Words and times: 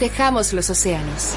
Protejamos 0.00 0.54
los 0.54 0.70
océanos. 0.70 1.34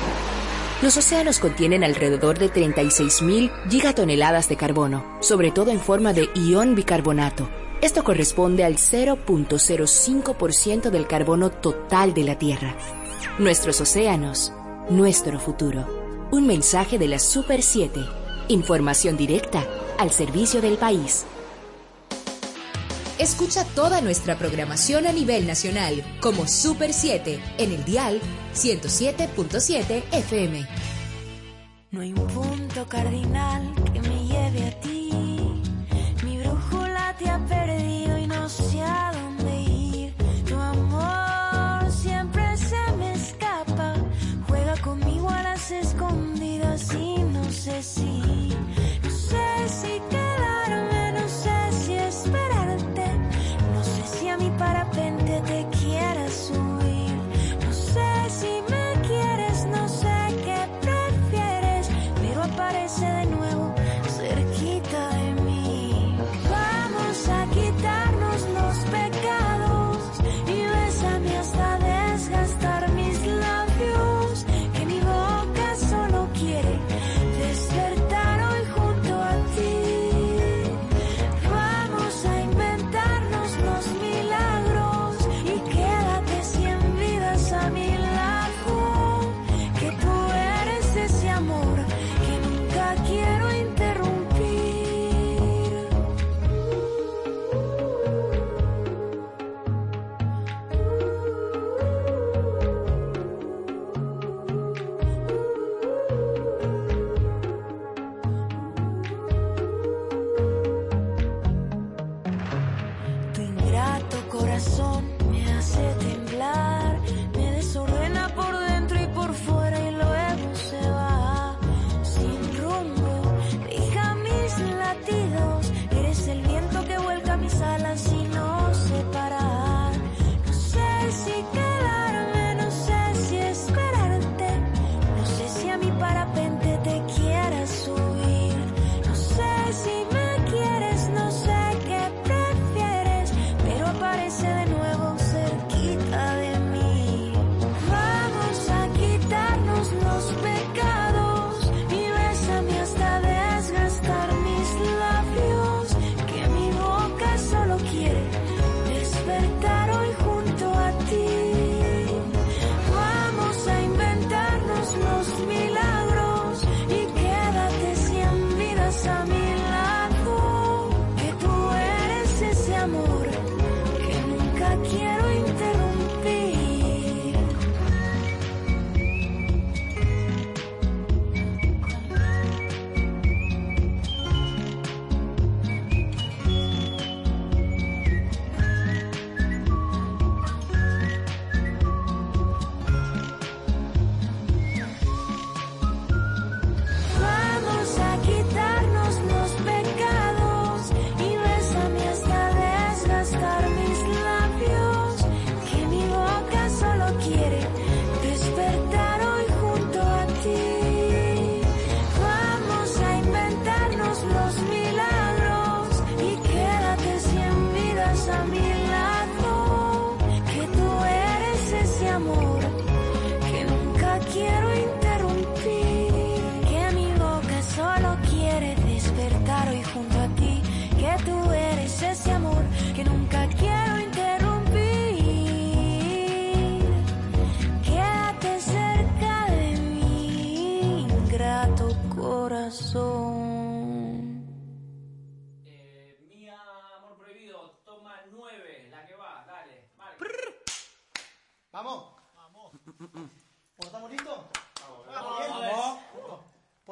Los 0.82 0.96
océanos 0.96 1.40
contienen 1.40 1.84
alrededor 1.84 2.40
de 2.40 2.50
36.000 2.50 3.52
gigatoneladas 3.70 4.48
de 4.48 4.56
carbono, 4.56 5.18
sobre 5.20 5.52
todo 5.52 5.70
en 5.70 5.82
forma 5.82 6.14
de 6.14 6.30
ion 6.34 6.74
bicarbonato. 6.74 7.50
Esto 7.82 8.06
corresponde 8.06 8.64
al 8.64 8.78
0.05% 8.78 10.92
del 10.92 11.08
carbono 11.08 11.50
total 11.50 12.14
de 12.14 12.24
la 12.24 12.38
Tierra. 12.38 12.78
Nuestros 13.38 13.82
océanos, 13.82 14.54
nuestro 14.90 15.42
futuro. 15.42 16.30
Un 16.32 16.48
mensaje 16.48 16.98
de 16.98 17.10
la 17.10 17.20
Super 17.20 17.62
7. 17.62 18.00
Información 18.48 19.18
directa 19.18 19.68
al 20.00 20.12
servicio 20.12 20.62
del 20.62 20.78
país. 20.78 21.26
Escucha 23.20 23.64
toda 23.64 24.02
nuestra 24.02 24.40
programación 24.40 25.06
a 25.06 25.12
nivel 25.12 25.46
nacional 25.46 26.04
como 26.20 26.48
Super 26.48 26.94
7 26.94 27.40
en 27.60 27.72
el 27.72 27.86
dial 27.86 28.20
107.7 28.56 30.04
FM. 30.12 30.68
No 31.92 32.02
hay 32.02 32.12
un 32.12 32.28
punto 32.28 32.88
cardinal 32.90 33.72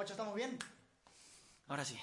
¿estamos 0.10 0.34
bien? 0.34 0.58
Ahora 1.68 1.86
sí. 1.86 1.96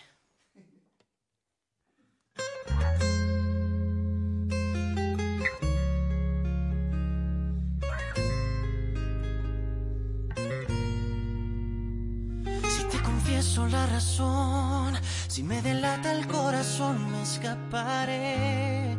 Si 12.69 12.85
te 12.85 13.03
confieso 13.03 13.67
la 13.67 13.87
razón, 13.87 14.95
si 15.27 15.43
me 15.43 15.61
delata 15.61 16.13
el 16.13 16.27
corazón, 16.29 17.11
me 17.11 17.23
escaparé 17.23 18.97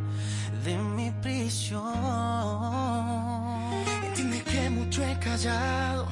de 0.65 0.77
mi 0.77 1.11
prisión. 1.21 1.85
Entiende 4.03 4.43
que 4.43 4.69
mucho 4.69 5.03
he 5.03 5.17
callado 5.19 6.05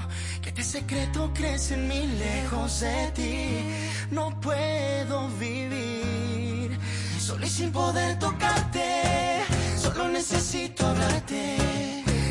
el 0.58 0.64
secreto 0.64 1.32
crece 1.36 1.76
en 1.76 1.88
mí 1.88 2.08
lejos 2.18 2.80
de 2.80 3.12
ti. 3.14 3.64
No 4.10 4.40
puedo 4.42 5.30
vivir 5.40 6.76
solo 7.20 7.46
y 7.46 7.50
sin 7.50 7.72
poder 7.72 8.18
tocarte. 8.18 9.44
Solo 9.80 10.08
necesito 10.08 10.88
hablarte, 10.88 11.58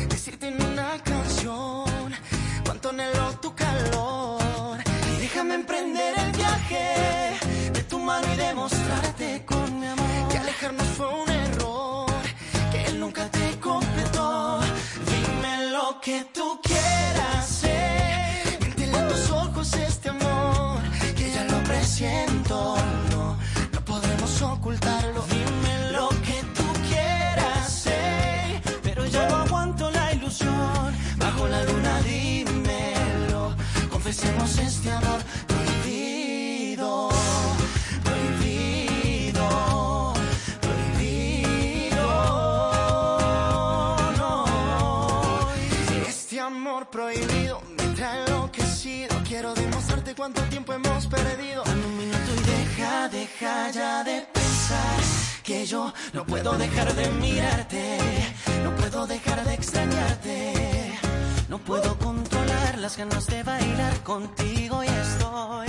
decirte 0.09 0.49
en 0.49 0.61
una 0.61 1.01
canción 1.03 2.11
cuánto 2.65 2.89
anhelo 2.89 3.31
tu 3.41 3.55
calor. 3.55 4.77
Y 5.15 5.21
déjame 5.21 5.55
emprender 5.55 6.13
el 6.19 6.31
viaje 6.33 7.39
de 7.71 7.83
tu 7.83 7.97
mano 7.97 8.27
y 8.33 8.35
demostrarte 8.35 9.45
con 9.45 9.79
mi 9.79 9.85
amor 9.85 10.27
que 10.29 10.37
alejarnos 10.37 10.87
fue 10.97 11.07
un 11.07 11.29
error, 11.29 12.11
que 12.73 12.85
él 12.87 12.99
nunca 12.99 13.31
te 13.31 13.57
completó. 13.61 14.59
Dime 15.05 15.71
lo 15.71 16.01
que 16.01 16.25
tú 16.33 16.59
quieras 16.61 17.56
este 19.61 20.09
amor, 20.09 20.79
que 21.15 21.31
ya 21.31 21.43
lo 21.45 21.63
presiento. 21.63 22.75
No, 23.09 23.35
no 23.73 23.85
podremos 23.85 24.41
ocultarlo. 24.43 25.25
Dime 25.29 25.91
lo 25.91 26.09
que 26.09 26.43
tú 26.55 26.63
quieras 26.87 27.57
hacer. 27.65 28.61
Pero 28.83 29.05
ya 29.07 29.27
no 29.27 29.37
aguanto 29.37 29.89
la 29.89 30.13
ilusión. 30.13 30.93
Bajo 31.17 31.47
la 31.47 31.63
luna, 31.63 32.01
dímelo. 32.01 33.55
Confesemos 33.89 34.57
este 34.59 34.91
amor 34.91 35.21
demostrarte 50.07 50.15
cuánto 50.15 50.41
tiempo 50.49 50.73
hemos 50.73 51.07
perdido. 51.07 51.63
Dame 51.63 51.85
un 51.85 51.97
minuto 51.97 52.31
y 52.35 52.43
deja, 52.45 53.09
deja 53.09 53.71
ya 53.71 54.03
de 54.03 54.21
pensar 54.33 54.99
que 55.43 55.65
yo 55.65 55.93
no 56.13 56.25
puedo 56.25 56.57
dejar 56.57 56.93
de 56.93 57.09
mirarte. 57.09 57.97
No 58.63 58.75
puedo 58.75 59.07
dejar 59.07 59.43
de 59.45 59.53
extrañarte. 59.53 60.99
No 61.49 61.57
puedo 61.59 61.97
controlar 61.97 62.77
las 62.77 62.97
ganas 62.97 63.27
de 63.27 63.43
bailar 63.43 64.03
contigo 64.03 64.83
y 64.83 64.87
estoy 64.87 65.67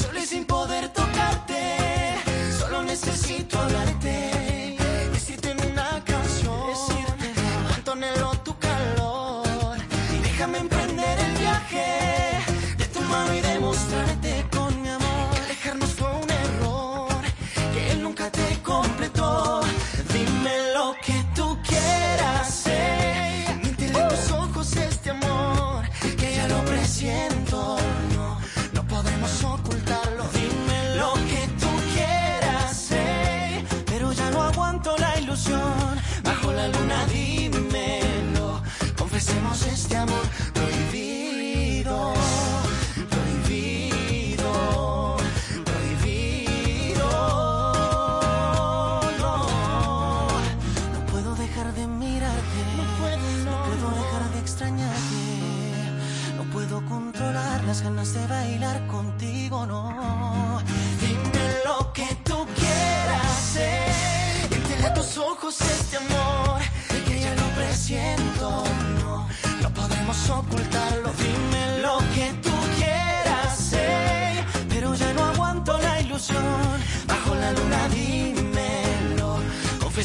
solo 0.00 0.18
y 0.18 0.26
sin 0.26 0.44
poder 0.44 0.88
tocarte. 0.88 2.16
Solo 2.58 2.82
necesito 2.82 3.58
hablarte, 3.58 4.61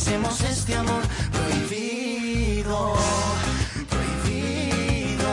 Este 0.08 0.74
amor 0.74 1.04
prohibido. 1.34 2.94
Prohibido. 3.90 5.28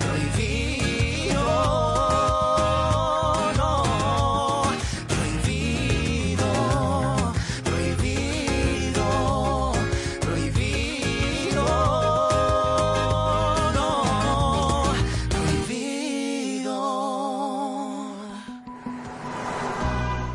Prohibido. 0.00 1.46
Prohibido. 10.20 11.66
Prohibido. 15.30 16.74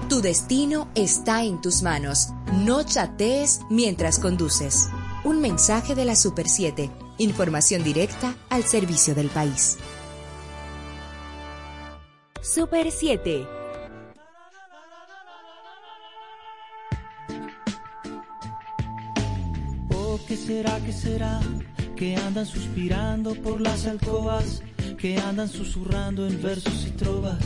Tu 0.08 0.22
destino 0.22 0.88
está 0.96 1.44
en 1.44 1.60
tus 1.60 1.82
manos. 1.82 2.30
No 2.66 2.82
chatees 2.82 3.62
mientras 3.70 4.18
conduces. 4.18 4.90
Un 5.24 5.42
mensaje 5.42 5.94
de 5.94 6.06
la 6.06 6.16
Super 6.16 6.50
7. 6.50 6.90
Información 7.20 7.84
directa 7.84 8.36
al 8.50 8.64
servicio 8.64 9.14
del 9.14 9.28
país. 9.28 9.78
Super 12.42 12.92
7. 12.92 13.46
Oh, 19.94 20.20
¿qué 20.28 20.36
será, 20.36 20.80
qué 20.84 20.94
será? 20.94 21.40
Que 21.96 22.16
andan 22.16 22.48
suspirando 22.48 23.36
por 23.36 23.62
las 23.62 23.86
alcobas, 23.86 24.64
que 24.98 25.20
andan 25.20 25.48
susurrando 25.48 26.26
en 26.26 26.42
versos 26.42 26.88
y 26.88 26.92
trovas, 26.92 27.38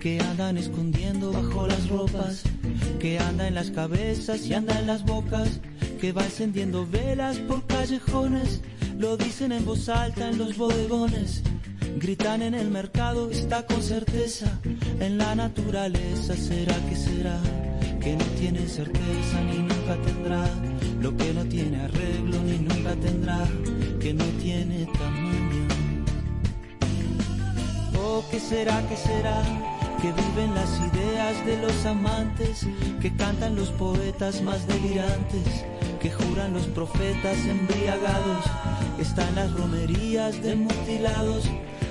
que 0.00 0.20
andan 0.20 0.58
escondiendo 0.58 1.32
bajo 1.32 1.66
las 1.66 1.88
ropas, 1.88 2.42
que 3.00 3.18
anda 3.18 3.48
en 3.48 3.54
las 3.54 3.70
cabezas 3.70 4.46
y 4.46 4.52
anda 4.52 4.78
en 4.78 4.86
las 4.86 5.04
bocas, 5.04 5.60
que 6.00 6.12
va 6.12 6.22
encendiendo 6.22 6.86
velas 6.86 7.38
por 7.38 7.66
callejones, 7.66 8.60
lo 8.98 9.16
dicen 9.16 9.52
en 9.52 9.64
voz 9.64 9.88
alta 9.88 10.28
en 10.28 10.36
los 10.36 10.58
bodegones. 10.58 11.42
Gritan 11.96 12.42
en 12.42 12.54
el 12.54 12.70
mercado, 12.70 13.30
está 13.30 13.64
con 13.64 13.82
certeza, 13.82 14.60
en 15.00 15.16
la 15.16 15.34
naturaleza 15.34 16.36
será 16.36 16.76
que 16.88 16.94
será, 16.94 17.40
que 18.00 18.16
no 18.16 18.24
tiene 18.38 18.68
certeza 18.68 19.40
ni 19.48 19.58
nunca 19.58 19.96
tendrá, 20.04 20.44
lo 21.00 21.16
que 21.16 21.32
no 21.32 21.44
tiene 21.46 21.80
arreglo 21.80 22.42
ni 22.42 22.58
nunca 22.58 22.94
tendrá, 22.96 23.48
que 23.98 24.12
no 24.12 24.24
tiene 24.42 24.84
tamaño. 24.84 25.68
Oh, 27.98 28.22
¿qué 28.30 28.38
será, 28.38 28.86
qué 28.88 28.96
será? 28.96 29.69
Que 30.02 30.12
viven 30.12 30.54
las 30.54 30.78
ideas 30.78 31.44
de 31.44 31.58
los 31.58 31.84
amantes, 31.84 32.66
que 33.00 33.14
cantan 33.14 33.54
los 33.54 33.70
poetas 33.70 34.40
más 34.40 34.66
delirantes, 34.66 35.64
que 36.00 36.10
juran 36.10 36.54
los 36.54 36.66
profetas 36.68 37.36
embriagados, 37.46 38.44
están 38.98 39.34
las 39.34 39.52
romerías 39.52 40.42
de 40.42 40.56
mutilados, 40.56 41.44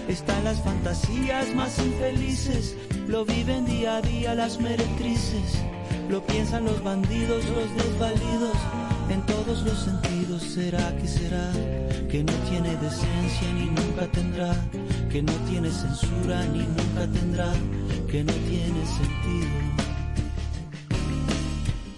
están 0.08 0.44
las 0.44 0.60
fantasías 0.64 1.54
más 1.54 1.78
infelices, 1.78 2.76
lo 3.08 3.26
viven 3.26 3.66
día 3.66 3.98
a 3.98 4.02
día 4.02 4.34
las 4.34 4.60
meretrices, 4.60 5.62
lo 6.10 6.26
piensan 6.26 6.66
los 6.66 6.84
bandidos, 6.84 7.46
los 7.46 7.76
desvalidos, 7.76 8.58
en 9.10 9.22
todos 9.26 9.64
los 9.64 9.78
sentidos 9.80 10.44
será 10.44 10.96
que 10.98 11.08
será, 11.08 11.52
que 12.10 12.24
no 12.24 12.34
tiene 12.50 12.76
decencia 12.78 13.54
ni 13.54 13.66
nunca 13.66 14.06
tendrá, 14.12 14.54
que 15.10 15.22
no 15.22 15.34
tiene 15.50 15.70
censura 15.72 16.46
ni 16.54 16.60
nunca 16.60 17.08
tendrá, 17.12 17.52
que 18.10 18.24
no 18.24 18.34
tiene 18.34 18.82
sentido. 18.86 19.50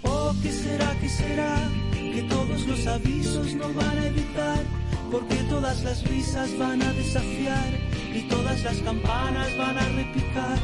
Oh, 0.03 0.33
¿qué 0.41 0.51
será, 0.51 0.95
qué 1.01 1.09
será? 1.09 1.55
Que 1.93 2.23
todos 2.23 2.65
los 2.65 2.87
avisos 2.87 3.53
no 3.55 3.73
van 3.73 3.97
a 3.97 4.07
evitar, 4.07 4.63
porque 5.11 5.35
todas 5.49 5.83
las 5.83 6.03
risas 6.07 6.57
van 6.57 6.81
a 6.81 6.93
desafiar 6.93 7.69
y 8.15 8.21
todas 8.23 8.63
las 8.63 8.77
campanas 8.79 9.57
van 9.57 9.77
a 9.77 9.87
repicar, 9.89 10.57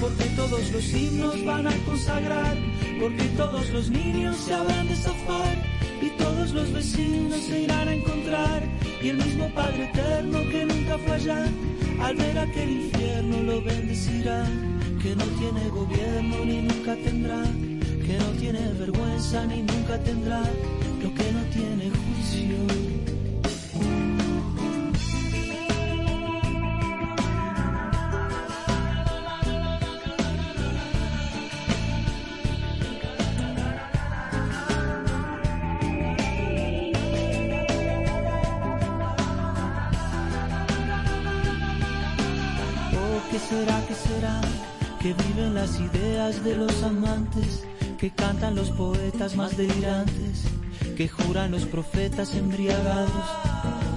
porque 0.00 0.24
todos 0.36 0.70
los 0.72 0.92
himnos 0.94 1.44
van 1.44 1.66
a 1.66 1.76
consagrar, 1.84 2.56
porque 2.98 3.24
todos 3.36 3.68
los 3.70 3.90
niños 3.90 4.36
se 4.36 4.54
habrán 4.54 4.88
de 4.88 4.96
zafar 4.96 5.56
y 6.00 6.08
todos 6.16 6.52
los 6.52 6.72
vecinos 6.72 7.40
se 7.40 7.60
irán 7.62 7.88
a 7.88 7.94
encontrar 7.94 8.62
y 9.02 9.10
el 9.10 9.18
mismo 9.18 9.48
Padre 9.54 9.84
eterno 9.84 10.38
que 10.50 10.64
nunca 10.64 10.98
falla, 10.98 11.44
al 12.00 12.16
ver 12.16 12.38
aquel 12.38 12.70
infierno 12.70 13.42
lo 13.42 13.62
bendecirá, 13.62 14.44
que 15.02 15.14
no 15.14 15.24
tiene 15.24 15.68
gobierno 15.68 16.44
ni 16.46 16.62
nunca 16.62 16.96
tendrá, 16.96 17.42
que 18.06 18.18
no 18.18 18.30
tiene 18.38 18.60
vergüenza 18.78 19.44
ni 19.46 19.62
nunca 19.62 19.98
tendrá, 20.02 20.42
lo 21.02 21.14
que 21.14 21.32
no 21.32 21.42
tiene 21.52 21.90
juicio. 21.90 22.99
Las 45.70 45.80
ideas 45.80 46.44
de 46.44 46.56
los 46.56 46.82
amantes, 46.82 47.64
que 47.98 48.10
cantan 48.10 48.56
los 48.56 48.70
poetas 48.70 49.36
más 49.36 49.56
delirantes, 49.56 50.42
que 50.96 51.06
juran 51.06 51.52
los 51.52 51.64
profetas 51.64 52.34
embriagados, 52.34 53.24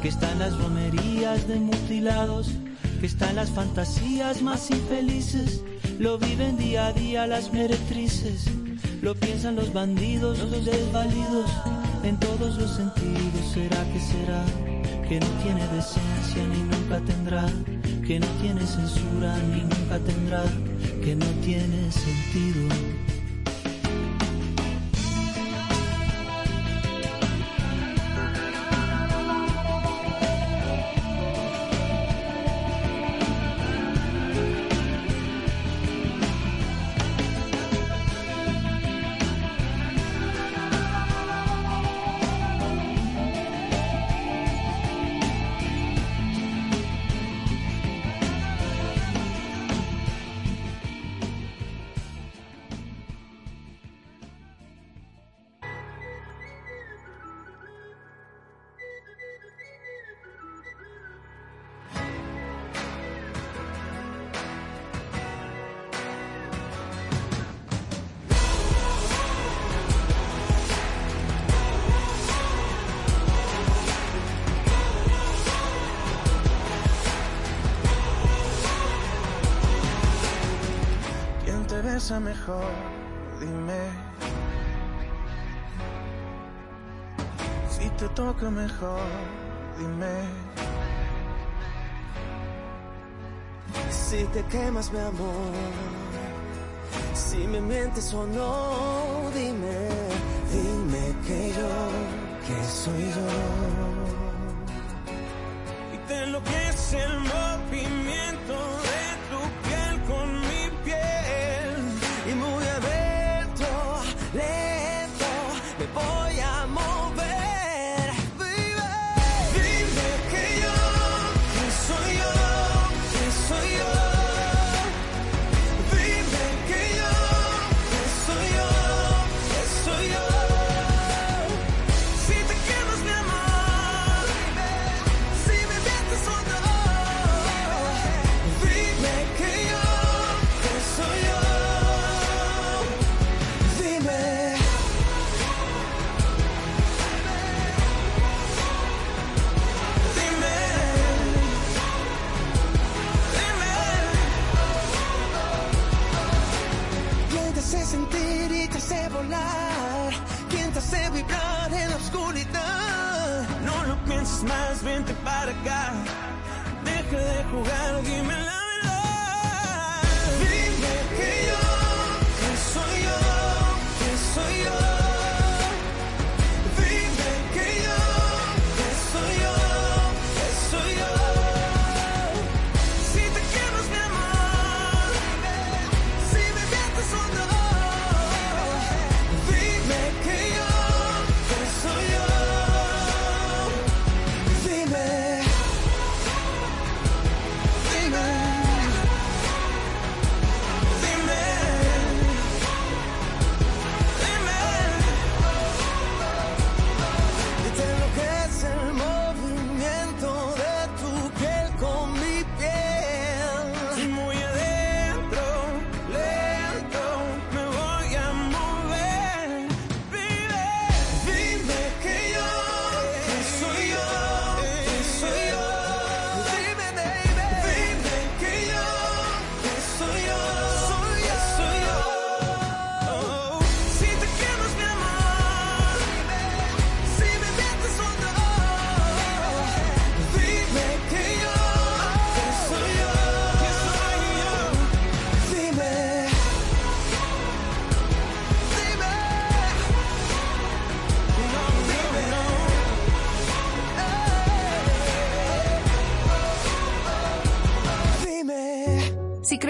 que 0.01 0.09
están 0.09 0.37
las 0.37 0.55
romerías 0.59 1.47
de 1.47 1.55
mutilados, 1.55 2.51
que 2.99 3.07
están 3.07 3.35
las 3.35 3.49
fantasías 3.49 4.41
más 4.41 4.69
infelices, 4.69 5.63
lo 5.97 6.19
viven 6.19 6.57
día 6.57 6.87
a 6.87 6.93
día 6.93 7.25
las 7.25 7.51
meretrices, 7.51 8.45
lo 9.01 9.15
piensan 9.15 9.55
los 9.55 9.73
bandidos, 9.73 10.39
los 10.39 10.65
desvalidos, 10.65 11.49
en 12.03 12.19
todos 12.19 12.57
los 12.57 12.69
sentidos. 12.71 13.51
¿Será 13.51 13.83
que 13.91 13.99
será? 13.99 14.45
Que 15.09 15.19
no 15.19 15.27
tiene 15.41 15.67
decencia 15.69 16.43
ni 16.51 16.61
nunca 16.63 16.99
tendrá, 16.99 17.45
que 18.05 18.19
no 18.19 18.27
tiene 18.41 18.61
censura 18.61 19.37
ni 19.51 19.61
nunca 19.61 19.97
tendrá, 20.05 20.43
que 21.03 21.15
no 21.15 21.25
tiene 21.43 21.91
sentido. 21.91 23.12
Mi 94.91 94.99
amor. 94.99 95.53
Si 97.13 97.37
me 97.37 97.61
mientes 97.61 98.13
o 98.13 98.25
no, 98.25 98.62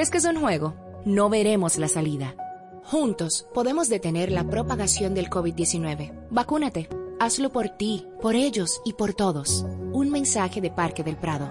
crees 0.03 0.12
que 0.12 0.17
es 0.17 0.36
un 0.36 0.41
juego, 0.41 0.74
no 1.05 1.29
veremos 1.29 1.77
la 1.77 1.88
salida. 1.88 2.36
Juntos 2.83 3.48
podemos 3.53 3.88
detener 3.88 4.33
la 4.33 4.43
propagación 4.43 5.13
del 5.13 5.29
COVID-19. 5.29 6.27
Vacúnate. 6.29 6.89
Hazlo 7.22 7.53
por 7.53 7.69
ti, 7.69 8.05
por 8.22 8.36
ellos 8.36 8.81
y 8.83 8.93
por 8.93 9.13
todos. 9.13 9.65
Un 9.93 10.10
mensaje 10.10 10.60
de 10.60 10.72
Parque 10.72 11.05
del 11.05 11.15
Prado. 11.15 11.50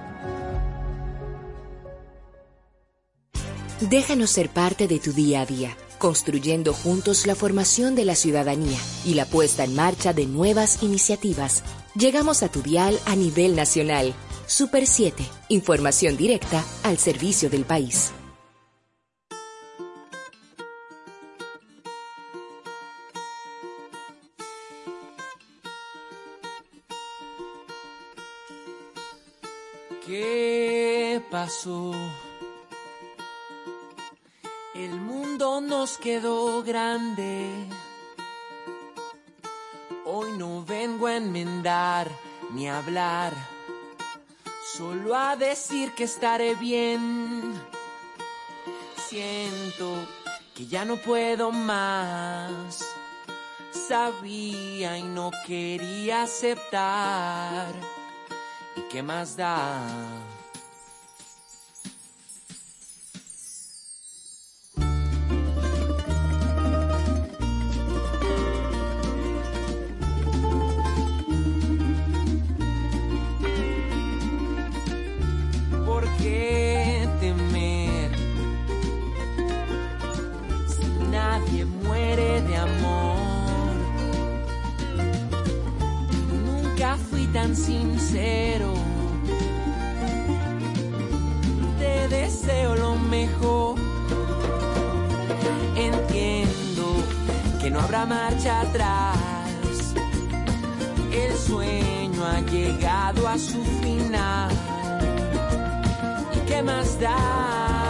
Déjanos 3.81 4.29
ser 4.29 4.51
parte 4.51 4.87
de 4.87 4.99
tu 4.99 5.15
día 5.15 5.41
a 5.41 5.47
día, 5.47 5.75
construyendo 5.97 6.75
juntos 6.75 7.27
la 7.27 7.35
formación 7.35 7.95
de 7.95 8.05
la 8.05 8.17
ciudadanía 8.17 8.79
y 9.07 9.15
la 9.15 9.25
puesta 9.25 9.65
en 9.65 9.75
marcha 9.75 10.13
de 10.13 10.27
nuevas 10.27 10.83
iniciativas. 10.83 11.65
Llegamos 11.95 12.43
a 12.43 12.51
tu 12.51 12.61
dial 12.61 12.99
a 13.07 13.17
nivel 13.17 13.57
nacional. 13.57 14.13
Super 14.47 14.87
7, 14.87 15.25
información 15.49 16.19
directa 16.19 16.63
al 16.83 16.99
servicio 16.99 17.49
del 17.49 17.65
país. 17.65 18.13
El 34.75 34.93
mundo 34.93 35.61
nos 35.61 35.99
quedó 35.99 36.63
grande. 36.63 37.67
Hoy 40.05 40.31
no 40.39 40.65
vengo 40.65 41.09
a 41.09 41.17
enmendar 41.17 42.09
ni 42.53 42.69
a 42.69 42.79
hablar, 42.79 43.33
solo 44.77 45.17
a 45.17 45.35
decir 45.35 45.93
que 45.97 46.05
estaré 46.05 46.55
bien. 46.55 47.61
Siento 49.09 49.97
que 50.55 50.69
ya 50.69 50.85
no 50.85 50.97
puedo 50.97 51.51
más. 51.51 52.87
Sabía 53.89 54.97
y 54.97 55.03
no 55.03 55.33
quería 55.45 56.23
aceptar. 56.23 57.75
¿Y 58.77 58.83
qué 58.83 59.03
más 59.03 59.37
da? 59.37 59.83
nadie 81.53 81.65
muere 81.65 82.41
de 82.43 82.57
amor. 82.57 83.17
Nunca 86.45 86.97
fui 87.11 87.27
tan 87.29 87.55
sincero. 87.55 88.75
Te 91.79 92.09
deseo 92.09 92.75
lo 92.77 92.97
mejor. 92.97 93.77
Entiendo 95.77 96.85
que 97.61 97.71
no 97.71 97.81
habrá 97.81 98.07
marcha 98.07 98.61
atrás. 98.61 99.17
El 101.13 101.37
sueño 101.37 102.25
ha 102.25 102.41
llegado 102.41 103.29
a 103.29 103.39
su 103.39 103.63
final. 103.83 104.51
¿Y 106.35 106.39
qué 106.47 106.63
más 106.63 106.99
da? 106.99 107.82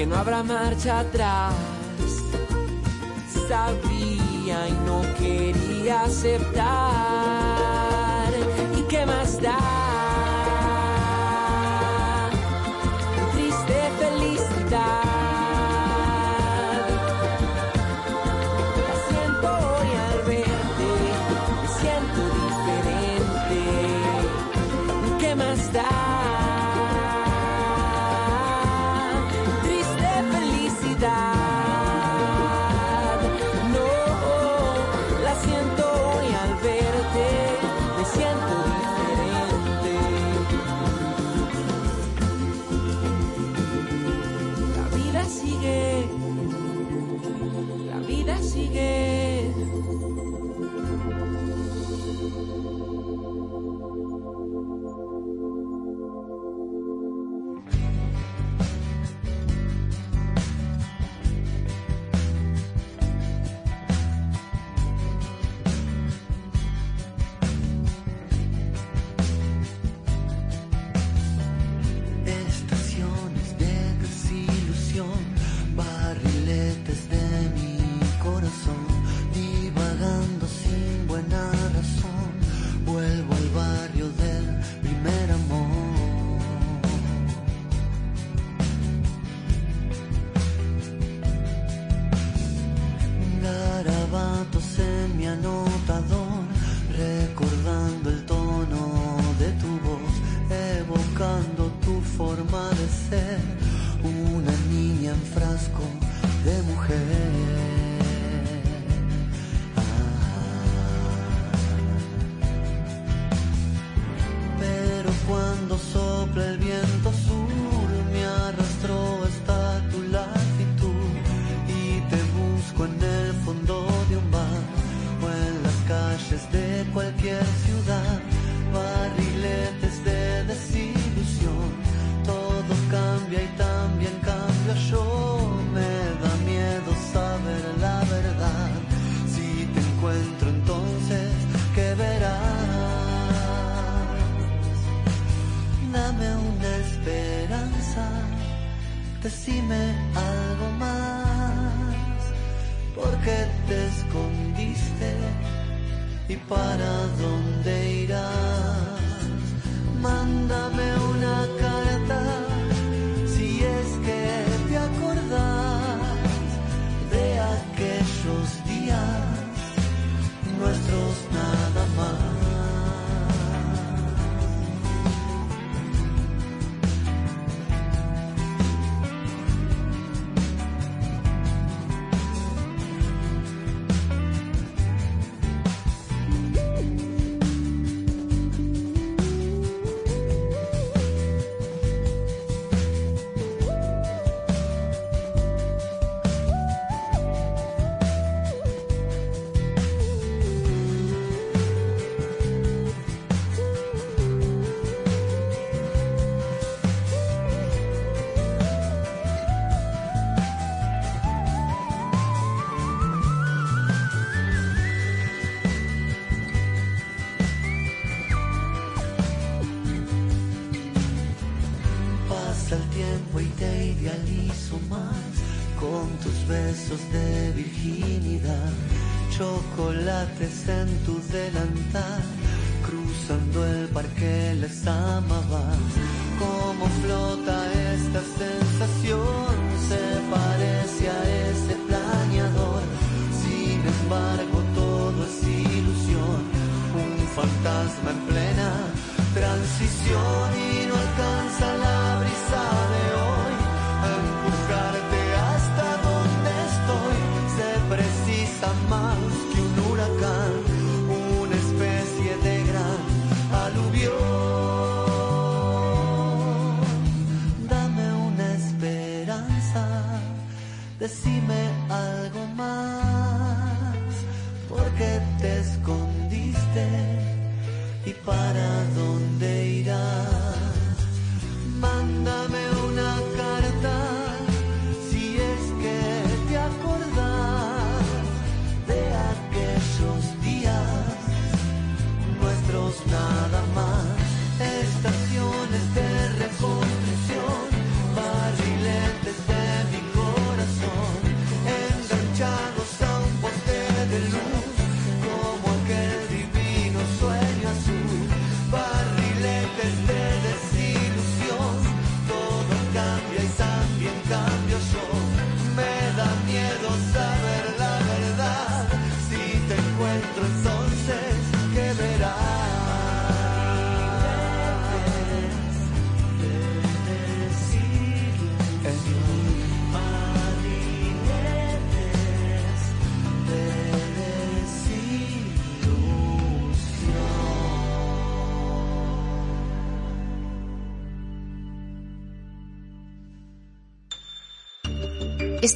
que 0.00 0.06
no 0.06 0.16
habrá 0.16 0.42
marcha 0.42 1.00
atrás. 1.00 1.52
Sabía 3.46 4.66
y 4.66 4.72
no 4.86 5.02
quería 5.18 6.04
aceptar. 6.04 6.70
¿Y 8.78 8.82
qué 8.88 9.04
más 9.04 9.42
da? 9.42 9.99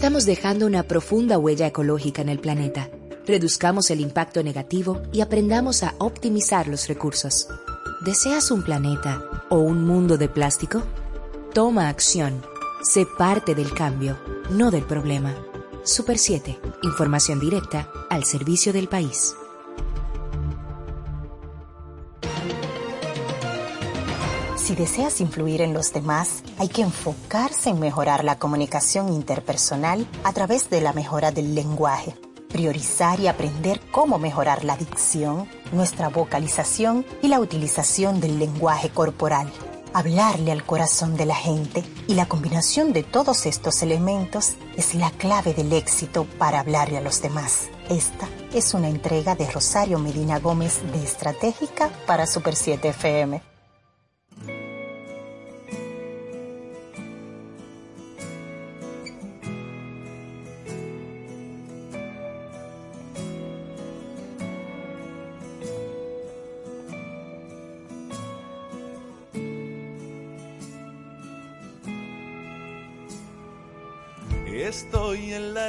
Estamos 0.04 0.26
dejando 0.26 0.66
una 0.66 0.82
profunda 0.82 1.38
huella 1.38 1.66
ecológica 1.66 2.20
en 2.20 2.28
el 2.28 2.38
planeta. 2.38 2.90
Reduzcamos 3.26 3.90
el 3.90 4.00
impacto 4.00 4.42
negativo 4.42 5.00
y 5.14 5.22
aprendamos 5.22 5.82
a 5.82 5.94
optimizar 5.96 6.68
los 6.68 6.88
recursos. 6.88 7.48
¿Deseas 8.04 8.50
un 8.50 8.62
planeta 8.62 9.24
o 9.48 9.60
un 9.60 9.86
mundo 9.86 10.18
de 10.18 10.28
plástico? 10.28 10.82
Toma 11.54 11.88
acción. 11.88 12.42
Sé 12.82 13.06
parte 13.16 13.54
del 13.54 13.72
cambio, 13.72 14.18
no 14.50 14.70
del 14.70 14.84
problema. 14.84 15.34
Super 15.84 16.18
7. 16.18 16.60
Información 16.82 17.40
directa 17.40 17.90
al 18.10 18.24
servicio 18.24 18.74
del 18.74 18.88
país. 18.88 19.34
Si 24.64 24.74
deseas 24.74 25.20
influir 25.20 25.60
en 25.60 25.74
los 25.74 25.92
demás, 25.92 26.42
hay 26.56 26.68
que 26.68 26.80
enfocarse 26.80 27.68
en 27.68 27.78
mejorar 27.80 28.24
la 28.24 28.38
comunicación 28.38 29.12
interpersonal 29.12 30.08
a 30.24 30.32
través 30.32 30.70
de 30.70 30.80
la 30.80 30.94
mejora 30.94 31.32
del 31.32 31.54
lenguaje. 31.54 32.14
Priorizar 32.48 33.20
y 33.20 33.26
aprender 33.28 33.78
cómo 33.92 34.18
mejorar 34.18 34.64
la 34.64 34.78
dicción, 34.78 35.46
nuestra 35.70 36.08
vocalización 36.08 37.04
y 37.20 37.28
la 37.28 37.40
utilización 37.40 38.22
del 38.22 38.38
lenguaje 38.38 38.88
corporal. 38.88 39.52
Hablarle 39.92 40.50
al 40.50 40.64
corazón 40.64 41.18
de 41.18 41.26
la 41.26 41.34
gente 41.34 41.84
y 42.08 42.14
la 42.14 42.24
combinación 42.24 42.94
de 42.94 43.02
todos 43.02 43.44
estos 43.44 43.82
elementos 43.82 44.54
es 44.78 44.94
la 44.94 45.10
clave 45.10 45.52
del 45.52 45.74
éxito 45.74 46.26
para 46.38 46.60
hablarle 46.60 46.96
a 46.96 47.02
los 47.02 47.20
demás. 47.20 47.68
Esta 47.90 48.26
es 48.54 48.72
una 48.72 48.88
entrega 48.88 49.34
de 49.34 49.46
Rosario 49.50 49.98
Medina 49.98 50.38
Gómez 50.38 50.80
de 50.90 51.04
Estratégica 51.04 51.90
para 52.06 52.26
Super 52.26 52.56
7 52.56 52.88
FM. 52.88 53.53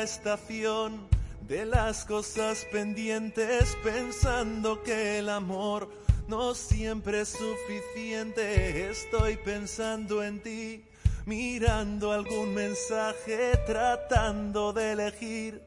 Estación 0.02 1.08
de 1.48 1.66
las 1.66 2.06
cosas 2.06 2.66
pendientes 2.72 3.78
pensando 3.84 4.82
que 4.84 5.20
el 5.20 5.30
amor 5.30 5.90
no 6.28 6.56
siempre 6.56 7.22
es 7.22 7.30
suficiente. 7.30 8.90
Estoy 8.90 9.38
pensando 9.38 10.24
en 10.24 10.42
ti, 10.42 10.84
mirando 11.26 12.12
algún 12.12 12.54
mensaje, 12.54 13.58
tratando 13.66 14.74
de 14.74 14.92
elegir 14.94 15.62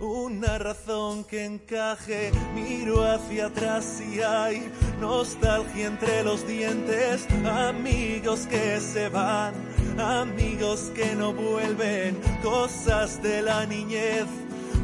una 0.00 0.58
razón 0.58 1.24
que 1.24 1.44
encaje. 1.44 2.30
Miro 2.54 3.04
hacia 3.04 3.46
atrás 3.46 4.00
y 4.00 4.20
hay 4.20 4.70
nostalgia 5.00 5.86
entre 5.86 6.22
los 6.22 6.46
dientes, 6.46 7.26
amigos 7.44 8.46
que 8.46 8.80
se 8.80 9.08
van, 9.08 9.54
amigos 10.00 10.90
que 10.94 11.14
no 11.14 11.32
vuelven, 11.32 12.18
cosas 12.42 13.22
de 13.22 13.42
la 13.42 13.66
niñez. 13.66 14.26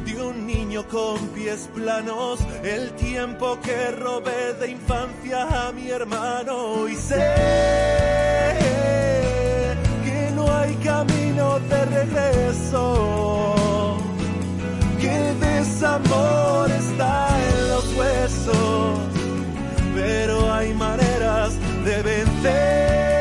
De 0.05 0.21
un 0.21 0.45
niño 0.45 0.87
con 0.87 1.17
pies 1.29 1.67
planos, 1.73 2.39
el 2.63 2.91
tiempo 2.91 3.59
que 3.61 3.91
robé 3.91 4.53
de 4.53 4.71
infancia 4.71 5.67
a 5.67 5.71
mi 5.71 5.89
hermano 5.89 6.87
y 6.87 6.95
sé 6.95 7.15
que 10.05 10.31
no 10.35 10.55
hay 10.55 10.75
camino 10.75 11.59
de 11.59 11.85
regreso 11.85 13.97
que 14.99 15.29
el 15.29 15.39
desamor 15.39 16.69
está 16.69 17.27
en 17.49 17.69
los 17.69 17.97
huesos, 17.97 18.99
pero 19.95 20.53
hay 20.53 20.73
maneras 20.73 21.53
de 21.83 22.03
vencer. 22.03 23.14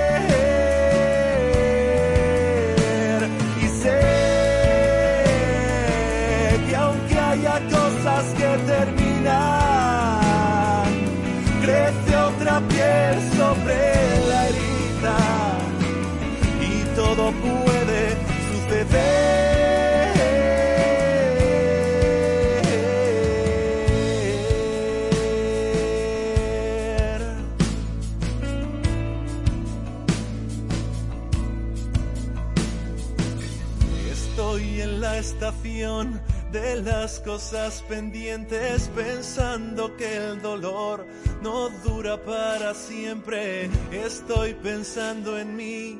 de 36.64 36.83
las 36.83 37.20
cosas 37.20 37.85
pendientes 37.88 38.88
pensando 38.94 39.94
que 39.96 40.16
el 40.16 40.40
dolor 40.40 41.07
no 41.42 41.68
dura 41.85 42.16
para 42.16 42.72
siempre. 42.72 43.68
Estoy 43.92 44.55
pensando 44.55 45.38
en 45.38 45.57
mí 45.57 45.98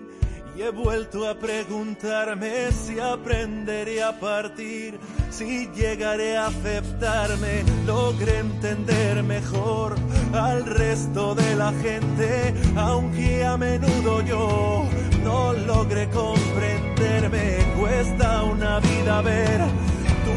y 0.57 0.63
he 0.63 0.71
vuelto 0.71 1.29
a 1.29 1.35
preguntarme 1.35 2.73
si 2.73 2.99
aprenderé 2.99 4.03
a 4.03 4.19
partir, 4.19 4.99
si 5.31 5.69
llegaré 5.75 6.39
a 6.39 6.47
aceptarme, 6.47 7.63
logré 7.87 8.39
entender 8.39 9.23
mejor 9.23 9.97
al 10.33 10.65
resto 10.65 11.35
de 11.35 11.57
la 11.57 11.73
gente, 11.73 12.55
aunque 12.77 13.45
a 13.45 13.59
menudo 13.59 14.23
yo 14.23 14.89
no 15.23 15.53
logré 15.53 16.09
comprenderme, 16.09 17.59
cuesta 17.79 18.45
una 18.45 18.81
vida 18.81 19.21
ver 19.21 19.61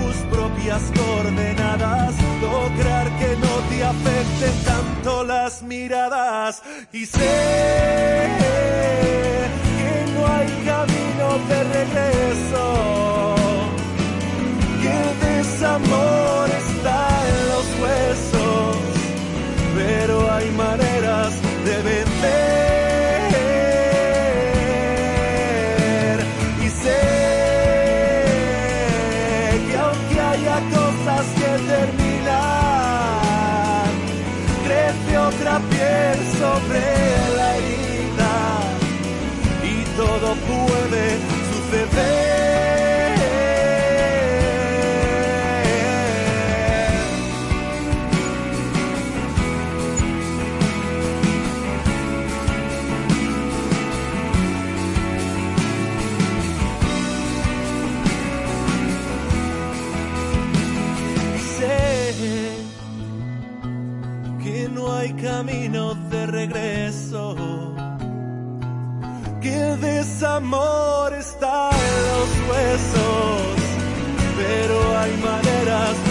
tus 0.08 0.15
propias 0.32 0.84
coordenadas, 0.96 2.15
lograr 2.41 3.08
que 3.20 3.36
no 3.46 3.56
te 3.70 3.84
afecten 3.84 4.63
tanto 4.63 5.24
las 5.24 5.62
miradas. 5.63 6.62
Y 6.93 7.06
sé 7.06 7.20
que 9.80 10.12
no 10.13 10.26
hay 10.26 10.48
camino 10.72 11.28
de 11.50 11.60
regreso, 11.78 13.36
que 14.82 14.91
el 15.04 15.13
desamor 15.28 16.50
está 16.65 16.98
en 17.30 17.39
los 17.52 17.67
huesos, 17.82 18.78
pero 19.76 20.32
hay 20.32 20.50
maneras 20.52 21.34
de 21.65 21.76
vender. 21.82 22.66
el 69.78 69.82
desamor 69.82 71.13
está 71.13 71.70
en 71.70 71.96
los 72.08 72.50
huesos, 72.50 73.42
pero 74.38 74.98
hay 74.98 75.18
maneras 75.18 76.07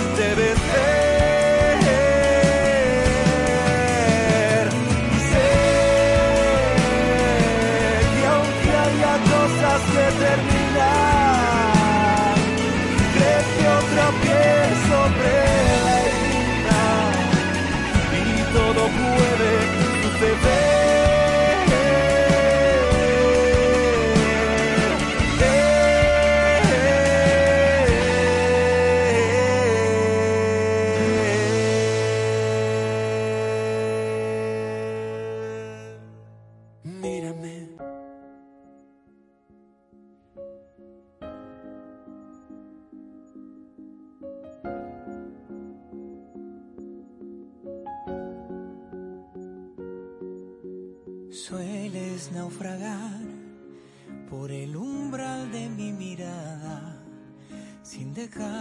llegar. 58.26 58.55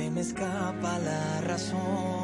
se 0.00 0.10
me 0.10 0.20
escapa 0.22 0.98
la 0.98 1.42
razón. 1.42 2.19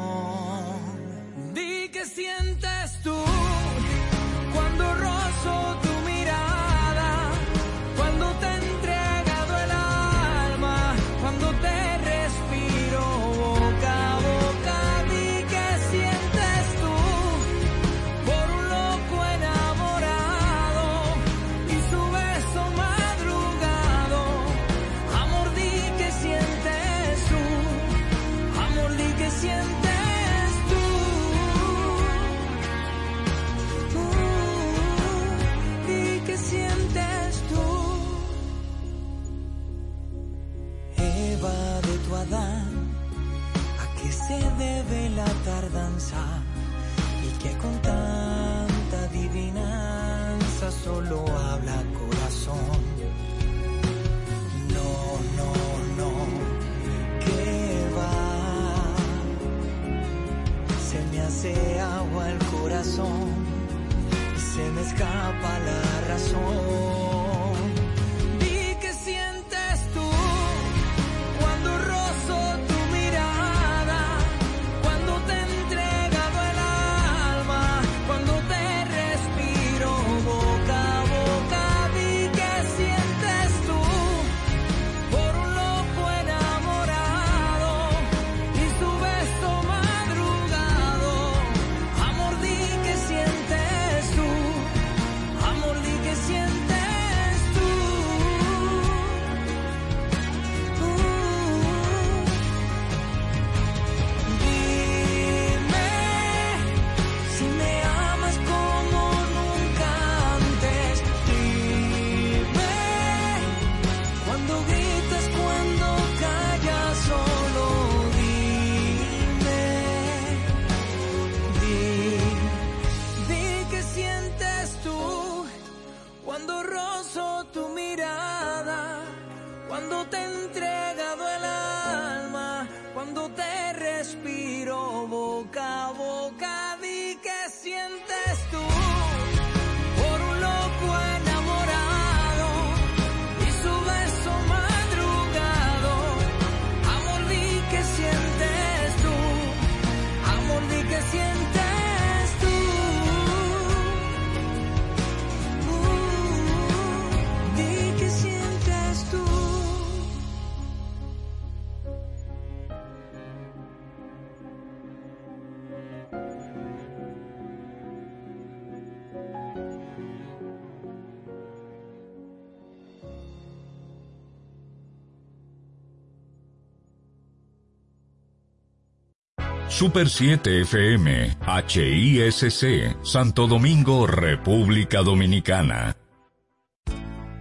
Super 179.77 180.09
7 180.09 180.61
FM, 180.61 181.37
HISC, 181.67 182.97
Santo 183.03 183.45
Domingo, 183.45 184.07
República 184.07 185.03
Dominicana. 185.03 185.95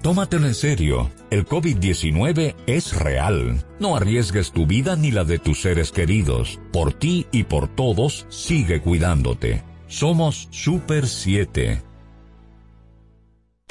Tómatelo 0.03 0.47
en 0.47 0.55
serio, 0.55 1.11
el 1.31 1.47
COVID-19 1.47 2.55
es 2.67 2.95
real. 2.95 3.65
No 3.81 3.97
arriesgues 3.97 4.53
tu 4.53 4.67
vida 4.67 4.97
ni 4.97 5.13
la 5.13 5.25
de 5.25 5.39
tus 5.39 5.63
seres 5.63 5.91
queridos. 5.93 6.61
Por 6.75 6.93
ti 6.93 7.27
y 7.33 7.45
por 7.45 7.75
todos, 7.75 8.27
sigue 8.29 8.83
cuidándote. 8.83 9.65
Somos 9.87 10.49
Super 10.51 11.07
7. 11.07 11.81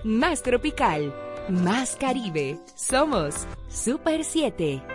Más 0.04 0.41
tropical, 0.41 1.13
más 1.49 1.95
Caribe. 1.97 2.58
Somos 2.75 3.45
Super 3.69 4.23
7. 4.23 4.94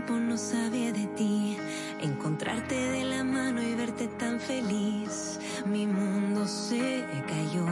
Tiempo 0.00 0.14
no 0.14 0.36
sabía 0.36 0.92
de 0.92 1.06
ti. 1.08 1.58
Encontrarte 2.00 2.74
de 2.74 3.04
la 3.04 3.24
mano 3.24 3.62
y 3.62 3.74
verte 3.74 4.08
tan 4.08 4.40
feliz. 4.40 5.38
Mi 5.66 5.86
mundo 5.86 6.46
se 6.46 7.04
cayó, 7.26 7.66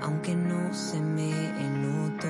aunque 0.00 0.34
no 0.34 0.72
se 0.72 1.00
me 1.00 1.30
notó. 1.70 2.28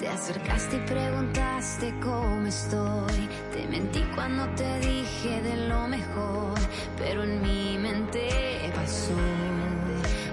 Te 0.00 0.08
acercaste 0.08 0.76
y 0.76 0.80
preguntaste 0.80 1.94
cómo 2.02 2.46
estoy. 2.46 3.28
Te 3.52 3.66
mentí 3.68 4.02
cuando 4.14 4.48
te 4.54 4.80
dije 4.80 5.42
de 5.42 5.68
lo 5.68 5.88
mejor, 5.88 6.58
pero 6.98 7.22
en 7.22 7.42
mi 7.42 7.78
mente 7.78 8.28
pasó, 8.74 9.14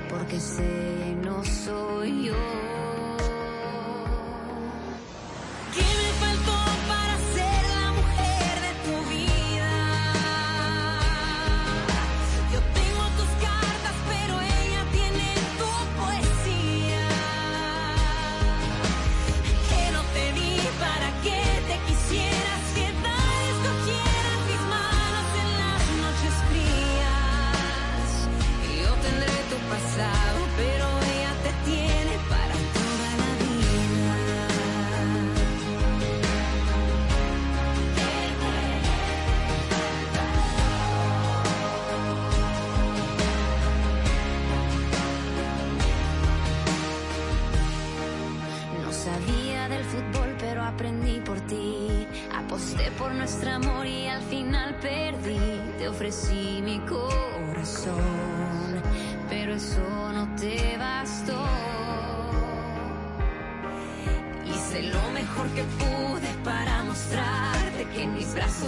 porque 0.10 0.40
sé 0.40 1.16
no 1.24 1.44
soy 1.44 2.26
yo. 2.26 2.83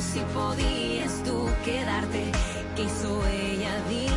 Sí 0.01 0.21
podías 0.33 1.23
tú 1.23 1.47
quedarte. 1.63 2.31
¿Qué 2.75 2.83
hizo 2.83 3.25
ella? 3.27 4.14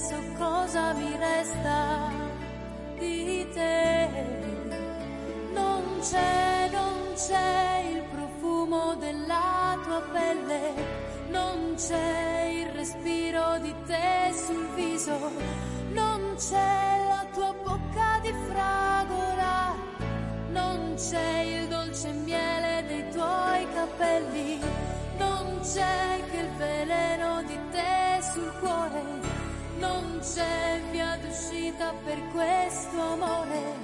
adesso 0.00 0.22
cosa 0.38 0.92
mi 0.94 1.14
resta 1.16 2.10
di 2.98 3.46
te? 3.52 4.08
Non 5.52 5.82
c'è, 6.00 6.70
non 6.72 7.12
c'è 7.14 7.84
il 7.92 8.02
profumo 8.10 8.94
della 8.94 9.78
tua 9.84 10.00
pelle, 10.12 10.72
non 11.28 11.74
c'è 11.76 12.48
il 12.50 12.66
respiro 12.68 13.58
di 13.58 13.74
te 13.86 14.32
sul 14.32 14.66
viso, 14.74 15.18
non 15.92 16.34
c'è 16.36 17.04
la 17.06 17.26
tua 17.34 17.54
bocca 17.62 18.20
di 18.22 18.32
fragola, 18.48 19.74
non 20.52 20.94
c'è 20.96 21.40
il 21.40 21.68
dolce 21.68 22.10
miele 22.12 22.84
dei 22.86 23.10
tuoi 23.10 23.66
capelli, 23.74 24.60
non 25.18 25.60
c'è 25.62 26.22
che 26.30 26.39
c'è 30.20 30.80
via 30.90 31.16
d'uscita 31.16 31.94
per 32.04 32.18
questo 32.32 33.00
amore, 33.00 33.74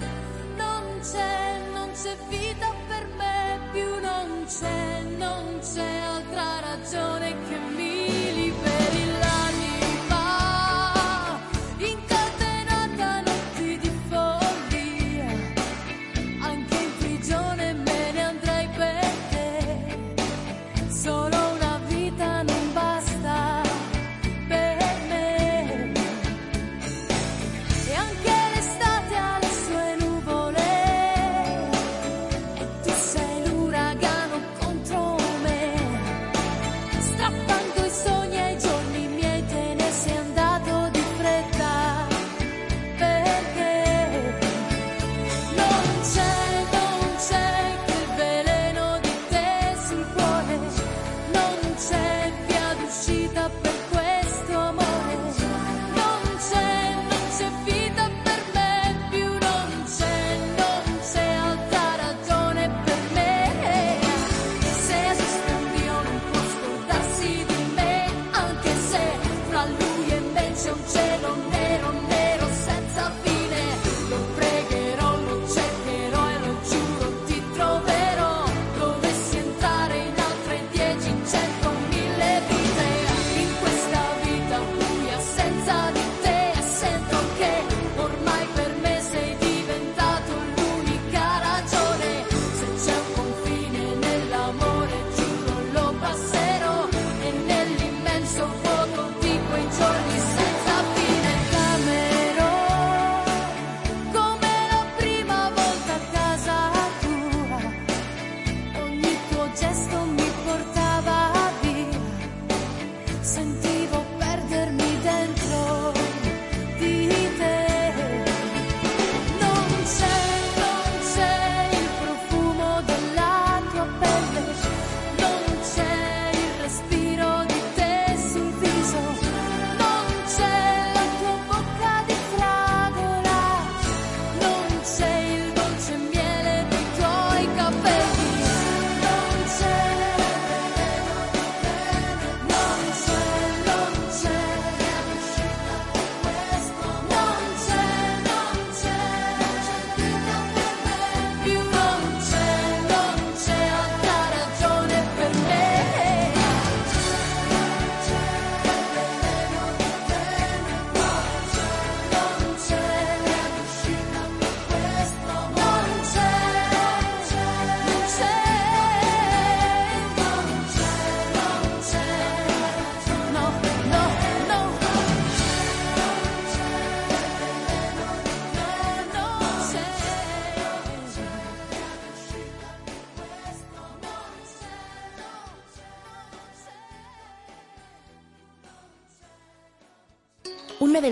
non 0.57 1.01
c'è, 1.01 1.59
non 1.73 1.91
c'è 1.93 2.15
vita 2.29 2.75
per 2.89 3.07
me 3.17 3.59
più, 3.73 4.01
non 4.01 4.45
c'è, 4.47 5.01
non 5.17 5.59
c'è 5.61 5.97
altra 5.99 6.61
ragione 6.61 7.35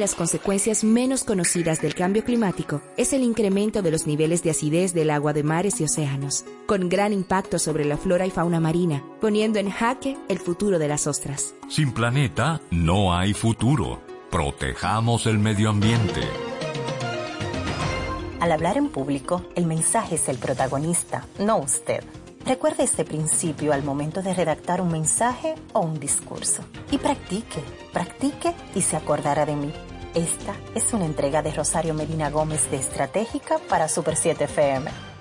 las 0.05 0.15
consecuencias 0.15 0.85
menos 0.85 1.25
conocidas 1.25 1.81
del 1.81 1.95
cambio 1.95 2.25
climático 2.25 2.83
es 2.99 3.15
el 3.15 3.23
incremento 3.23 3.81
de 3.81 3.91
los 3.91 4.07
niveles 4.07 4.43
de 4.43 4.51
acidez 4.51 4.93
del 4.93 5.09
agua 5.09 5.33
de 5.33 5.43
mares 5.43 5.81
y 5.81 5.85
océanos, 5.85 6.45
con 6.67 6.91
gran 6.91 7.15
impacto 7.15 7.59
sobre 7.59 7.87
la 7.87 7.97
flora 7.97 8.27
y 8.27 8.31
fauna 8.31 8.61
marina, 8.61 9.03
poniendo 9.23 9.59
en 9.59 9.71
jaque 9.71 10.19
el 10.29 10.39
futuro 10.39 10.79
de 10.79 10.89
las 10.89 11.07
ostras. 11.07 11.55
Sin 11.71 11.93
planeta 11.93 12.61
no 12.71 13.17
hay 13.17 13.33
futuro. 13.33 14.03
Protejamos 14.31 15.25
el 15.25 15.39
medio 15.39 15.71
ambiente. 15.71 16.21
Al 18.41 18.53
hablar 18.53 18.77
en 18.77 18.91
público, 18.91 19.43
el 19.55 19.65
mensaje 19.65 20.17
es 20.17 20.29
el 20.29 20.37
protagonista, 20.37 21.27
no 21.39 21.57
usted. 21.57 22.05
Recuerde 22.45 22.83
este 22.83 23.07
principio 23.07 23.73
al 23.73 23.83
momento 23.83 24.21
de 24.21 24.35
redactar 24.35 24.83
un 24.83 24.93
mensaje 24.93 25.55
o 25.73 25.81
un 25.81 25.99
discurso. 25.99 26.63
Y 26.91 26.99
practique, 26.99 27.63
practique 27.91 28.53
y 28.75 28.83
se 28.83 28.99
acordará 28.99 29.47
de 29.47 29.57
mí. 29.57 29.73
Esta 30.15 30.55
es 30.77 30.93
una 30.93 31.07
entrega 31.07 31.43
de 31.43 31.51
Rosario 31.51 31.93
Medina 31.93 32.31
Gómez 32.31 32.71
de 32.71 32.77
Estratégica 32.77 33.59
para 33.69 33.89
Super 33.89 34.15
7 34.15 34.45
FM. 34.45 35.14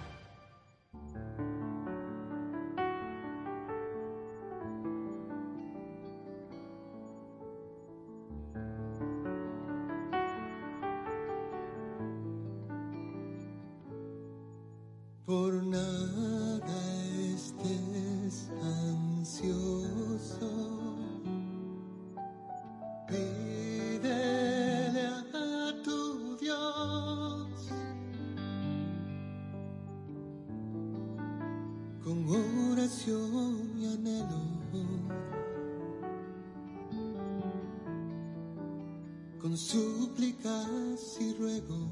y 41.19 41.33
ruegos 41.33 41.89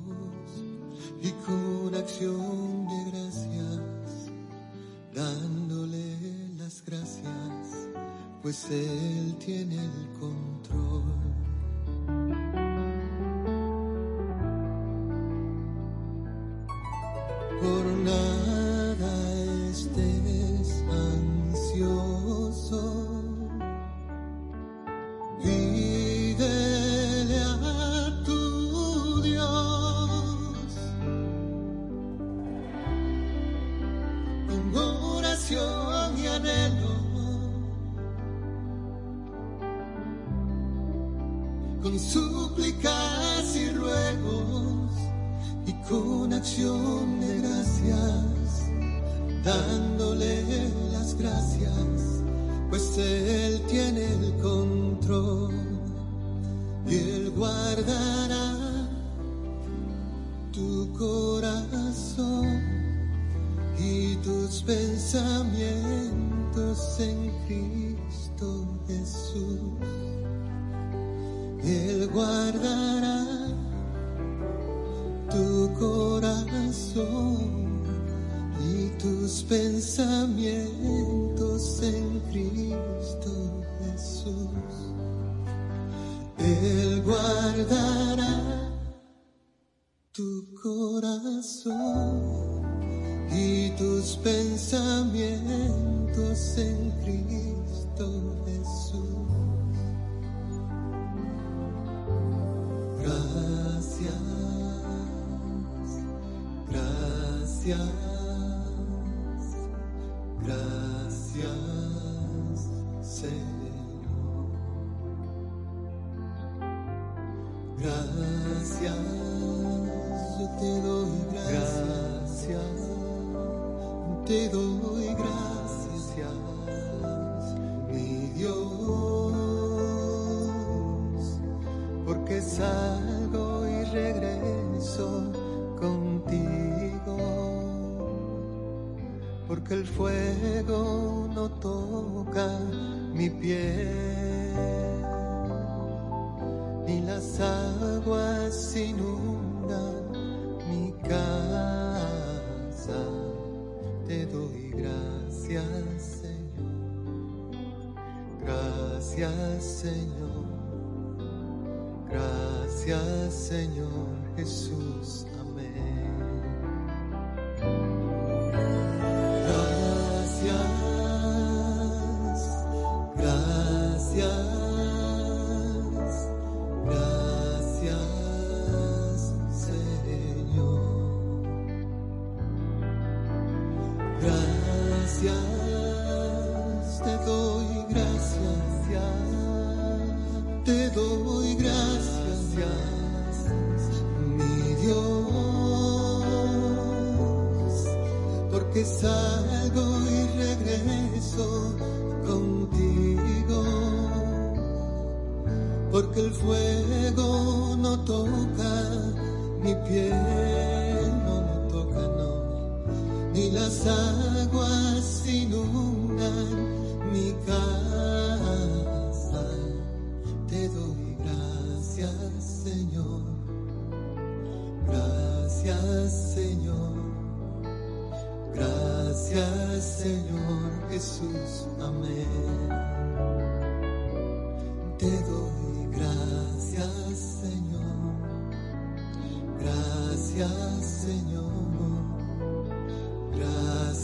y 1.22 1.32
con 1.46 1.94
acción 1.96 2.88
de 2.88 3.12
gracias, 3.12 4.32
dándole 5.14 6.16
las 6.58 6.84
gracias, 6.86 7.90
pues 8.42 8.70
Él 8.72 9.36
tiene 9.38 9.76
el 9.76 10.20
control. 10.20 11.04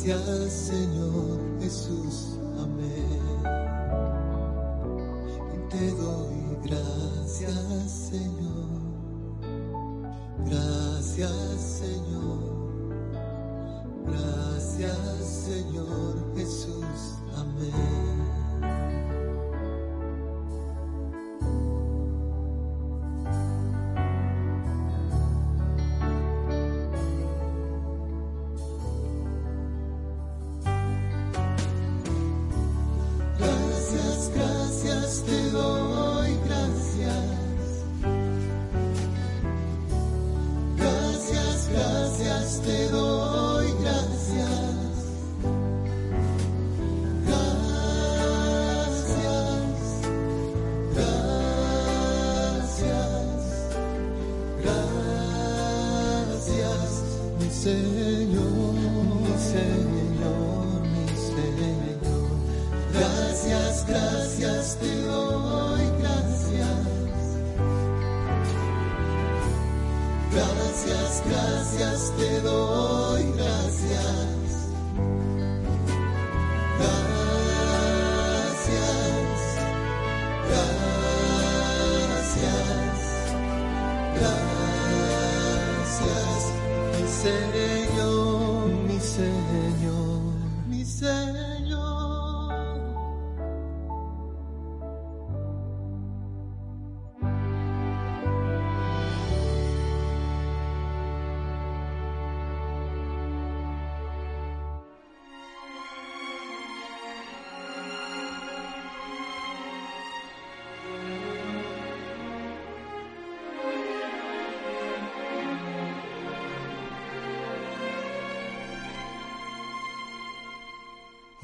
Gracias, 0.08 0.54
Señor 0.54 1.38
Jesús. 1.60 1.97
Gracias, 71.30 72.14
te 72.18 72.42
doy 72.42 72.67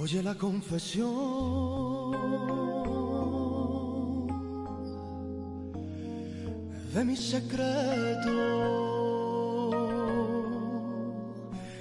Oye 0.04 0.22
la 0.22 0.36
confesión 0.36 1.08
de 6.94 7.06
mi 7.06 7.16
secreto. 7.16 8.34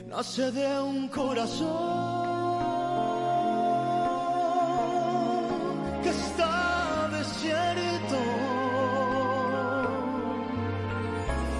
Nace 0.06 0.52
de 0.52 0.80
un 0.82 1.08
corazón 1.08 1.66
que 6.04 6.10
está 6.10 7.08
desierto. 7.18 8.18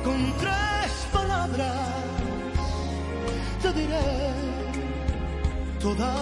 Con 0.05 0.33
tres 0.39 0.93
palabras 1.13 1.89
te 3.63 3.73
diré 3.73 4.53
todas 5.81 6.22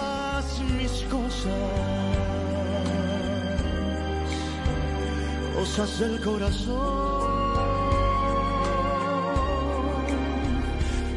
cosas, 1.41 1.55
cosas 5.55 5.99
del 5.99 6.21
corazón 6.21 7.31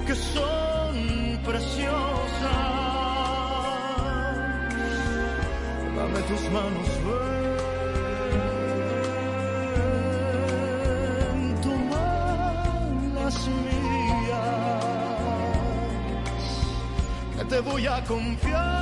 que 0.07 0.14
son 0.14 1.39
preciosas. 1.45 1.95
Dame 5.97 6.20
tus 6.29 6.43
manos, 6.51 6.89
ven, 7.05 7.61
toma 11.62 12.09
las 13.14 13.37
mías 13.49 14.45
que 17.37 17.45
te 17.45 17.61
voy 17.61 17.87
a 17.87 18.05
confiar 18.05 18.74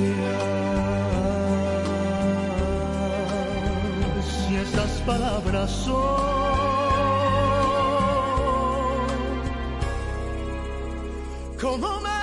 y 0.00 0.04
esas 4.56 4.90
palabras 5.00 5.70
son 5.70 6.38
como 11.60 12.00
me 12.00 12.17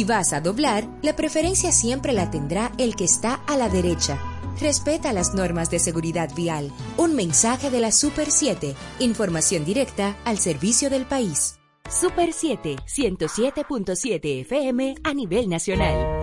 Si 0.00 0.04
vas 0.04 0.32
a 0.32 0.40
doblar, 0.40 0.88
la 1.02 1.14
preferencia 1.14 1.72
siempre 1.72 2.14
la 2.14 2.30
tendrá 2.30 2.72
el 2.78 2.96
que 2.96 3.04
está 3.04 3.34
a 3.46 3.58
la 3.58 3.68
derecha. 3.68 4.18
Respeta 4.58 5.12
las 5.12 5.34
normas 5.34 5.70
de 5.70 5.78
seguridad 5.78 6.34
vial. 6.34 6.72
Un 6.96 7.14
mensaje 7.14 7.68
de 7.68 7.80
la 7.80 7.92
Super 7.92 8.30
7. 8.30 8.74
Información 9.00 9.66
directa 9.66 10.16
al 10.24 10.38
servicio 10.38 10.88
del 10.88 11.04
país. 11.04 11.58
Super 11.90 12.32
7, 12.32 12.76
107.7 12.86 14.40
FM 14.40 14.94
a 15.04 15.12
nivel 15.12 15.50
nacional. 15.50 16.19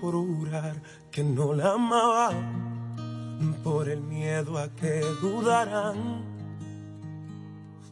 Por 0.00 0.14
jurar 0.14 0.82
que 1.10 1.24
no 1.24 1.52
la 1.52 1.72
amaba, 1.72 2.30
por 3.64 3.88
el 3.88 4.00
miedo 4.00 4.58
a 4.58 4.68
que 4.68 5.00
dudaran 5.20 6.22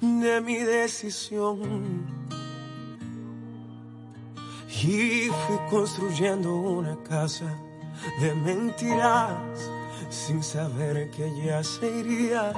de 0.00 0.40
mi 0.40 0.56
decisión. 0.56 2.20
Y 4.82 5.28
fui 5.28 5.58
construyendo 5.68 6.54
una 6.54 6.96
casa 7.02 7.52
de 8.20 8.34
mentiras 8.34 9.70
sin 10.08 10.42
saber 10.42 11.10
que 11.10 11.26
ella 11.26 11.62
se 11.62 11.90
iría 11.98 12.52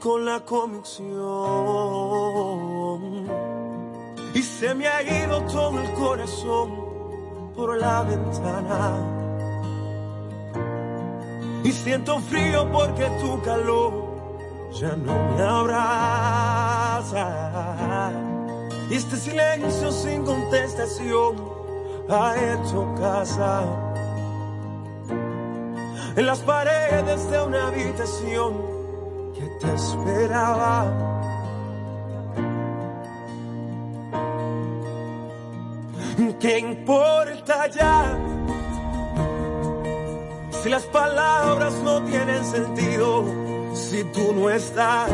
con 0.00 0.24
la 0.24 0.44
convicción. 0.44 1.06
Y 4.34 4.42
se 4.42 4.74
me 4.74 4.86
ha 4.86 5.02
ido 5.02 5.40
todo 5.46 5.80
el 5.80 5.92
corazón 5.94 6.95
por 7.56 7.76
la 7.78 8.02
ventana. 8.02 8.92
Y 11.64 11.72
siento 11.72 12.20
frío 12.20 12.70
porque 12.70 13.06
tu 13.20 13.42
calor 13.42 13.92
ya 14.72 14.94
no 14.94 15.14
me 15.34 15.42
abraza. 15.42 17.26
Y 18.90 18.94
este 18.94 19.16
silencio 19.16 19.90
sin 19.90 20.24
contestación 20.24 21.36
ha 22.08 22.34
hecho 22.36 22.94
casa. 23.00 23.64
En 26.14 26.26
las 26.26 26.38
paredes 26.40 27.30
de 27.30 27.42
una 27.42 27.66
habitación 27.68 28.62
que 29.34 29.46
te 29.60 29.74
esperaba. 29.74 31.15
¿Qué 36.40 36.58
importa 36.58 37.66
ya? 37.66 38.18
Si 40.62 40.70
las 40.70 40.84
palabras 40.84 41.74
no 41.84 42.02
tienen 42.04 42.42
sentido, 42.44 43.24
si 43.74 44.02
tú 44.04 44.32
no 44.32 44.48
estás, 44.48 45.10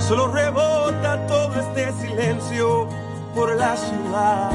solo 0.00 0.28
rebota 0.28 1.26
todo 1.26 1.60
este 1.60 1.92
silencio 1.92 2.88
por 3.34 3.54
la 3.54 3.76
ciudad. 3.76 4.50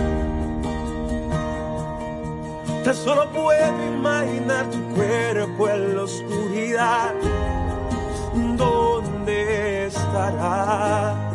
Tan 2.84 2.96
solo 2.96 3.30
puedo 3.32 3.86
imaginar 3.94 4.70
tu 4.72 4.82
cuerpo 4.96 5.70
en 5.70 5.96
la 5.96 6.04
oscuridad. 6.04 7.14
¿Dónde 8.58 9.86
estarás? 9.86 11.27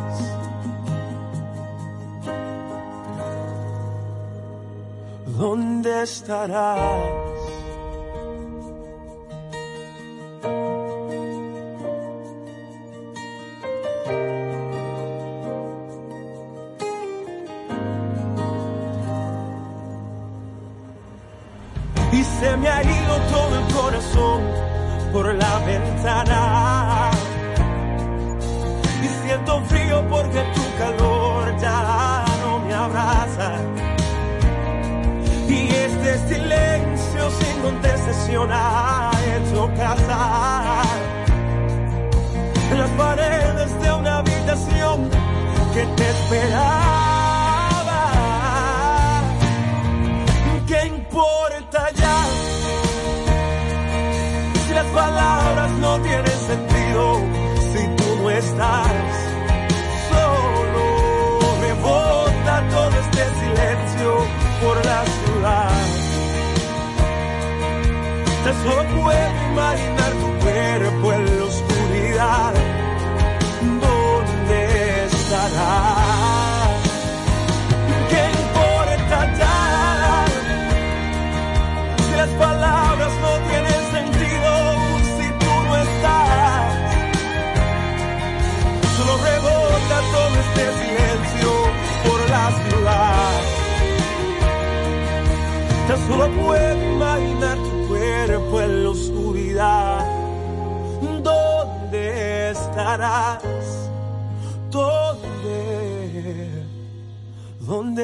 ¿Dónde 5.39 6.03
estarás? 6.03 7.41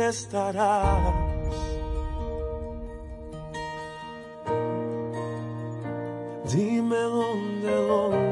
Estarás? 0.08 1.14
Dime 6.44 6.96
dónde, 6.96 7.74
dónde. 7.74 8.27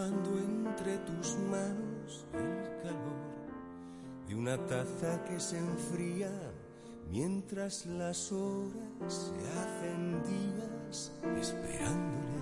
Conservando 0.00 0.38
entre 0.38 0.96
tus 0.98 1.36
manos 1.50 2.26
el 2.32 2.82
calor 2.82 3.20
de 4.28 4.34
una 4.34 4.56
taza 4.66 5.22
que 5.24 5.38
se 5.38 5.58
enfría 5.58 6.30
mientras 7.10 7.86
las 7.86 8.32
horas 8.32 8.72
se 9.08 9.58
hacen 9.58 10.22
días 10.22 11.12
esperándole. 11.40 12.40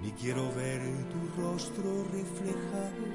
Ni 0.00 0.12
quiero 0.12 0.50
ver 0.54 0.80
tu 1.10 1.42
rostro 1.42 2.04
reflejado 2.12 3.06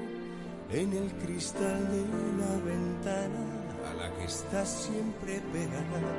en 0.70 0.92
el 0.92 1.12
cristal 1.14 1.90
de 1.90 2.04
la 2.38 2.64
ventana 2.64 3.46
a 3.90 3.94
la 3.94 4.14
que 4.16 4.24
estás 4.24 4.68
siempre 4.68 5.40
pegada 5.52 6.14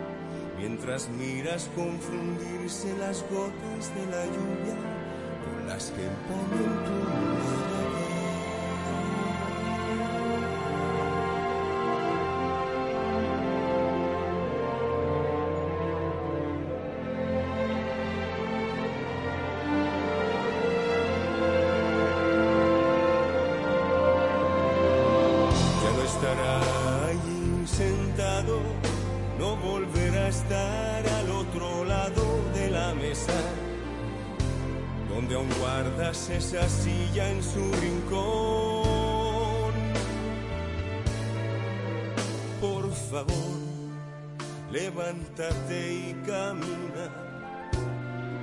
mientras 0.57 1.07
miras 1.09 1.69
confundirse 1.75 2.97
las 2.97 3.21
gotas 3.29 3.95
de 3.95 4.05
la 4.07 4.25
lluvia 4.25 4.96
las 5.67 5.91
que 5.91 6.05
empañan 6.05 6.85
tu 6.85 6.91
mirada. 6.93 7.56
Favor, 43.09 43.57
levántate 44.71 45.93
y 45.93 46.13
camina. 46.25 47.05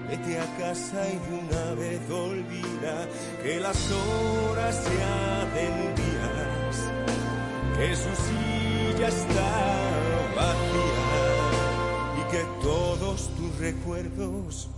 Vete 0.09 0.39
a 0.39 0.57
casa 0.59 1.07
y 1.09 1.19
de 1.19 1.39
una 1.39 1.75
vez 1.75 2.11
olvida 2.11 3.09
que 3.43 3.61
las 3.61 3.91
horas 3.91 4.75
se 4.77 5.03
hacen 5.03 5.95
días, 5.95 6.77
que 7.77 7.97
su 7.97 8.13
silla 8.27 9.09
está 9.09 9.53
vacía 10.37 11.41
y 12.21 12.31
que 12.31 12.45
todos 12.63 13.31
tus 13.37 13.59
recuerdos 13.59 14.69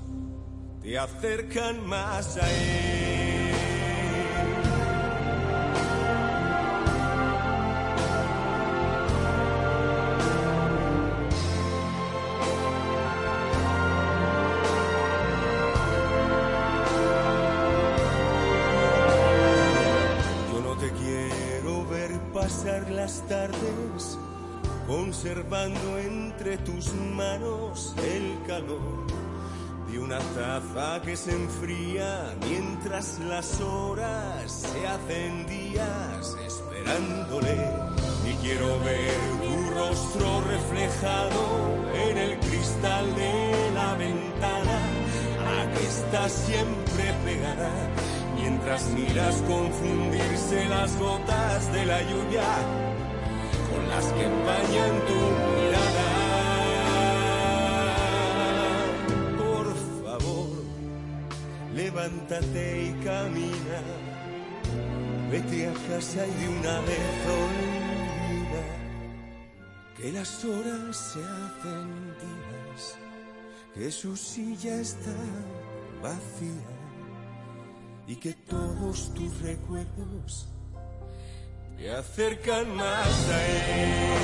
te 0.83 0.99
acercan 0.99 1.87
más 1.87 2.37
a 2.37 2.51
él. 2.51 3.66
Conservando 25.27 25.99
entre 25.99 26.57
tus 26.59 26.93
manos 26.95 27.95
el 27.99 28.47
calor 28.47 29.07
de 29.91 29.99
una 29.99 30.19
taza 30.19 31.03
que 31.03 31.17
se 31.17 31.33
enfría 31.33 32.33
mientras 32.49 33.19
las 33.29 33.61
horas 33.61 34.53
se 34.53 34.87
hacen 34.87 35.47
días 35.47 36.37
esperándole. 36.47 37.57
Y 38.25 38.35
quiero 38.35 38.79
ver 38.85 39.17
tu 39.43 39.71
rostro 39.75 40.43
reflejado 40.43 41.43
en 42.09 42.19
el 42.19 42.39
cristal 42.39 43.15
de 43.17 43.71
la 43.75 43.95
ventana 43.95 44.79
a 45.49 45.73
que 45.73 45.87
estás 45.87 46.33
siempre 46.33 47.15
pegada 47.25 47.73
mientras 48.37 48.87
miras 48.91 49.43
confundirse 49.43 50.69
las 50.69 50.97
gotas 50.99 51.73
de 51.73 51.87
la 51.87 52.01
lluvia 52.03 52.96
las 53.97 54.13
que 54.13 54.25
empañan 54.25 54.95
tu 55.09 55.21
mirada. 55.57 56.09
Por 59.43 59.67
favor, 60.03 60.51
levántate 61.75 62.63
y 62.89 62.91
camina, 63.05 63.81
vete 65.31 65.69
a 65.69 65.75
casa 65.89 66.27
y 66.27 66.35
de 66.41 66.49
una 66.59 66.77
vez 66.91 67.17
olvida 67.43 68.65
que 69.97 70.13
las 70.13 70.45
horas 70.45 70.95
se 71.11 71.21
hacen 71.37 71.89
días, 72.23 72.83
que 73.75 73.91
su 73.91 74.15
silla 74.15 74.75
está 74.79 75.17
vacía 76.03 76.71
y 78.07 78.17
que 78.17 78.35
todos 78.35 79.15
tus 79.15 79.41
recuerdos 79.41 80.49
me 81.79 81.91
acercan 81.91 82.75
más 82.75 83.29
a 83.31 83.47
él. 83.47 84.17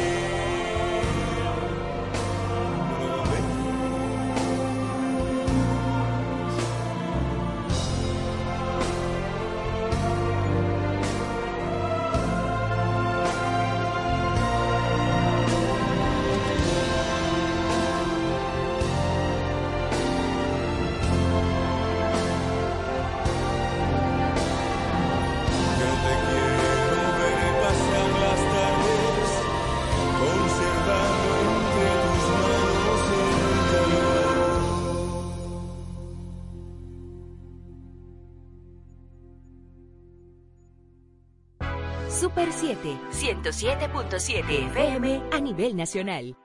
107.7 43.33 44.67
FM 44.71 45.23
a 45.33 45.41
nivel 45.41 45.77
nacional. 45.77 46.37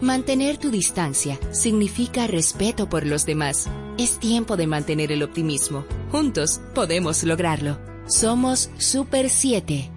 Mantener 0.00 0.58
tu 0.58 0.70
distancia 0.70 1.38
significa 1.52 2.26
respeto 2.26 2.88
por 2.88 3.06
los 3.06 3.24
demás. 3.24 3.68
Es 3.98 4.18
tiempo 4.18 4.56
de 4.56 4.66
mantener 4.66 5.10
el 5.10 5.22
optimismo. 5.22 5.86
Juntos 6.12 6.60
podemos 6.74 7.24
lograrlo. 7.24 7.78
Somos 8.06 8.70
Super 8.76 9.30
7. 9.30 9.90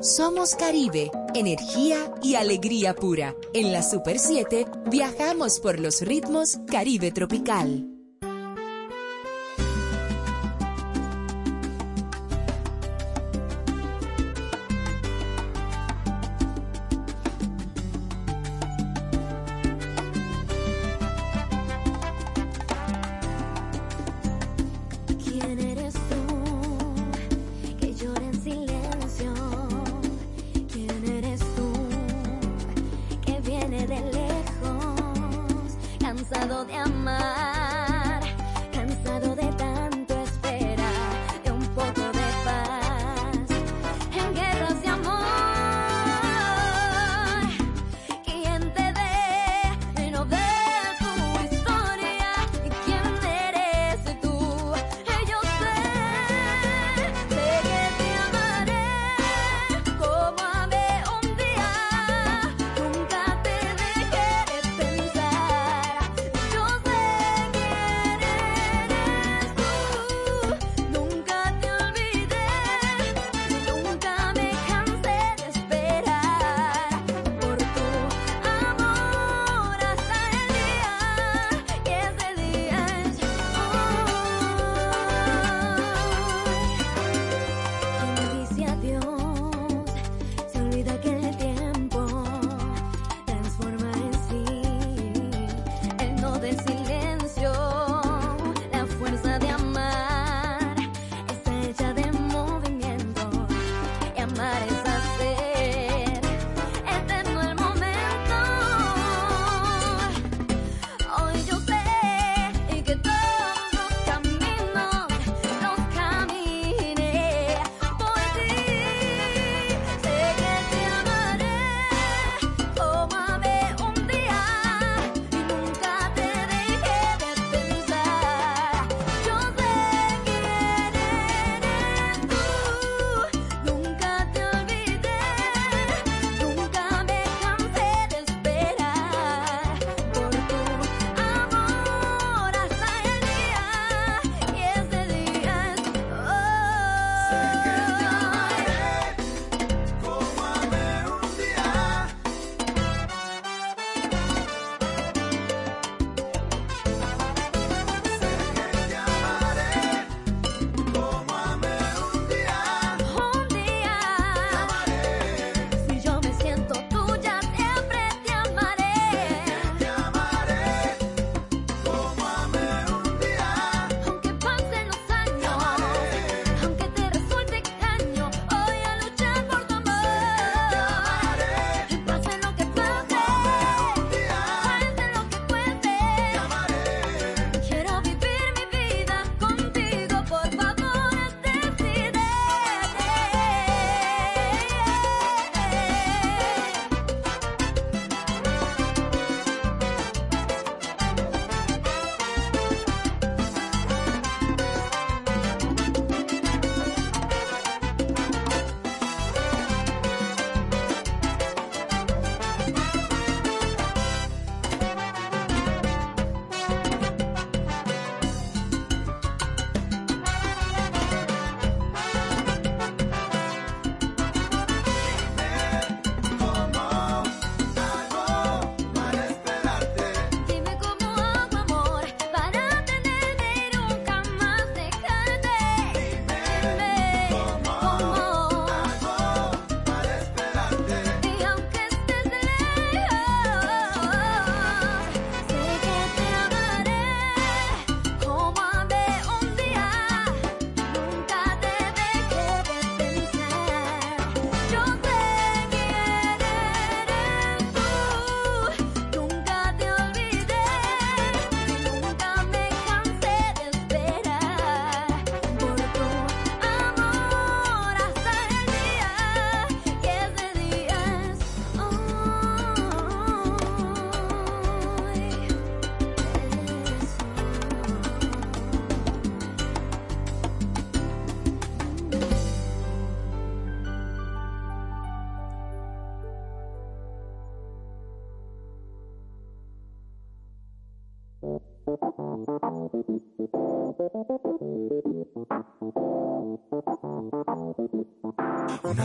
Somos 0.00 0.54
Caribe, 0.54 1.10
energía 1.34 1.96
y 2.22 2.36
alegría 2.36 2.94
pura. 2.94 3.34
En 3.52 3.72
la 3.72 3.82
Super 3.82 4.18
7 4.18 4.66
viajamos 4.90 5.58
por 5.58 5.80
los 5.80 6.02
ritmos 6.02 6.58
Caribe 6.70 7.10
Tropical. 7.10 7.93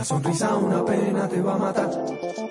Una 0.00 0.04
sonrisa, 0.06 0.56
una 0.56 0.82
pena 0.82 1.28
te 1.28 1.42
va 1.42 1.56
a 1.56 1.58
matar. 1.58 2.49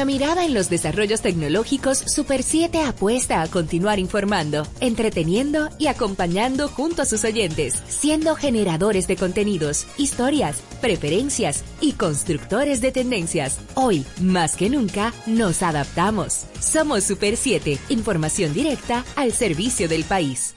la 0.00 0.06
mirada 0.06 0.46
en 0.46 0.54
los 0.54 0.70
desarrollos 0.70 1.20
tecnológicos, 1.20 1.98
Super 1.98 2.42
7 2.42 2.80
apuesta 2.80 3.42
a 3.42 3.48
continuar 3.48 3.98
informando, 3.98 4.66
entreteniendo 4.80 5.68
y 5.76 5.88
acompañando 5.88 6.68
junto 6.68 7.02
a 7.02 7.04
sus 7.04 7.22
oyentes, 7.24 7.74
siendo 7.86 8.34
generadores 8.34 9.06
de 9.06 9.16
contenidos, 9.16 9.86
historias, 9.98 10.62
preferencias 10.80 11.64
y 11.82 11.92
constructores 11.92 12.80
de 12.80 12.92
tendencias. 12.92 13.58
Hoy, 13.74 14.06
más 14.22 14.56
que 14.56 14.70
nunca, 14.70 15.12
nos 15.26 15.62
adaptamos. 15.62 16.46
Somos 16.60 17.04
Super 17.04 17.36
7, 17.36 17.78
información 17.90 18.54
directa 18.54 19.04
al 19.16 19.34
servicio 19.34 19.86
del 19.86 20.04
país. 20.04 20.54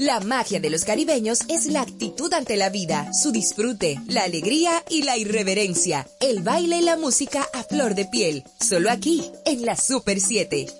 La 0.00 0.18
magia 0.18 0.60
de 0.60 0.70
los 0.70 0.84
caribeños 0.84 1.40
es 1.50 1.66
la 1.66 1.82
actitud 1.82 2.32
ante 2.32 2.56
la 2.56 2.70
vida, 2.70 3.12
su 3.12 3.32
disfrute, 3.32 4.00
la 4.06 4.24
alegría 4.24 4.82
y 4.88 5.02
la 5.02 5.18
irreverencia 5.18 6.06
el 6.30 6.42
baile 6.42 6.78
y 6.78 6.82
la 6.82 6.96
música 6.96 7.44
a 7.52 7.64
flor 7.64 7.96
de 7.96 8.04
piel, 8.04 8.44
solo 8.60 8.90
aquí, 8.90 9.32
en 9.44 9.66
la 9.66 9.74
Super 9.74 10.20
7. 10.20 10.79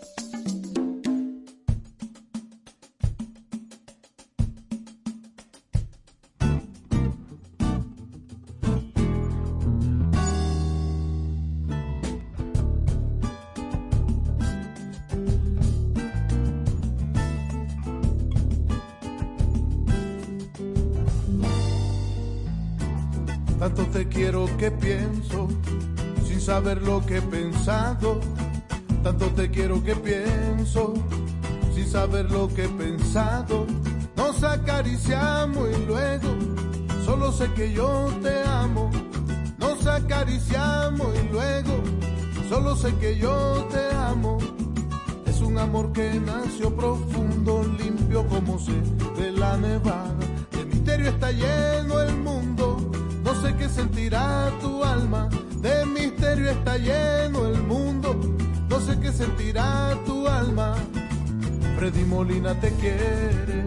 Tanto 23.73 23.87
te 23.93 24.09
quiero 24.09 24.47
que 24.59 24.69
pienso, 24.73 25.47
sin 26.27 26.41
saber 26.41 26.83
lo 26.83 27.07
que 27.07 27.19
he 27.19 27.23
pensado. 27.23 28.19
Tanto 29.05 29.27
te 29.29 29.49
quiero 29.49 29.81
que 29.81 29.95
pienso, 29.95 30.95
sin 31.73 31.87
saber 31.87 32.29
lo 32.33 32.49
que 32.49 32.65
he 32.65 32.69
pensado. 32.69 33.67
Nos 34.17 34.43
acariciamos 34.43 35.69
y 35.71 35.87
luego, 35.87 36.35
solo 37.05 37.31
sé 37.31 37.49
que 37.55 37.73
yo 37.73 38.13
te 38.21 38.43
amo. 38.43 38.91
Nos 39.59 39.87
acariciamos 39.87 41.15
y 41.17 41.33
luego, 41.33 41.81
solo 42.49 42.75
sé 42.75 42.93
que 42.97 43.17
yo 43.19 43.69
te 43.71 43.95
amo. 43.95 44.39
Es 45.27 45.41
un 45.41 45.57
amor 45.59 45.93
que 45.93 46.15
nació 46.15 46.75
profundo, 46.75 47.65
limpio 47.79 48.27
como 48.27 48.59
se 48.59 48.73
de 49.17 49.31
la 49.31 49.57
nevada. 49.57 50.13
El 50.59 50.67
misterio 50.67 51.11
está 51.11 51.31
lleno 51.31 52.01
el 52.01 52.17
mundo 52.17 52.30
sé 53.41 53.55
qué 53.57 53.69
sentirá 53.69 54.51
tu 54.61 54.85
alma. 54.85 55.29
De 55.63 55.87
misterio 55.87 56.51
está 56.51 56.77
lleno 56.77 57.47
el 57.47 57.63
mundo, 57.63 58.19
no 58.69 58.81
sé 58.81 58.99
qué 58.99 59.13
sentirá 59.13 59.97
tu 60.07 60.29
alma. 60.29 60.75
Freddy 61.77 62.05
Molina 62.05 62.55
te 62.61 62.71
quiere, 62.75 63.65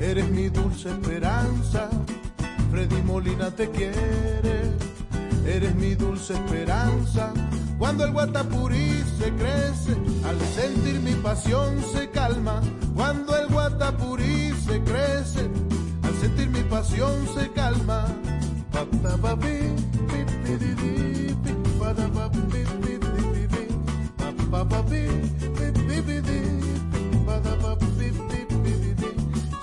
eres 0.00 0.28
mi 0.30 0.48
dulce 0.48 0.90
esperanza. 0.90 1.88
Freddy 2.70 3.02
Molina 3.02 3.50
te 3.50 3.70
quiere, 3.70 4.72
eres 5.46 5.74
mi 5.74 5.94
dulce 5.94 6.34
esperanza. 6.34 7.32
Cuando 7.78 8.04
el 8.04 8.12
guatapurí 8.12 9.02
se 9.18 9.32
crece, 9.32 9.96
al 10.24 10.38
sentir 10.54 11.00
mi 11.00 11.14
pasión 11.14 11.82
se 11.92 12.10
calma. 12.10 12.60
Cuando 12.94 13.36
el 13.36 13.48
guatapurí 13.48 14.52
se 14.66 14.82
crece, 14.82 15.48
al 16.02 16.14
sentir 16.20 16.50
mi 16.50 16.62
pasión 16.64 17.26
se 17.34 17.50
calma. 17.52 18.06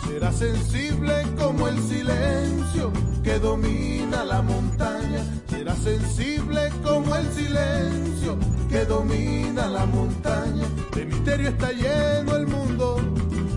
Será 0.08 0.32
sensible 0.32 1.14
como 1.38 1.68
el 1.68 1.80
silencio 1.80 2.92
que 3.24 3.40
domina 3.40 4.24
la 4.24 4.42
montaña. 4.42 5.24
Será 5.48 5.76
sensible 5.76 6.70
como 6.84 7.16
el 7.16 7.32
silencio 7.34 8.38
que 8.70 8.86
domina 8.86 9.68
la 9.68 9.86
montaña. 9.86 10.66
De 10.94 11.06
misterio 11.06 11.50
está 11.50 11.72
lleno 11.72 12.36
el 12.36 12.48
mundo, 12.48 12.98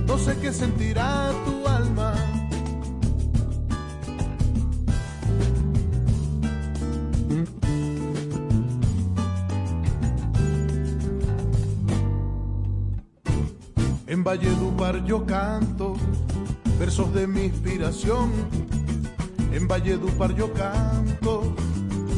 no 0.07 0.19
sé 0.19 0.39
qué 0.39 0.53
sentirá 0.53 1.31
tu 1.45 1.60
Yo 15.07 15.25
canto 15.27 15.97
versos 16.79 17.13
de 17.13 17.27
mi 17.27 17.45
inspiración. 17.45 18.31
En 19.53 19.67
Valledupar 19.67 20.35
yo 20.37 20.53
canto 20.53 21.55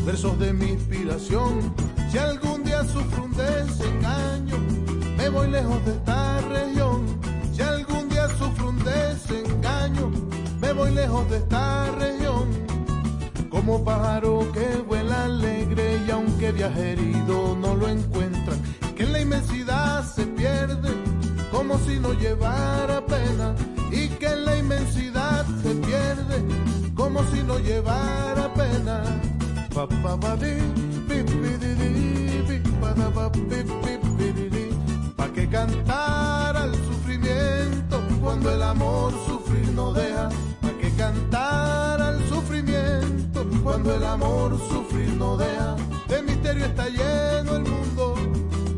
versos 0.05 0.39
de 0.39 0.53
mi 0.53 0.71
inspiración. 0.71 1.75
Si 2.11 2.19
algún 2.19 2.65
día 2.65 2.85
sufro 2.85 3.25
un 3.25 3.33
desengaño, 3.33 4.59
me 5.17 5.29
voy 5.31 5.49
lejos 5.51 5.85
de 5.87 5.93
esta 5.93 6.41
región. 6.43 7.07
Si 7.55 7.63
algún 7.63 8.09
día 8.11 8.29
sufro 8.37 8.69
un 8.69 8.85
desengaño, 8.85 10.11
me 10.61 10.73
voy 10.73 10.93
lejos 10.93 11.31
de 11.31 11.39
esta 11.39 11.91
región. 11.93 12.49
Como 13.49 13.85
pájaro 13.85 14.47
que 14.53 14.83
vuela 14.87 15.25
alegre 15.25 16.01
y 16.07 16.11
aunque 16.11 16.53
viaje 16.53 16.93
herido 16.93 17.57
no 17.59 17.75
lo 17.75 17.89
encuentran, 17.89 18.59
que 18.97 19.05
en 19.05 19.13
la 19.13 19.21
inmensidad 19.21 20.05
se 20.05 20.27
pierde 20.27 21.02
como 21.62 21.78
si 21.78 21.97
no 22.01 22.12
llevara 22.14 23.06
pena 23.06 23.55
y 23.93 24.09
que 24.09 24.26
en 24.26 24.44
la 24.44 24.56
inmensidad 24.56 25.47
se 25.62 25.72
pierde 25.76 26.43
como 26.93 27.22
si 27.30 27.40
no 27.44 27.56
llevara 27.60 28.52
pena. 28.52 29.01
Pa, 29.72 29.86
pa, 29.86 30.18
pa, 30.18 30.34
di, 30.34 30.55
pi, 31.06 31.22
pi, 31.22 31.51
di, 31.62 32.59
pa, 32.80 32.94
pa, 33.14 33.30
pi, 33.30 33.40
pi, 33.40 33.93
pi, 34.18 34.32
di, 34.32 34.48
di. 34.48 34.70
Pa' 35.14 35.28
que 35.28 35.48
cantar 35.48 36.56
al 36.56 36.74
sufrimiento 36.74 38.02
cuando 38.20 38.52
el 38.52 38.62
amor 38.62 39.12
sufrir 39.24 39.68
no 39.68 39.93
deja. 39.93 40.30
Pa' 40.62 40.76
que 40.80 40.90
cantar 40.97 42.02
al 42.02 42.28
sufrimiento 42.28 43.47
cuando 43.62 43.94
el 43.94 44.02
amor 44.02 44.59
sufrir 44.68 45.10
no 45.10 45.36
deja. 45.36 45.76
De 46.09 46.22
misterio 46.22 46.66
está 46.66 46.89
lleno 46.89 47.55
el 47.55 47.62
mundo, 47.62 48.16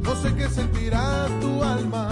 no 0.02 0.15
sé 0.16 0.35
qué 0.35 0.51
sentirá 0.51 1.27
tu 1.40 1.65
alma. 1.65 2.11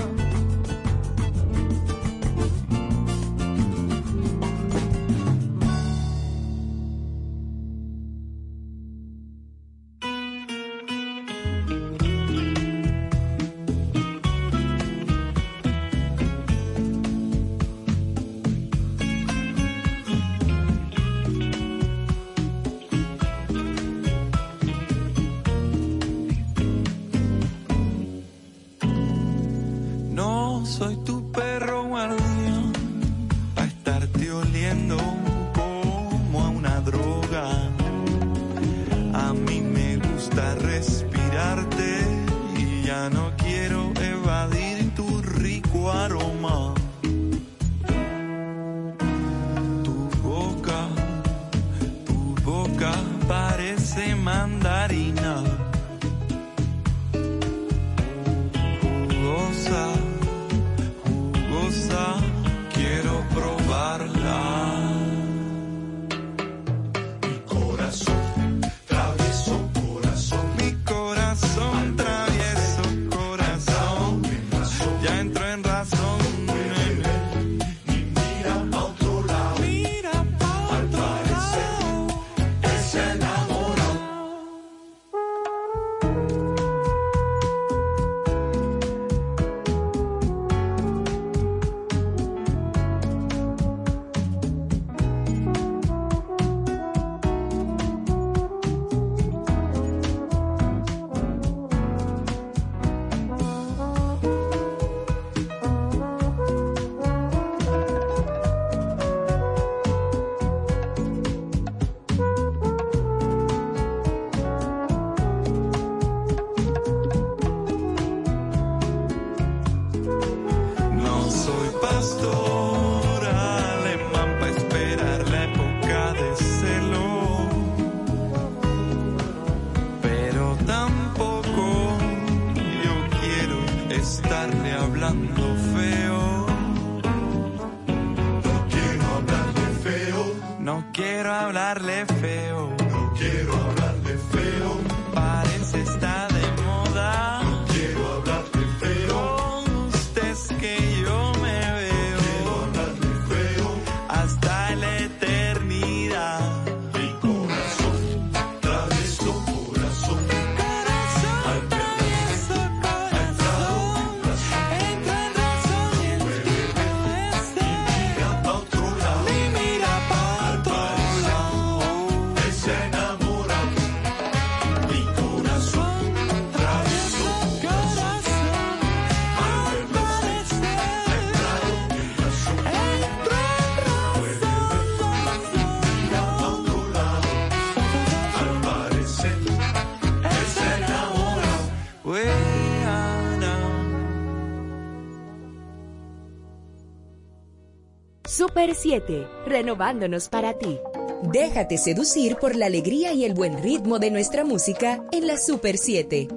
Super 198.53 198.75
7, 198.75 199.29
renovándonos 199.47 200.29
para 200.29 200.53
ti. 200.59 200.79
Déjate 201.23 201.79
seducir 201.79 202.37
por 202.37 202.55
la 202.55 202.67
alegría 202.67 203.15
y 203.15 203.25
el 203.25 203.33
buen 203.33 203.63
ritmo 203.63 203.99
de 203.99 204.11
nuestra 204.11 204.45
música 204.45 205.03
en 205.11 205.27
la 205.27 205.39
Super 205.39 205.79
7. 205.79 206.29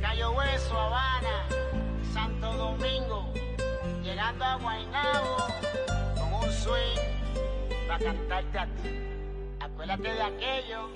Cayo 0.00 0.32
Hueso, 0.32 0.78
Habana, 0.78 1.46
Santo 2.14 2.54
Domingo, 2.54 3.34
llegando 4.02 4.46
a 4.46 4.56
Guaynabo 4.56 5.36
con 6.14 6.32
un 6.32 6.52
swing 6.52 7.86
para 7.86 8.02
cantarte 8.02 8.58
a 8.60 8.66
ti. 8.76 8.88
Acuérdate 9.60 10.08
de 10.08 10.22
aquello, 10.22 10.88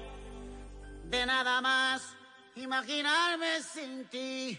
de 1.10 1.26
nada 1.26 1.60
más 1.60 2.00
imaginarme 2.56 3.60
sin 3.60 4.06
ti. 4.06 4.58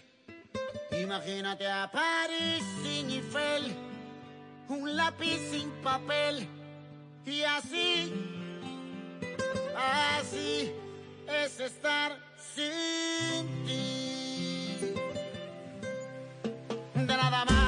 Imagínate 1.02 1.66
a 1.66 1.90
París 1.90 2.64
sin 2.82 3.10
Eiffel, 3.10 3.74
un 4.68 4.96
lápiz 4.96 5.38
sin 5.50 5.70
papel 5.82 6.48
y 7.26 7.42
así, 7.42 8.12
así 9.76 10.72
es 11.28 11.60
estar 11.60 12.16
sin 12.54 13.64
ti. 13.66 14.94
De 16.94 17.04
nada 17.06 17.44
más. 17.44 17.65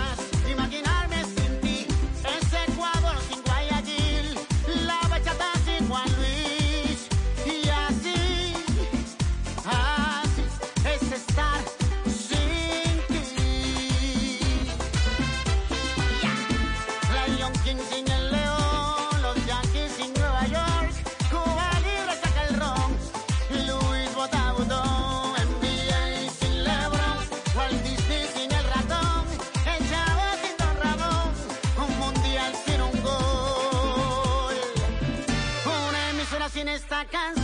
la. 37.04 37.37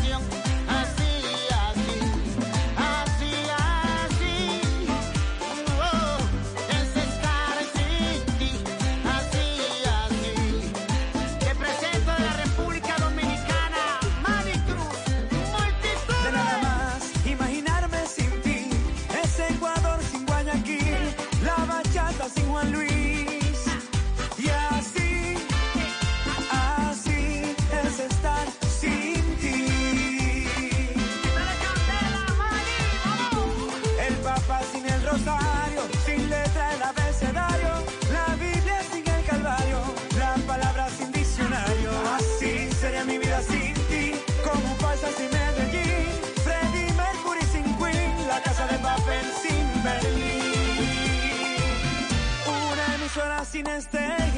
este 53.76 54.33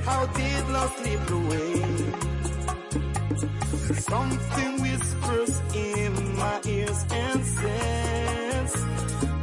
how 0.05 0.25
did 0.27 0.69
love 0.69 0.91
slip 0.97 1.29
away? 1.29 1.73
Something 3.99 4.81
whispers 4.81 5.61
in 5.75 6.35
my 6.37 6.59
ears 6.65 7.05
and 7.11 7.45
says 7.45 8.73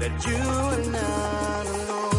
that 0.01 0.27
you 0.27 0.37
are 0.37 0.85
not 0.93 1.67
alone. 1.67 2.18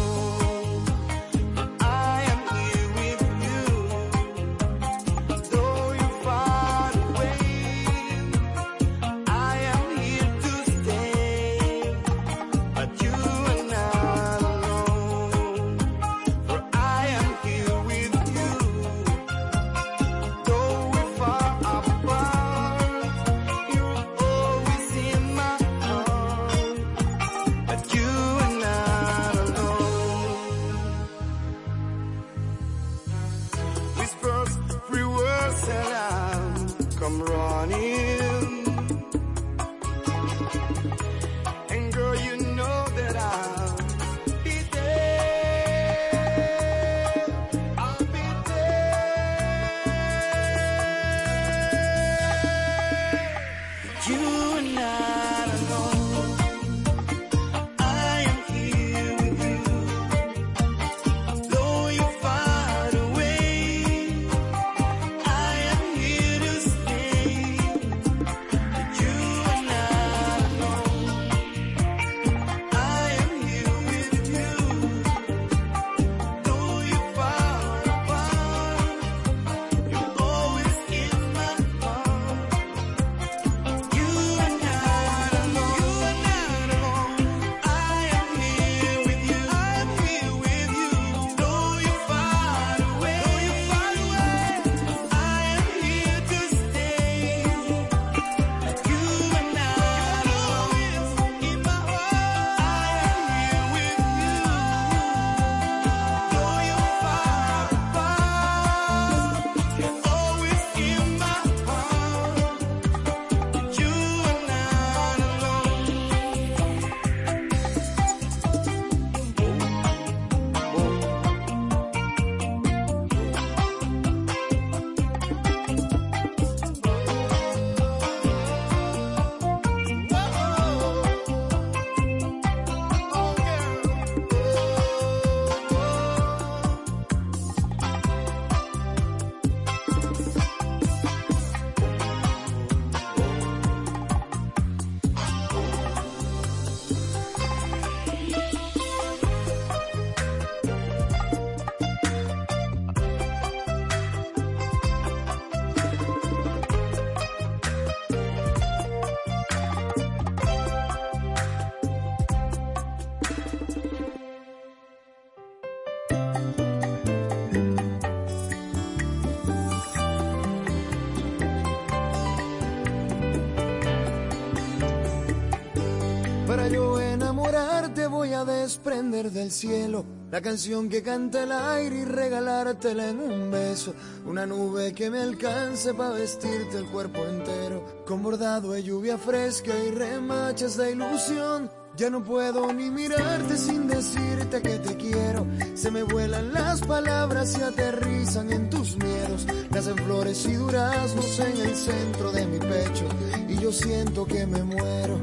Del 179.28 179.50
cielo 179.50 180.06
la 180.30 180.40
canción 180.40 180.88
que 180.88 181.02
canta 181.02 181.42
el 181.42 181.50
aire 181.50 181.98
y 181.98 182.04
regalártela 182.04 183.08
en 183.08 183.18
un 183.18 183.50
beso. 183.50 183.94
Una 184.24 184.46
nube 184.46 184.94
que 184.94 185.10
me 185.10 185.18
alcance 185.18 185.92
para 185.92 186.10
vestirte 186.10 186.78
el 186.78 186.86
cuerpo 186.86 187.18
entero. 187.26 188.04
Con 188.06 188.22
bordado 188.22 188.70
de 188.70 188.84
lluvia 188.84 189.18
fresca 189.18 189.72
y 189.76 189.90
remachas 189.90 190.76
de 190.76 190.92
ilusión. 190.92 191.68
Ya 191.96 192.10
no 192.10 192.22
puedo 192.22 192.72
ni 192.72 192.90
mirarte 192.90 193.56
sin 193.56 193.88
decirte 193.88 194.62
que 194.62 194.78
te 194.78 194.96
quiero. 194.96 195.44
Se 195.74 195.90
me 195.90 196.04
vuelan 196.04 196.52
las 196.52 196.80
palabras 196.82 197.58
y 197.58 197.62
aterrizan 197.62 198.52
en 198.52 198.70
tus 198.70 198.96
miedos. 198.98 199.48
Nacen 199.70 199.96
flores 199.96 200.46
y 200.46 200.52
duraznos 200.52 201.40
en 201.40 201.60
el 201.60 201.74
centro 201.74 202.30
de 202.30 202.46
mi 202.46 202.58
pecho. 202.60 203.04
Y 203.48 203.56
yo 203.56 203.72
siento 203.72 204.24
que 204.26 204.46
me 204.46 204.62
muero. 204.62 205.18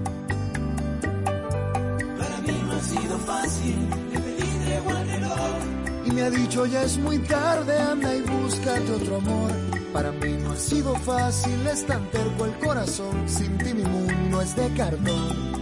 Y 6.06 6.11
me 6.11 6.22
ha 6.22 6.30
dicho 6.30 6.65
ya 6.65 6.84
es 6.84 6.98
muy 6.98 7.19
tarde, 7.19 7.77
anda 7.80 8.15
y 8.15 8.22
búscate 8.22 8.91
otro 8.91 9.18
amor. 9.18 9.52
Para 9.94 10.11
mí 10.11 10.38
no 10.44 10.52
ha 10.52 10.56
sido 10.56 10.95
fácil, 10.95 11.65
es 11.68 11.85
tan 11.85 12.10
terco 12.11 12.45
el 12.45 12.53
corazón. 12.60 13.27
Sin 13.27 13.57
ti 13.57 13.73
mi 13.73 13.84
mundo 13.84 14.41
es 14.41 14.56
de 14.56 14.69
cartón. 14.73 15.57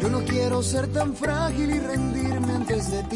Yo 0.00 0.10
no 0.10 0.20
quiero 0.24 0.62
ser 0.62 0.86
tan 0.88 1.14
frágil 1.14 1.70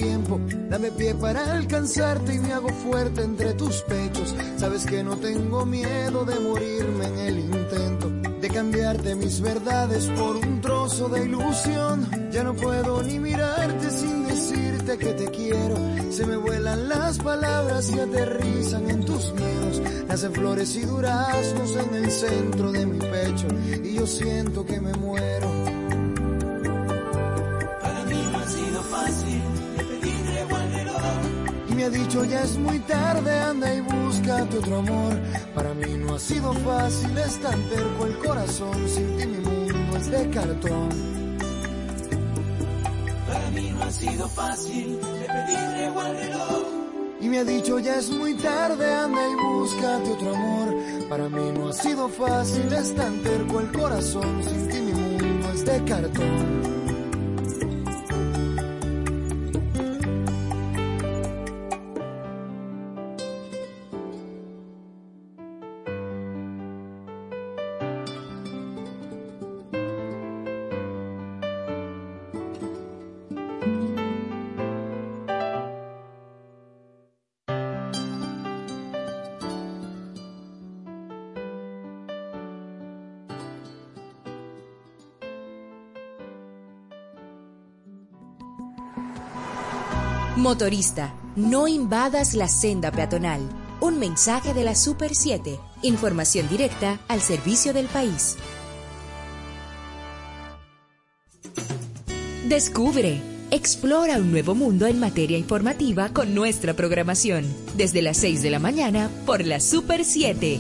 tiempo. 0.03 0.41
Dame 0.69 0.91
pie 0.93 1.15
para 1.15 1.53
alcanzarte 1.53 2.35
y 2.35 2.39
me 2.39 2.53
hago 2.53 2.69
fuerte 2.69 3.23
entre 3.23 3.55
tus 3.55 3.83
pechos. 3.83 4.35
Sabes 4.57 4.85
que 4.85 5.03
no 5.03 5.17
tengo 5.17 5.65
miedo 5.65 6.25
de 6.25 6.39
morirme 6.41 7.07
en 7.07 7.19
el 7.19 7.39
intento. 7.39 8.11
De 8.41 8.49
cambiarte 8.49 9.15
mis 9.15 9.41
verdades 9.41 10.07
por 10.19 10.37
un 10.37 10.61
trozo 10.61 11.09
de 11.09 11.25
ilusión. 11.25 12.09
Ya 12.33 12.43
no 12.43 12.55
puedo 12.55 13.03
ni 13.03 13.19
mirarte 13.19 13.91
sin 13.91 14.27
decirte 14.27 14.99
que 14.99 15.13
te 15.13 15.27
quiero. 15.27 15.77
Se 16.11 16.27
me 16.27 16.37
vuelan 16.37 16.89
las 16.89 17.19
palabras 17.19 17.91
y 17.91 18.01
aterrizan 18.01 18.91
en 18.91 19.05
tus 19.05 19.33
miedos. 19.35 19.81
Nacen 20.09 20.33
flores 20.33 20.75
y 20.77 20.81
duraznos 20.81 21.77
en 21.77 21.95
el 21.95 22.11
centro 22.11 22.73
de 22.73 22.87
mi 22.87 22.99
pecho. 22.99 23.47
Y 23.85 23.95
yo 23.95 24.07
siento 24.07 24.67
que 24.67 24.81
me 24.81 24.93
muero. 24.95 25.52
Y 32.13 32.15
me 32.15 32.19
ha 32.19 32.25
dicho 32.25 32.31
ya 32.31 32.43
es 32.43 32.59
muy 32.59 32.79
tarde, 32.81 33.41
anda 33.41 33.75
y 33.75 33.81
búscate 33.81 34.59
otro 34.59 34.77
amor. 34.77 35.19
Para 35.55 35.73
mí 35.75 35.97
no 35.97 36.15
ha 36.15 36.19
sido 36.19 36.53
fácil, 36.53 37.17
es 37.17 37.41
tan 37.41 37.69
terco 37.71 38.07
el 38.07 38.19
corazón. 38.19 38.89
Sin 38.89 39.17
ti 39.17 39.27
mi 39.27 39.39
mundo 39.39 39.97
es 39.97 40.11
de 40.11 40.31
cartón. 40.31 40.89
Para 43.27 43.51
mí 43.51 43.71
no 43.71 43.83
ha 43.83 43.91
sido 43.91 44.29
fácil, 44.29 45.01
le 45.01 45.27
pedí 45.27 45.55
tregua 45.55 46.07
al 46.07 46.17
reloj. 46.17 46.63
Y 47.21 47.29
me 47.29 47.39
ha 47.39 47.45
dicho 47.45 47.79
ya 47.79 47.97
es 47.97 48.11
muy 48.11 48.35
tarde, 48.35 48.93
anda 48.93 49.29
y 49.29 49.35
búscate 49.35 50.11
otro 50.11 50.35
amor. 50.35 51.09
Para 51.09 51.29
mí 51.29 51.53
no 51.55 51.69
ha 51.69 51.73
sido 51.73 52.09
fácil, 52.09 52.73
es 52.73 52.95
tan 52.95 53.23
terco 53.23 53.61
el 53.61 53.73
corazón. 53.73 54.43
Sin 54.45 54.69
ti 54.69 54.81
mi 54.81 54.93
mundo 54.93 55.51
es 55.55 55.65
de 55.65 55.85
cartón. 55.85 56.72
Motorista, 90.43 91.15
no 91.37 91.69
invadas 91.69 92.35
la 92.35 92.49
senda 92.49 92.91
peatonal. 92.91 93.49
Un 93.81 94.01
mensaje 94.01 94.53
de 94.53 94.65
la 94.65 94.75
Super 94.75 95.15
7. 95.15 95.57
Información 95.83 96.49
directa 96.49 96.99
al 97.07 97.21
servicio 97.21 97.73
del 97.73 97.87
país. 97.87 98.35
Descubre, 102.49 103.23
explora 103.53 104.17
un 104.17 104.33
nuevo 104.33 104.57
mundo 104.57 104.89
en 104.89 104.99
materia 104.99 105.39
informativa 105.39 106.09
con 106.09 106.35
nuestra 106.35 106.75
programación. 106.75 107.47
Desde 107.77 108.03
las 108.03 108.17
6 108.17 108.43
de 108.43 108.51
la 108.51 108.59
mañana 108.59 109.11
por 109.25 109.47
la 109.47 109.61
Super 109.61 110.05
7. 110.05 110.59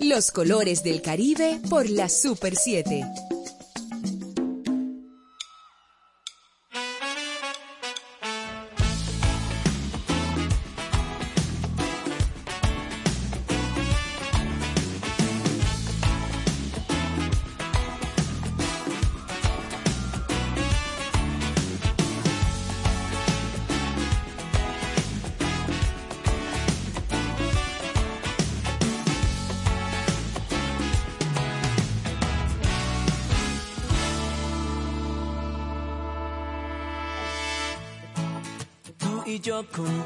Los 0.00 0.30
colores 0.30 0.82
del 0.82 1.02
Caribe 1.02 1.60
por 1.68 1.90
la 1.90 2.08
Super 2.08 2.56
7. 2.56 3.04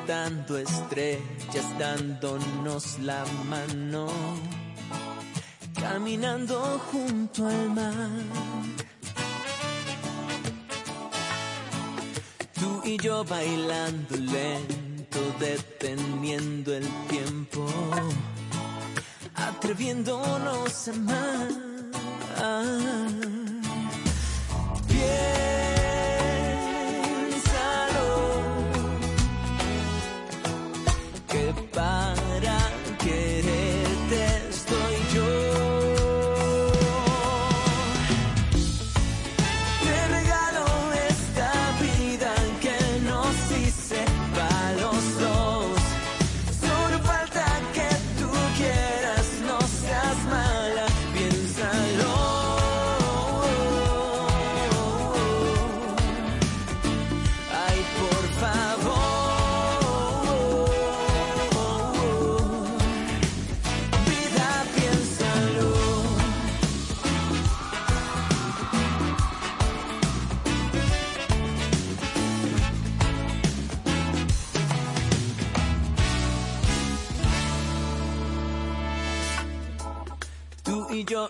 Contando 0.02 0.58
estrellas, 0.58 1.78
dándonos 1.78 2.98
la 3.00 3.24
mano, 3.48 4.08
caminando 5.80 6.80
junto 6.90 7.46
al 7.46 7.70
mar. 7.70 8.10
Tú 12.54 12.82
y 12.84 12.96
yo 12.98 13.24
bailando 13.24 14.16
lento, 14.16 15.20
deteniendo 15.38 16.74
el 16.74 16.88
tiempo, 17.08 17.64
atreviéndonos 19.36 20.88
a 20.88 20.92
amar. 20.92 21.48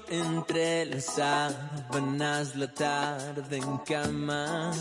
entre 0.08 0.86
las 0.86 1.04
sábanas 1.04 2.56
la 2.56 2.72
tarde 2.72 3.56
en 3.56 3.78
cama, 3.78 4.72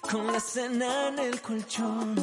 con 0.00 0.26
la 0.26 0.40
cena 0.40 1.08
en 1.08 1.18
el 1.18 1.40
colchón. 1.40 2.14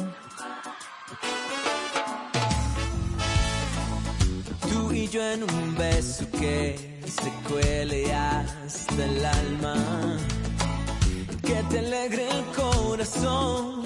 Tú 4.70 4.92
y 4.92 5.08
yo 5.08 5.22
en 5.22 5.42
un 5.42 5.76
beso 5.76 6.30
que 6.32 7.00
se 7.06 7.30
cuele 7.48 8.12
hasta 8.12 9.04
el 9.04 9.24
alma, 9.24 9.76
que 11.42 11.62
te 11.70 11.78
alegre 11.78 12.28
el 12.28 12.44
corazón 12.54 13.78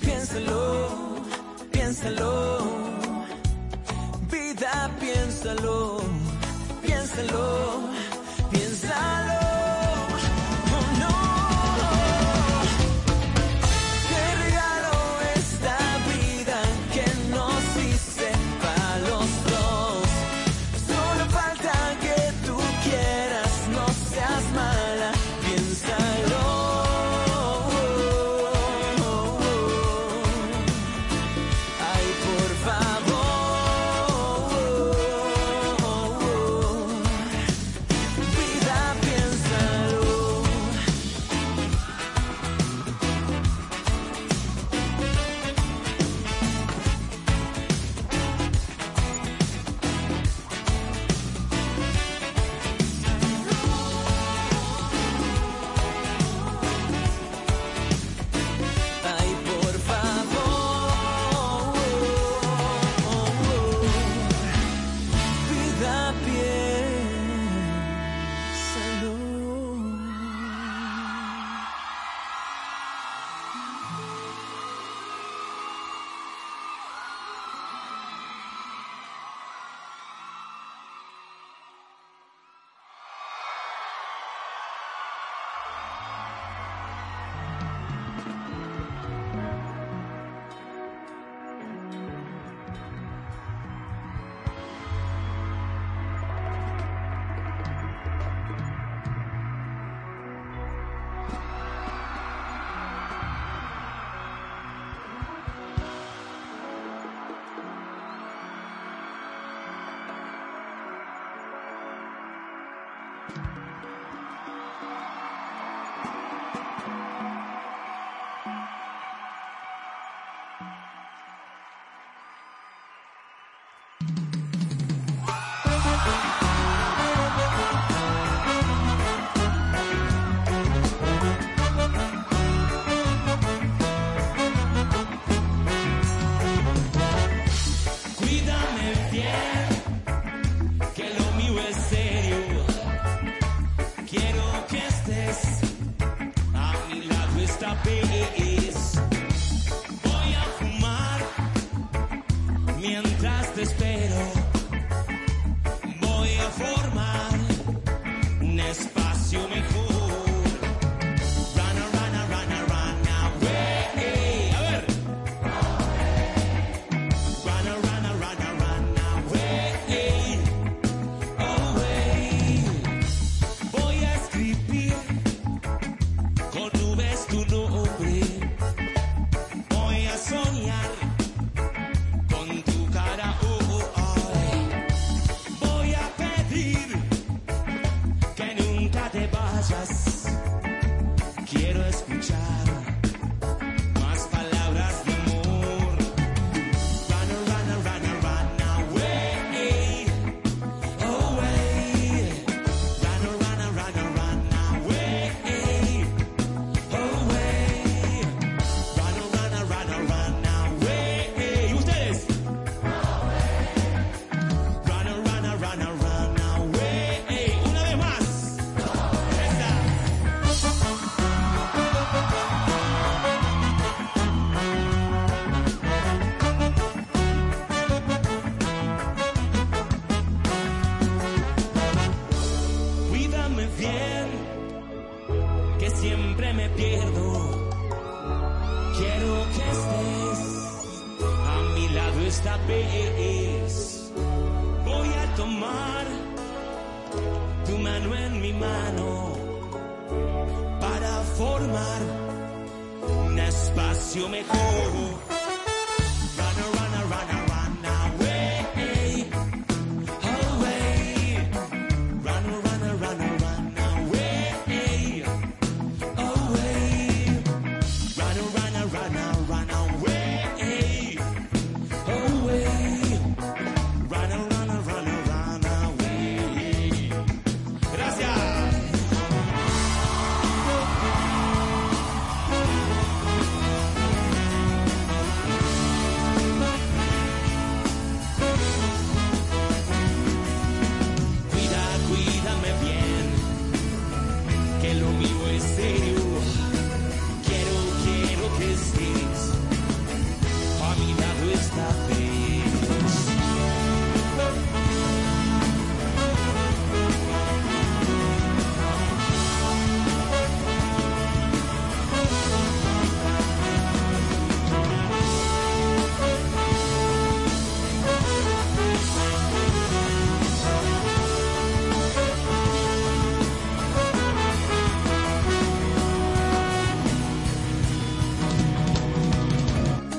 Piénsalo, 0.00 1.20
piénsalo. 1.70 2.32
Vida, 4.30 4.90
piénsalo, 4.98 6.00
piénsalo 6.82 7.97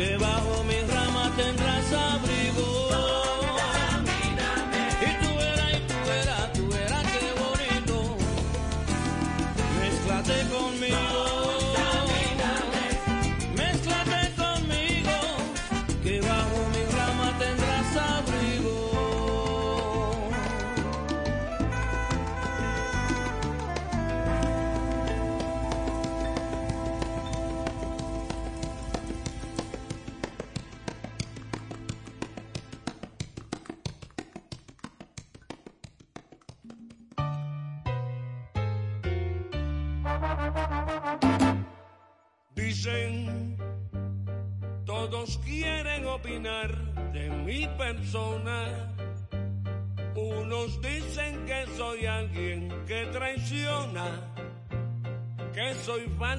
Que 0.00 0.69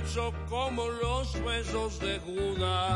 falso 0.02 0.34
como 0.50 0.88
los 0.88 1.36
huesos 1.46 2.00
de 2.00 2.20
Judas. 2.20 2.91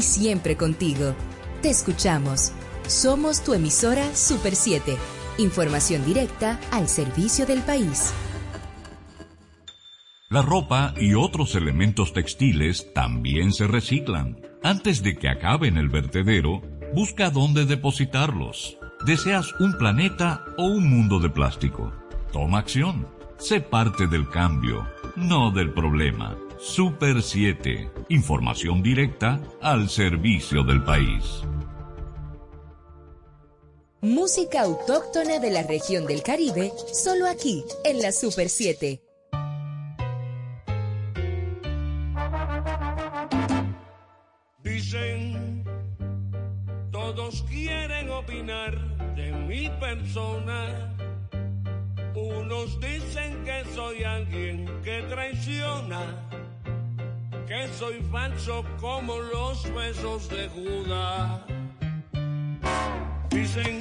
y 0.00 0.02
siempre 0.02 0.56
contigo. 0.56 1.14
Te 1.60 1.68
escuchamos. 1.68 2.52
Somos 2.88 3.44
tu 3.44 3.52
emisora 3.52 4.16
Super 4.16 4.56
7. 4.56 4.96
Información 5.36 6.06
directa 6.06 6.58
al 6.70 6.88
servicio 6.88 7.44
del 7.44 7.60
país. 7.60 8.14
La 10.30 10.40
ropa 10.40 10.94
y 10.96 11.12
otros 11.12 11.54
elementos 11.54 12.14
textiles 12.14 12.86
también 12.94 13.52
se 13.52 13.66
reciclan. 13.66 14.40
Antes 14.62 15.02
de 15.02 15.16
que 15.16 15.28
acabe 15.28 15.68
en 15.68 15.76
el 15.76 15.90
vertedero, 15.90 16.62
busca 16.94 17.28
dónde 17.28 17.66
depositarlos. 17.66 18.78
¿Deseas 19.04 19.52
un 19.60 19.76
planeta 19.76 20.46
o 20.56 20.64
un 20.64 20.88
mundo 20.88 21.18
de 21.18 21.28
plástico? 21.28 21.92
Toma 22.32 22.60
acción. 22.60 23.06
Sé 23.36 23.60
parte 23.60 24.06
del 24.06 24.30
cambio, 24.30 24.88
no 25.16 25.50
del 25.50 25.74
problema. 25.74 26.38
Super 26.58 27.22
7. 27.22 27.90
Información 28.10 28.82
directa 28.82 29.40
al 29.62 29.88
servicio 29.88 30.64
del 30.64 30.82
país. 30.82 31.44
Música 34.00 34.62
autóctona 34.62 35.38
de 35.38 35.52
la 35.52 35.62
región 35.62 36.06
del 36.06 36.20
Caribe, 36.24 36.72
solo 36.92 37.28
aquí, 37.28 37.62
en 37.84 38.02
la 38.02 38.10
Super 38.10 38.48
7. 38.48 39.00
Dicen, 44.64 45.64
todos 46.90 47.44
quieren 47.44 48.10
opinar 48.10 48.76
de 49.14 49.30
mi 49.30 49.68
persona. 49.78 50.96
Unos 52.16 52.80
dicen 52.80 53.44
que 53.44 53.64
soy 53.72 54.02
alguien 54.02 54.66
que 54.82 55.00
traiciona 55.02 56.39
que 57.50 57.66
soy 57.76 58.00
falso 58.12 58.64
como 58.80 59.18
los 59.18 59.64
huesos 59.74 60.28
de 60.28 60.48
Judas. 60.50 61.40
Dicen 63.28 63.80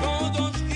todos 0.00 0.56
que 0.62 0.75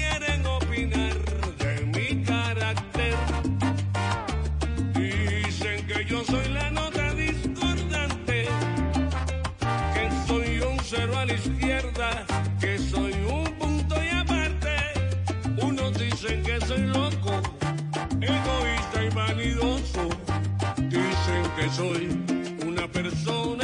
So. 23.25 23.60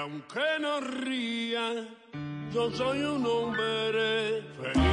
aunque 0.00 0.40
no 0.60 0.80
ría, 0.80 1.86
yo 2.54 2.70
soy 2.70 3.02
un 3.02 3.26
hombre 3.26 4.42
feliz. 4.62 4.89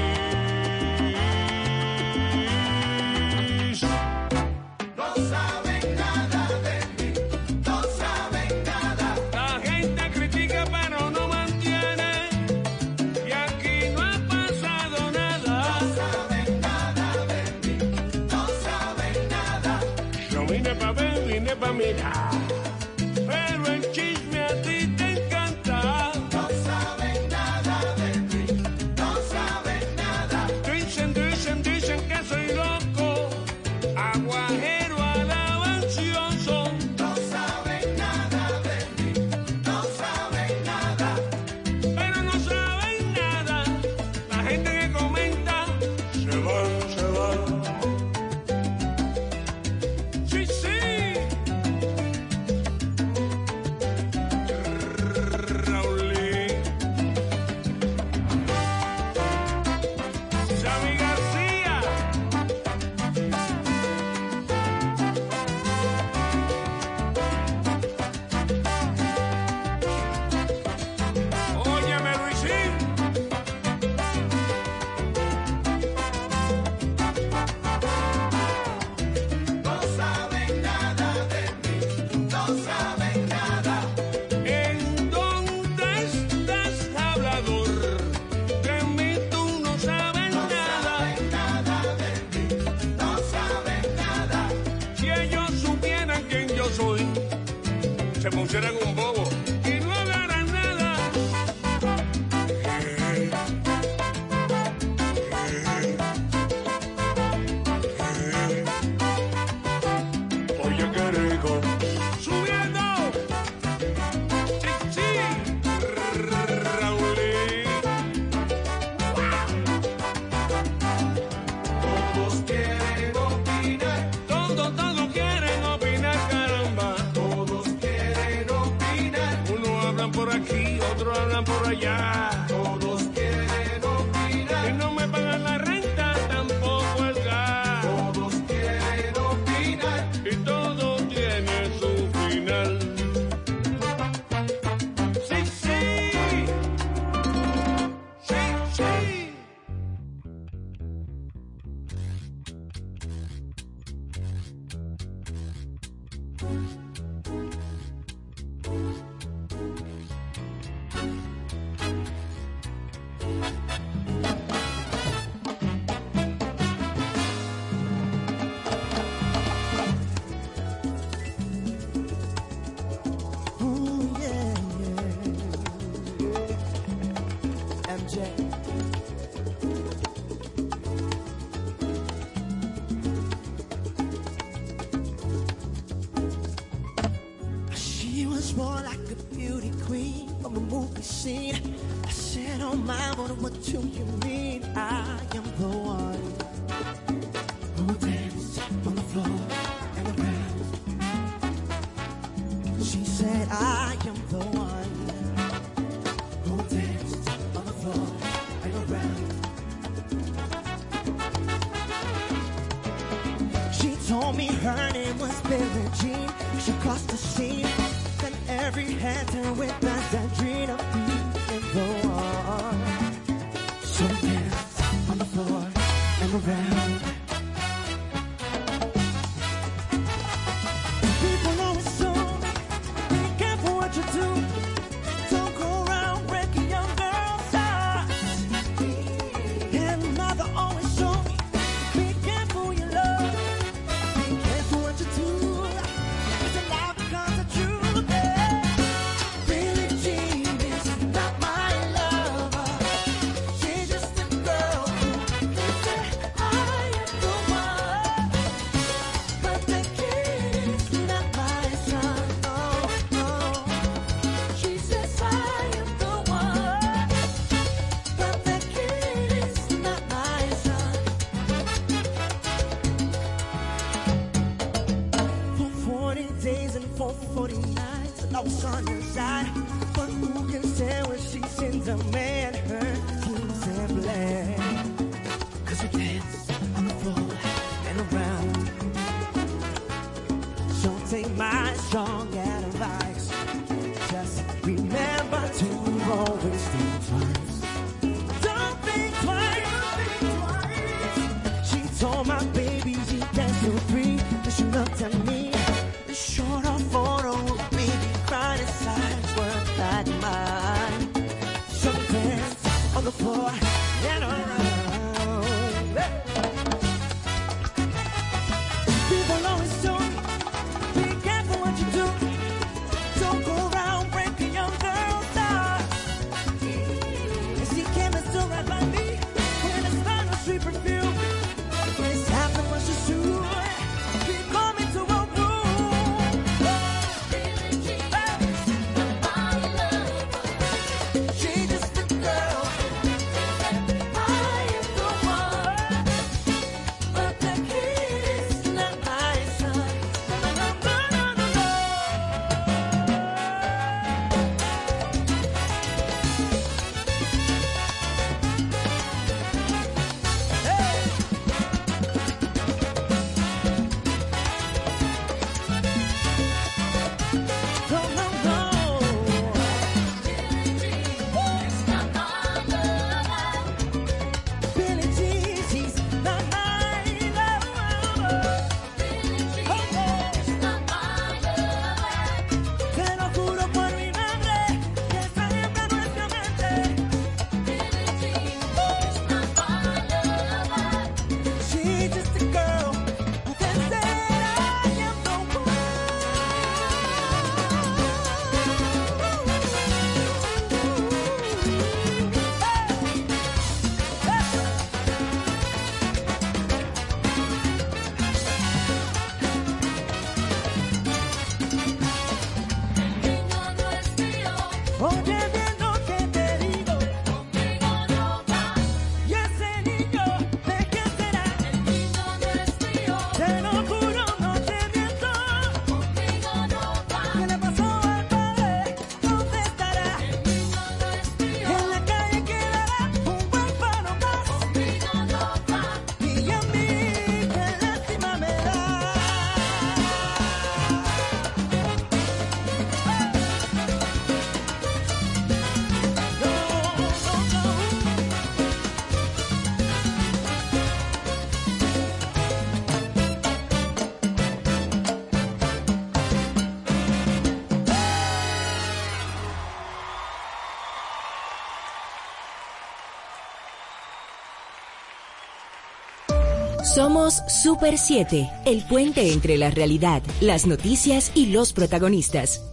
Somos 466.96 467.44
Super 467.50 467.98
7, 467.98 468.50
el 468.64 468.82
puente 468.86 469.34
entre 469.34 469.58
la 469.58 469.70
realidad, 469.70 470.24
las 470.40 470.66
noticias 470.66 471.34
y 471.36 471.48
los 471.48 471.74
protagonistas. 471.74 472.64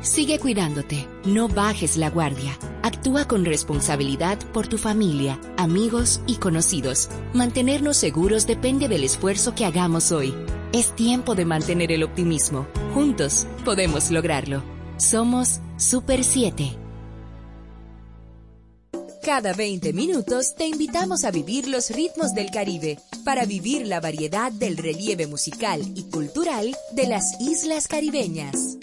Sigue 0.00 0.38
cuidándote, 0.38 1.06
no 1.26 1.48
bajes 1.48 1.98
la 1.98 2.08
guardia. 2.08 2.58
Actúa 2.82 3.28
con 3.28 3.44
responsabilidad 3.44 4.38
por 4.54 4.66
tu 4.66 4.78
familia, 4.78 5.38
amigos 5.58 6.22
y 6.26 6.36
conocidos. 6.36 7.10
Mantenernos 7.34 7.98
seguros 7.98 8.46
depende 8.46 8.88
del 8.88 9.04
esfuerzo 9.04 9.54
que 9.54 9.66
hagamos 9.66 10.10
hoy. 10.10 10.34
Es 10.72 10.96
tiempo 10.96 11.34
de 11.34 11.44
mantener 11.44 11.92
el 11.92 12.02
optimismo. 12.02 12.66
Juntos 12.94 13.46
podemos 13.62 14.10
lograrlo. 14.10 14.62
Somos 14.96 15.60
Super 15.76 16.24
7. 16.24 16.81
Cada 19.24 19.52
20 19.52 19.92
minutos 19.92 20.56
te 20.56 20.66
invitamos 20.66 21.24
a 21.24 21.30
vivir 21.30 21.68
los 21.68 21.90
ritmos 21.90 22.34
del 22.34 22.50
Caribe 22.50 22.98
para 23.24 23.44
vivir 23.44 23.86
la 23.86 24.00
variedad 24.00 24.50
del 24.50 24.76
relieve 24.76 25.28
musical 25.28 25.80
y 25.94 26.10
cultural 26.10 26.76
de 26.90 27.06
las 27.06 27.40
islas 27.40 27.86
caribeñas. 27.86 28.78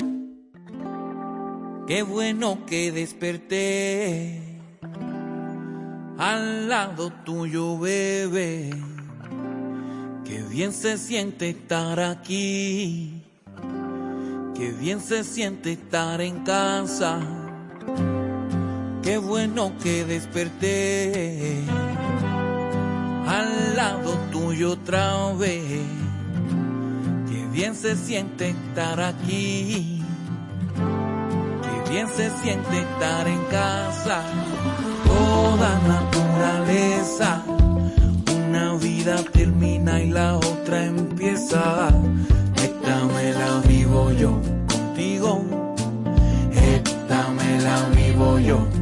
Qué 1.88 2.04
bueno 2.04 2.66
que 2.66 2.94
desperté 2.94 4.42
al 6.18 6.70
lado 6.70 7.12
tuyo, 7.26 7.78
bebé. 7.78 8.70
Qué 10.24 10.42
bien 10.44 10.72
se 10.72 10.98
siente 10.98 11.50
estar 11.50 12.00
aquí. 12.00 13.26
Qué 14.56 14.72
bien 14.72 15.02
se 15.02 15.26
siente 15.26 15.74
estar 15.74 16.22
en 16.22 16.46
casa. 16.46 17.20
Qué 19.10 19.18
bueno 19.18 19.72
que 19.82 20.06
desperté 20.06 21.64
al 23.28 23.76
lado 23.76 24.12
tuyo 24.32 24.74
otra 24.74 25.34
vez. 25.34 25.64
Qué 27.28 27.48
bien 27.52 27.74
se 27.74 27.96
siente 27.96 28.50
estar 28.50 29.02
aquí. 29.02 30.04
Qué 31.64 31.92
bien 31.92 32.08
se 32.08 32.30
siente 32.44 32.82
estar 32.82 33.28
en 33.28 33.44
casa. 33.46 34.22
Toda 35.08 35.80
naturaleza. 35.88 37.44
Una 38.48 38.76
vida 38.76 39.24
termina 39.34 40.04
y 40.04 40.12
la 40.12 40.38
otra 40.38 40.86
empieza. 40.86 41.90
Esta 42.58 43.06
me 43.16 43.34
la 43.34 43.60
vivo 43.68 44.12
yo 44.12 44.40
contigo. 44.72 45.44
Esta 46.54 47.28
me 47.30 47.60
la 47.60 47.90
vivo 47.90 48.38
yo 48.38 48.80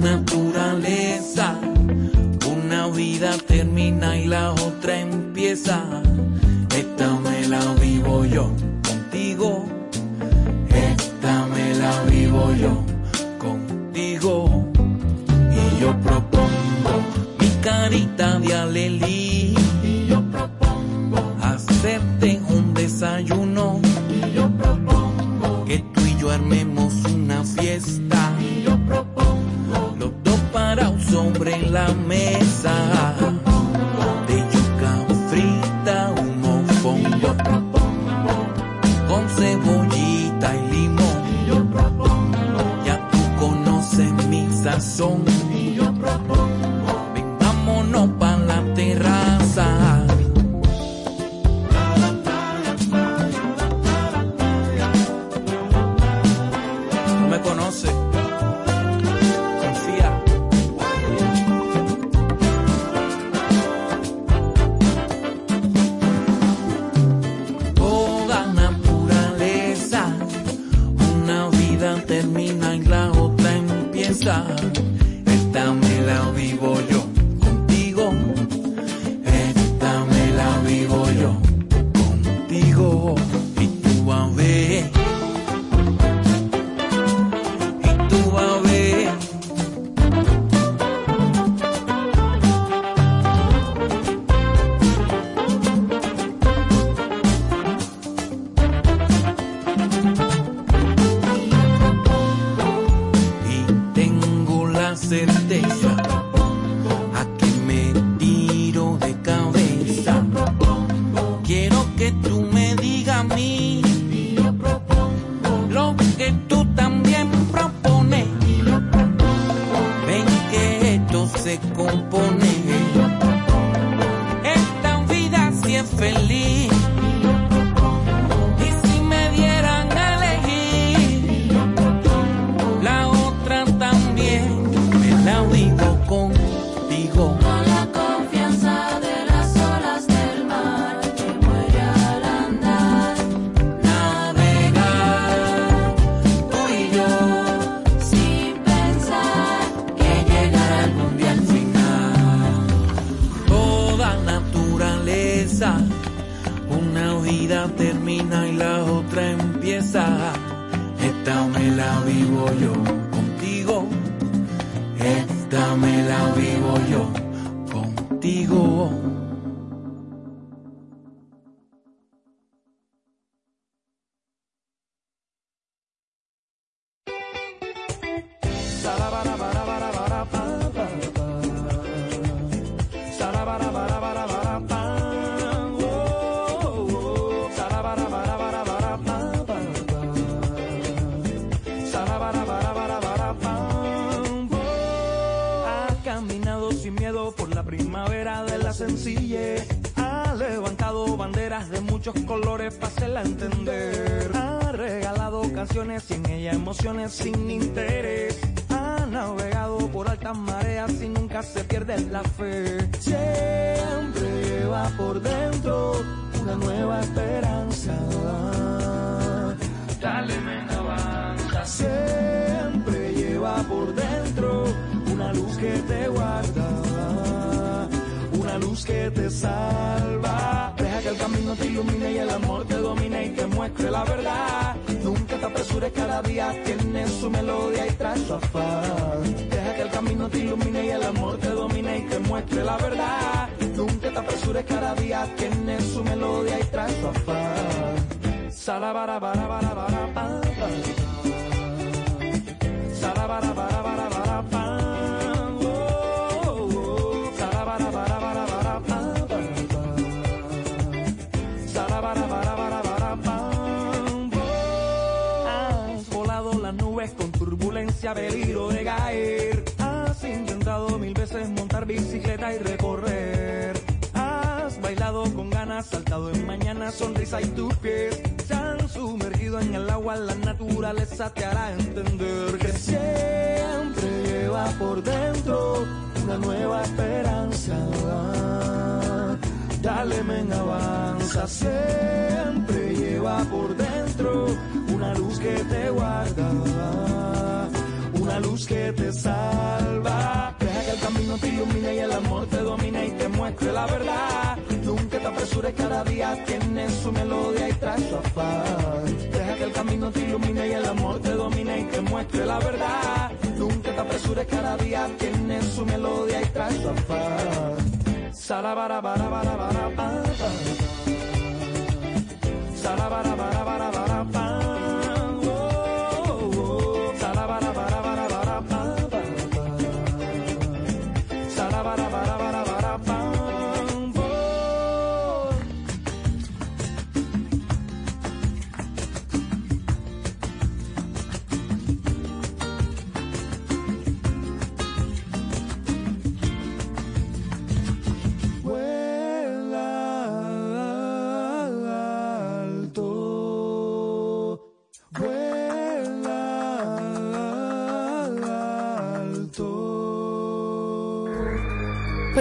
naturaleza, 0.00 1.58
una 2.50 2.86
vida 2.88 3.36
termina 3.46 4.16
y 4.16 4.26
la 4.26 4.52
otra 4.52 4.98
empieza. 4.98 6.02
Esta 6.74 7.10
me 7.20 7.46
la 7.48 7.60
vivo 7.74 8.24
yo 8.24 8.50
contigo. 8.82 9.66
Esta 10.70 11.46
me 11.46 11.74
la 11.74 12.02
vivo 12.04 12.52
yo 12.54 12.82
contigo. 13.38 14.66
Y 15.52 15.80
yo 15.80 15.94
propongo 16.00 16.92
mi 17.38 17.48
carita 17.60 18.38
de 18.38 18.54
alelí. 18.54 19.54
Y 19.82 20.06
yo 20.08 20.22
propongo 20.30 21.36
hacerte 21.42 22.40
un 22.48 22.72
desayuno. 22.72 23.80
Y 24.08 24.32
yo 24.34 24.48
propongo 24.56 25.64
que 25.66 25.78
tú 25.92 26.00
y 26.00 26.16
yo 26.18 26.30
armemos 26.30 26.94
una 27.04 27.44
fiesta. 27.44 28.32
Parados 31.40 31.60
sobre 31.60 31.70
la 31.70 31.88
mesa. 32.06 32.39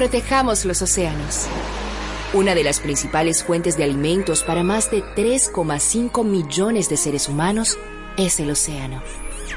Protejamos 0.09 0.65
los 0.65 0.81
océanos. 0.81 1.45
Una 2.33 2.55
de 2.55 2.63
las 2.63 2.79
principales 2.79 3.43
fuentes 3.43 3.77
de 3.77 3.83
alimentos 3.83 4.41
para 4.41 4.63
más 4.63 4.89
de 4.89 5.03
3,5 5.03 6.25
millones 6.25 6.89
de 6.89 6.97
seres 6.97 7.29
humanos 7.29 7.77
es 8.17 8.39
el 8.39 8.49
océano. 8.49 9.03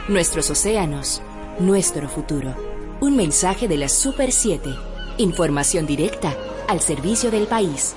Nuestros 0.08 0.50
océanos, 0.50 1.22
nuestro 1.58 2.06
futuro. 2.06 2.54
Un 3.00 3.16
mensaje 3.16 3.66
de 3.66 3.78
la 3.78 3.88
Super 3.88 4.30
7. 4.30 4.68
Información 5.16 5.86
directa 5.86 6.36
al 6.68 6.82
servicio 6.82 7.30
del 7.30 7.46
país. 7.46 7.94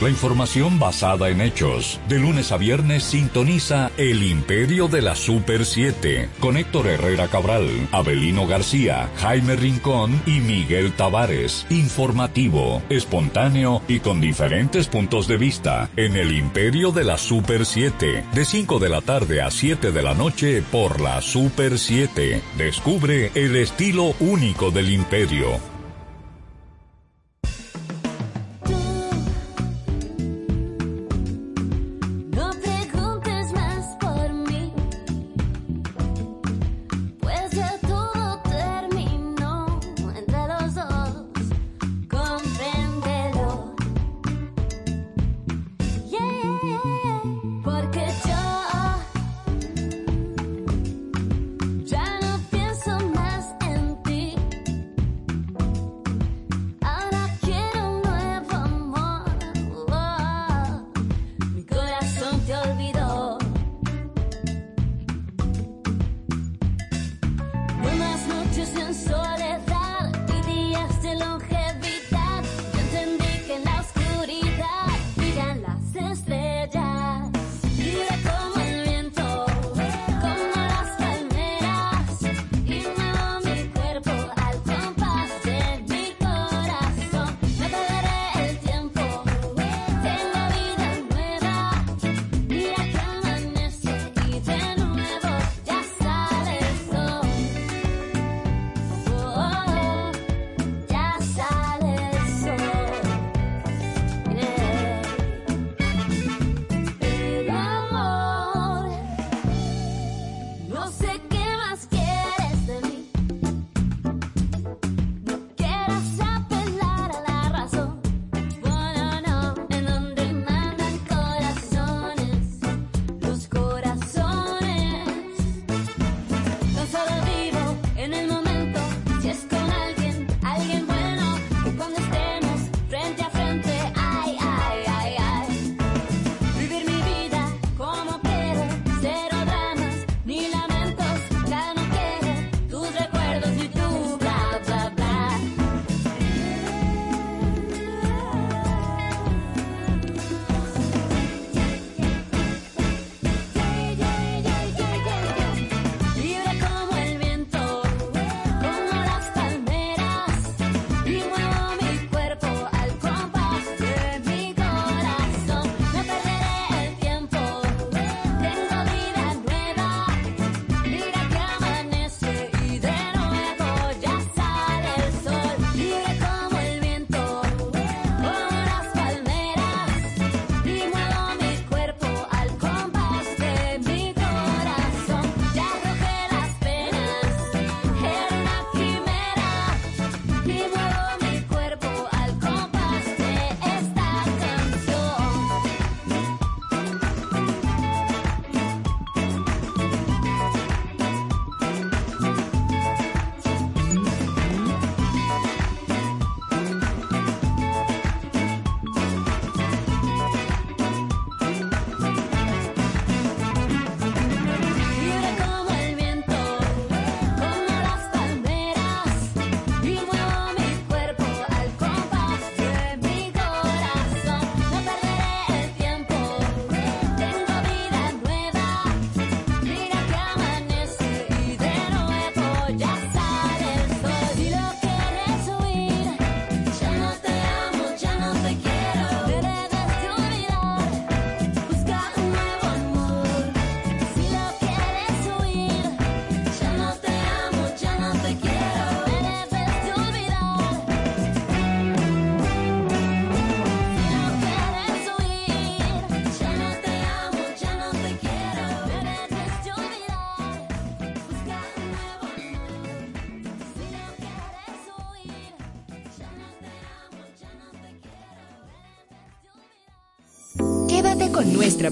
La 0.00 0.08
información 0.08 0.78
basada 0.78 1.28
en 1.28 1.42
hechos. 1.42 2.00
De 2.08 2.18
lunes 2.18 2.52
a 2.52 2.56
viernes 2.56 3.04
sintoniza 3.04 3.90
El 3.98 4.22
Imperio 4.22 4.88
de 4.88 5.02
la 5.02 5.14
Super 5.14 5.66
7 5.66 6.30
con 6.40 6.56
Héctor 6.56 6.86
Herrera 6.86 7.28
Cabral, 7.28 7.68
Abelino 7.92 8.46
García, 8.46 9.10
Jaime 9.16 9.56
Rincón 9.56 10.22
y 10.24 10.40
Miguel 10.40 10.94
Tavares. 10.94 11.66
Informativo, 11.68 12.82
espontáneo 12.88 13.82
y 13.88 14.00
con 14.00 14.22
diferentes 14.22 14.88
puntos 14.88 15.28
de 15.28 15.36
vista 15.36 15.90
en 15.96 16.16
El 16.16 16.32
Imperio 16.32 16.92
de 16.92 17.04
la 17.04 17.18
Super 17.18 17.66
7. 17.66 18.24
De 18.32 18.44
5 18.46 18.78
de 18.78 18.88
la 18.88 19.02
tarde 19.02 19.42
a 19.42 19.50
7 19.50 19.92
de 19.92 20.02
la 20.02 20.14
noche 20.14 20.62
por 20.62 20.98
la 21.02 21.20
Super 21.20 21.78
7. 21.78 22.40
Descubre 22.56 23.32
el 23.34 23.54
estilo 23.54 24.14
único 24.18 24.70
del 24.70 24.90
imperio. 24.90 25.69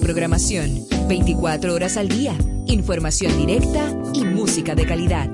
Programación. 0.09 0.87
24 1.07 1.71
horas 1.71 1.95
al 1.95 2.09
día. 2.09 2.35
Información 2.65 3.37
directa 3.37 3.93
y 4.11 4.23
música 4.23 4.73
de 4.73 4.87
calidad. 4.87 5.29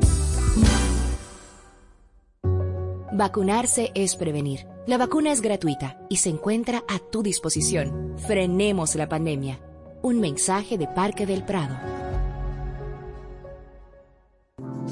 Vacunarse 3.13 3.91
es 3.95 4.17
prevenir. 4.17 4.67
La 4.85 4.97
vacuna 4.97 5.31
es 5.31 5.39
gratuita 5.39 5.97
y 6.09 6.17
se 6.17 6.27
encuentra 6.27 6.83
a 6.89 6.99
tu 6.99 7.23
disposición. 7.23 8.15
Frenemos 8.27 8.95
la 8.95 9.07
pandemia. 9.07 9.61
Un 10.01 10.19
mensaje 10.19 10.77
de 10.77 10.89
Parque 10.89 11.25
del 11.25 11.45
Prado. 11.45 11.77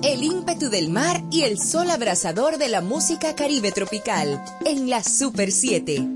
El 0.02 0.24
ímpetu 0.24 0.70
del 0.70 0.92
mar 0.92 1.22
y 1.30 1.42
el 1.42 1.60
sol 1.60 1.90
abrasador 1.90 2.58
de 2.58 2.70
la 2.70 2.80
música 2.80 3.36
caribe 3.36 3.74
tropical 3.74 4.42
en 4.64 4.90
la 4.90 5.04
Super 5.04 5.52
7. 5.52 6.13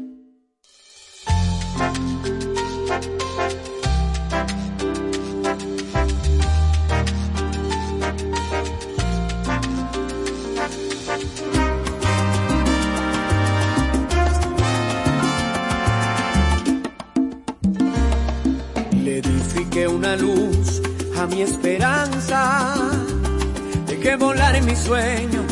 Sueños, 24.88 25.52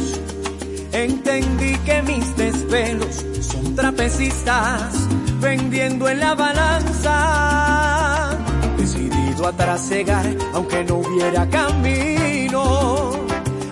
entendí 0.93 1.77
que 1.79 2.01
mis 2.03 2.37
desvelos 2.37 3.25
son 3.41 3.75
trapecistas, 3.75 4.93
vendiendo 5.41 6.07
en 6.07 6.21
la 6.21 6.35
balanza, 6.35 8.29
decidido 8.77 9.47
a 9.47 9.51
trasegar, 9.51 10.25
aunque 10.53 10.85
no 10.85 10.95
hubiera 10.99 11.49
camino, 11.49 13.11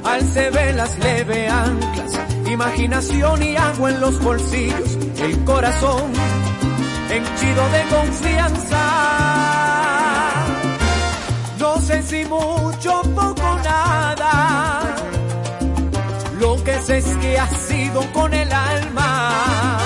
alce 0.04 0.50
velas, 0.50 1.00
leve 1.00 1.48
anclas, 1.48 2.20
imaginación 2.52 3.42
y 3.42 3.56
agua 3.56 3.90
en 3.92 4.02
los 4.02 4.22
bolsillos, 4.22 4.98
el 5.22 5.46
corazón 5.46 6.12
henchido 7.10 7.70
de 7.70 7.84
confianza. 7.96 8.84
No 11.58 11.80
sé 11.80 12.04
si 12.04 12.26
mucho, 12.26 13.03
ha 17.84 17.86
sido 17.86 18.14
con 18.14 18.34
el 18.34 18.52
alma. 18.52 19.78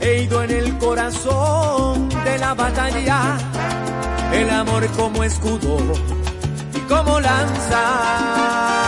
He 0.00 0.22
ido 0.22 0.42
en 0.42 0.50
el 0.50 0.78
corazón 0.78 2.08
de 2.24 2.38
la 2.38 2.54
batalla. 2.54 3.36
El 4.32 4.50
amor 4.50 4.86
como 4.96 5.24
escudo 5.24 5.78
y 6.74 6.80
como 6.80 7.20
lanza. 7.20 8.79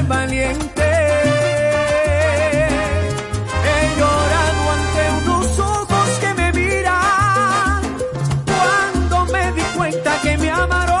Valiente. 0.00 0.90
He 3.66 3.80
llorado 3.98 4.62
ante 4.76 5.02
unos 5.20 5.58
ojos 5.58 6.08
que 6.20 6.34
me 6.34 6.52
miran. 6.52 7.82
Cuando 8.46 9.32
me 9.32 9.52
di 9.52 9.62
cuenta 9.76 10.20
que 10.22 10.38
me 10.38 10.50
amaron. 10.50 11.00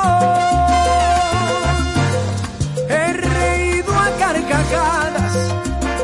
He 2.88 3.12
reído 3.12 3.92
a 3.94 4.10
carcajadas 4.18 5.34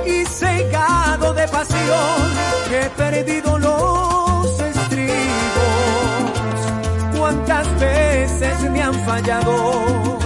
y 0.06 0.24
cegado 0.24 1.34
de 1.34 1.48
pasión 1.48 2.38
he 2.70 2.90
perdido 2.90 3.58
los 3.58 4.60
estribos. 4.60 5.18
Cuántas 7.18 7.80
veces 7.80 8.70
me 8.70 8.82
han 8.82 8.94
fallado, 9.06 10.18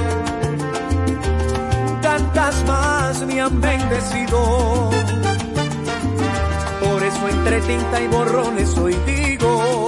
me 3.35 3.41
han 3.41 3.61
bendecido. 3.61 4.91
Por 6.81 7.03
eso 7.03 7.29
entre 7.29 7.61
tinta 7.61 8.01
y 8.01 8.09
borrones 8.09 8.77
hoy 8.79 8.95
digo, 9.07 9.82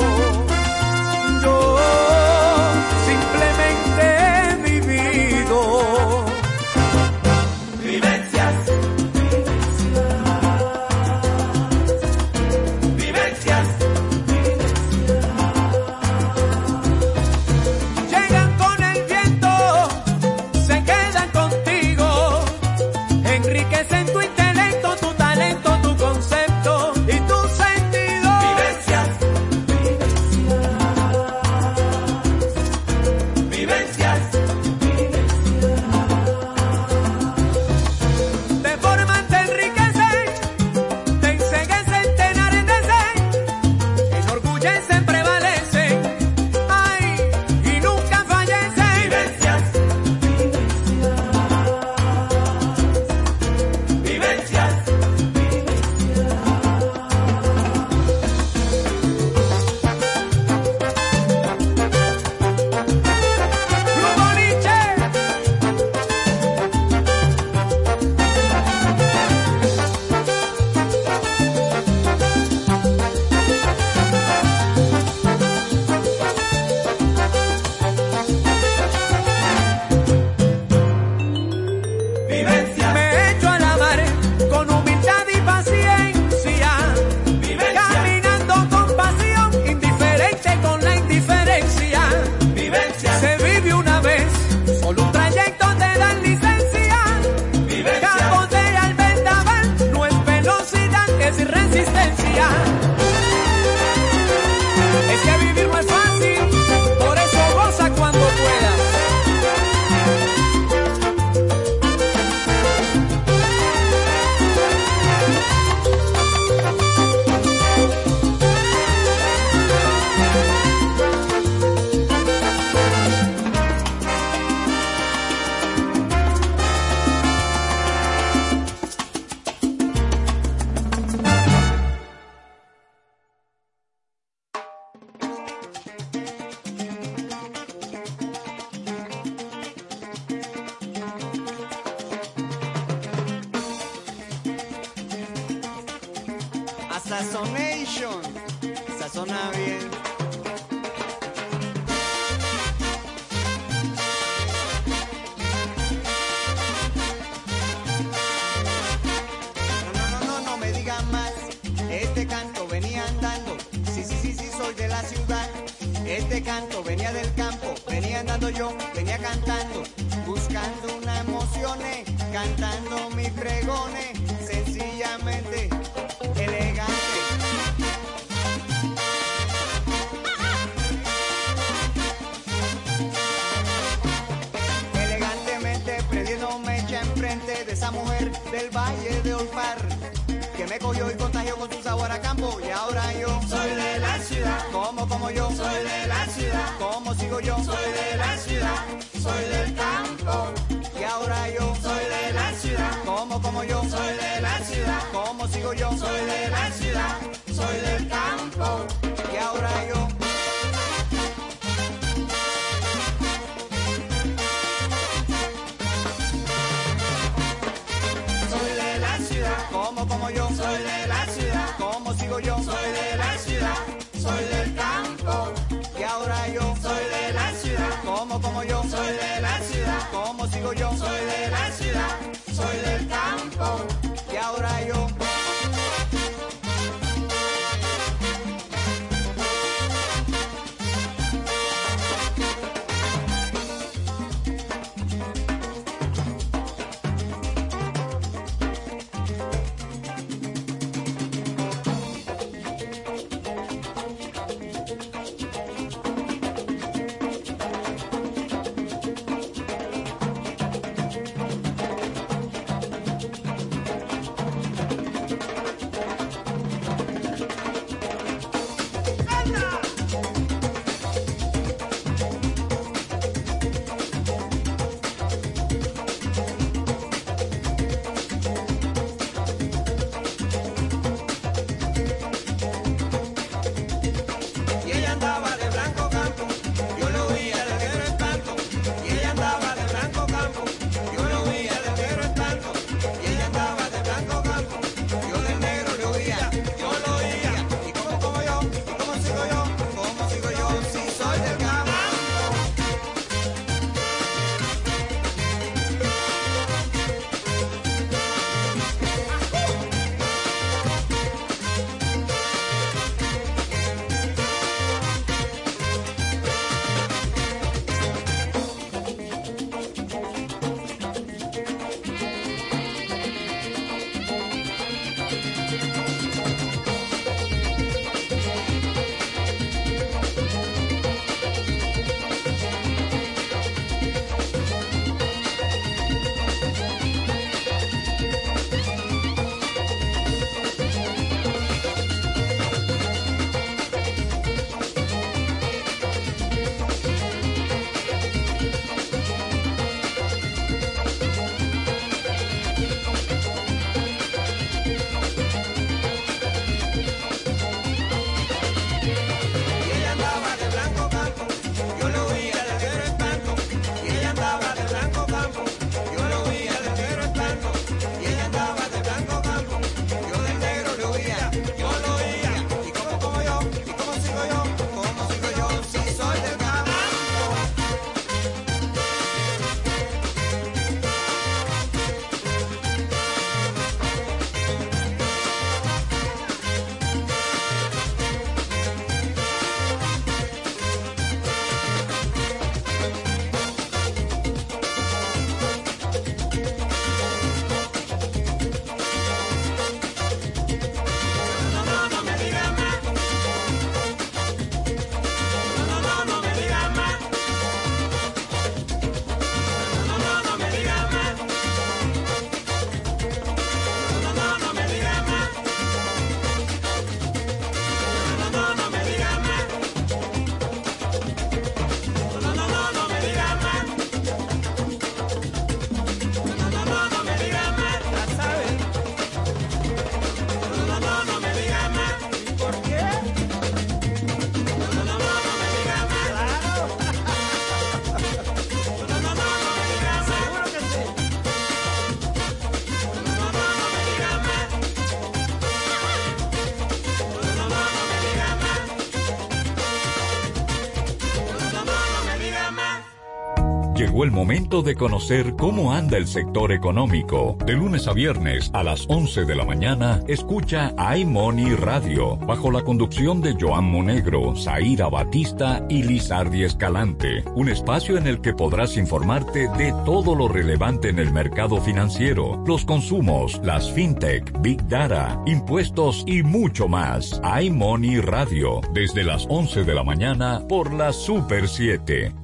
momento 454.45 454.83
de 454.83 454.95
conocer 454.95 455.55
cómo 455.57 455.95
anda 455.95 456.19
el 456.19 456.27
sector 456.27 456.71
económico. 456.71 457.57
De 457.65 457.73
lunes 457.73 458.07
a 458.09 458.13
viernes 458.13 458.71
a 458.75 458.83
las 458.83 459.07
11 459.09 459.47
de 459.47 459.55
la 459.55 459.65
mañana, 459.65 460.21
escucha 460.29 460.95
iMoney 461.17 461.75
Radio, 461.77 462.37
bajo 462.37 462.71
la 462.71 462.83
conducción 462.83 463.41
de 463.41 463.57
Joan 463.59 463.85
Monegro, 463.85 464.55
Zaira 464.55 465.09
Batista 465.09 465.87
y 465.89 466.03
Lizardi 466.03 466.63
Escalante. 466.63 467.43
Un 467.55 467.71
espacio 467.71 468.19
en 468.19 468.27
el 468.27 468.43
que 468.43 468.53
podrás 468.53 468.99
informarte 468.99 469.67
de 469.79 469.95
todo 470.05 470.35
lo 470.35 470.47
relevante 470.47 471.09
en 471.09 471.21
el 471.21 471.33
mercado 471.33 471.81
financiero, 471.81 472.63
los 472.67 472.85
consumos, 472.85 473.59
las 473.65 473.91
fintech, 473.93 474.61
big 474.61 474.87
data, 474.89 475.41
impuestos 475.47 476.23
y 476.27 476.43
mucho 476.43 476.87
más. 476.87 477.41
iMoney 477.63 478.21
Radio, 478.21 478.83
desde 478.93 479.25
las 479.25 479.47
11 479.49 479.85
de 479.85 479.95
la 479.95 480.05
mañana 480.05 480.61
por 480.69 480.93
la 480.93 481.15
Super 481.15 481.67
7 481.67 482.44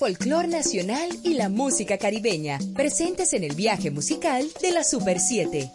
folclor 0.00 0.48
nacional 0.48 1.10
y 1.24 1.34
la 1.34 1.50
música 1.50 1.98
caribeña, 1.98 2.58
presentes 2.74 3.34
en 3.34 3.44
el 3.44 3.54
viaje 3.54 3.90
musical 3.90 4.48
de 4.62 4.72
la 4.72 4.82
Super 4.82 5.20
7. 5.20 5.70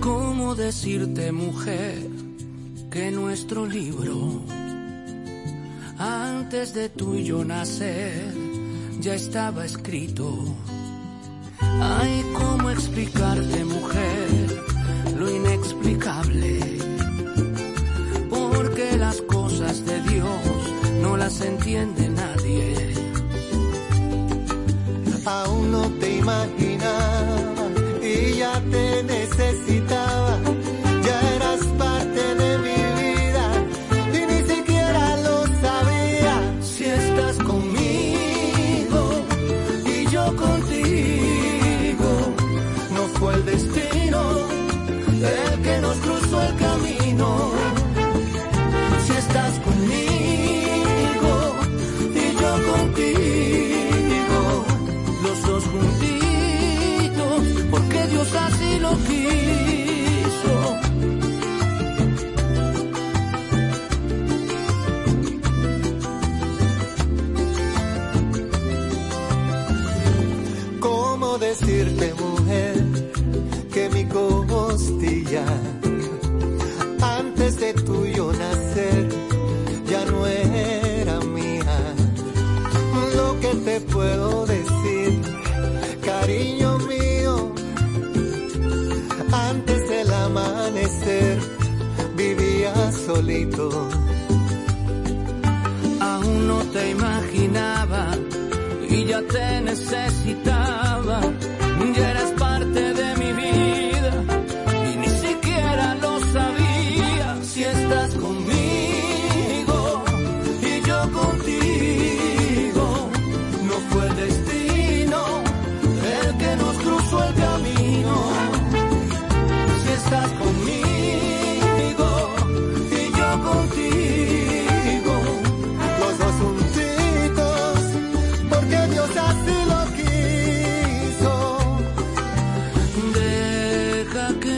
¿Cómo 0.00 0.54
decirte, 0.54 1.32
mujer, 1.32 1.96
que 2.90 3.10
nuestro 3.10 3.64
libro, 3.64 4.42
antes 5.96 6.74
de 6.74 6.90
tú 6.90 7.14
y 7.14 7.24
yo 7.24 7.42
nacer, 7.42 8.29
ya 9.00 9.14
estaba 9.14 9.64
escrito. 9.64 10.44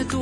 Así 0.05 0.17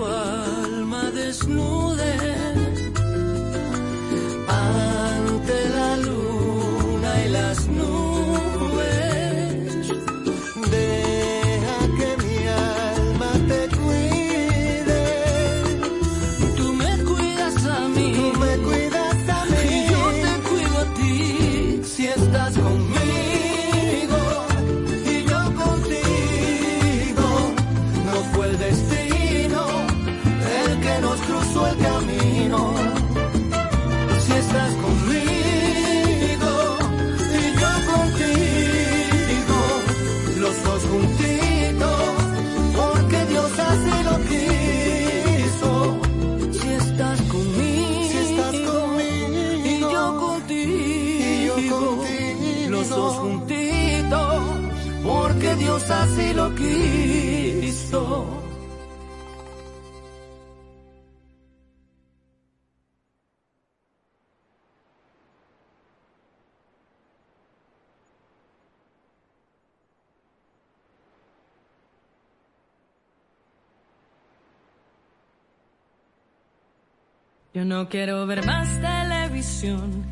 no 77.71 77.89
quiero 77.89 78.27
ver 78.27 78.45
más 78.45 78.69
televisión, 78.81 80.05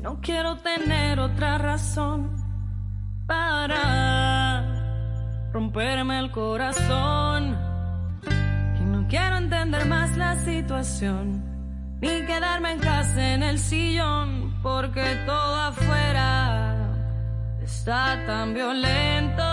no 0.00 0.20
quiero 0.20 0.58
tener 0.58 1.18
otra 1.18 1.58
razón 1.58 2.30
para 3.26 4.62
romperme 5.52 6.20
el 6.20 6.30
corazón. 6.30 7.58
Y 8.80 8.84
no 8.84 9.08
quiero 9.08 9.38
entender 9.38 9.86
más 9.86 10.16
la 10.16 10.36
situación, 10.44 11.42
ni 12.00 12.24
quedarme 12.26 12.74
en 12.74 12.78
casa 12.78 13.34
en 13.34 13.42
el 13.42 13.58
sillón, 13.58 14.54
porque 14.62 15.02
todo 15.26 15.56
afuera 15.62 16.76
está 17.60 18.24
tan 18.24 18.54
violento. 18.54 19.50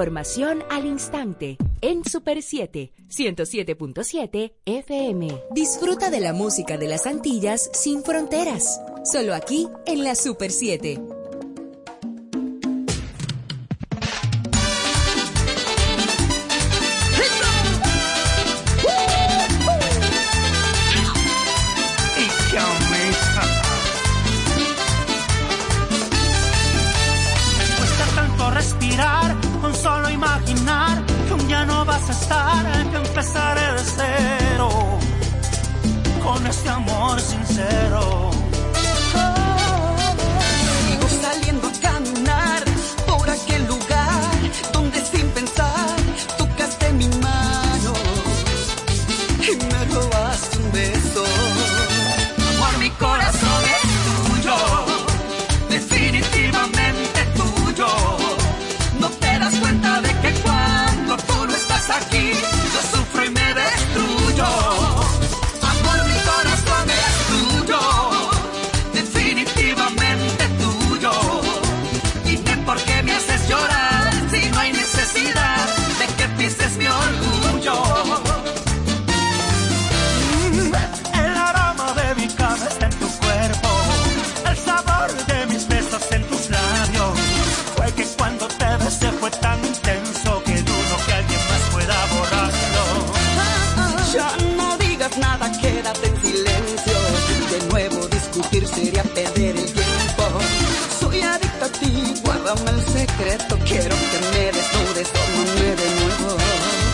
Información 0.00 0.64
al 0.70 0.86
instante 0.86 1.58
en 1.82 2.02
Super 2.06 2.40
7, 2.42 2.90
107.7 3.10 4.54
FM. 4.64 5.28
Disfruta 5.50 6.08
de 6.08 6.20
la 6.20 6.32
música 6.32 6.78
de 6.78 6.88
las 6.88 7.06
Antillas 7.06 7.68
sin 7.74 8.02
fronteras, 8.02 8.80
solo 9.04 9.34
aquí 9.34 9.68
en 9.84 10.02
la 10.02 10.14
Super 10.14 10.52
7. 10.52 11.19
confesar 32.10 32.90
que 32.90 32.96
empezaré 32.96 33.72
de 33.72 33.84
cero 33.84 34.68
con 36.24 36.44
este 36.44 36.68
amor 36.68 37.20
sincero. 37.20 38.29
guárdame 102.50 102.70
el 102.70 102.86
secreto, 102.86 103.58
quiero 103.64 103.96
que 103.96 104.18
me 104.32 104.52
desnudes, 104.52 105.12
tómame 105.12 105.76
de 105.76 105.90
nuevo. 106.00 106.36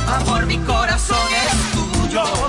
Amor, 0.09 0.47
mi 0.47 0.59
corazón 0.59 1.19
es 1.33 2.03
tuyo. 2.03 2.46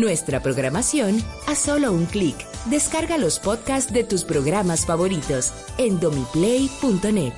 nuestra 0.00 0.42
programación 0.42 1.22
a 1.46 1.54
solo 1.54 1.92
un 1.92 2.06
clic. 2.06 2.36
Descarga 2.66 3.18
los 3.18 3.38
podcasts 3.38 3.92
de 3.92 4.04
tus 4.04 4.24
programas 4.24 4.86
favoritos 4.86 5.52
en 5.78 6.00
domiplay.net. 6.00 7.34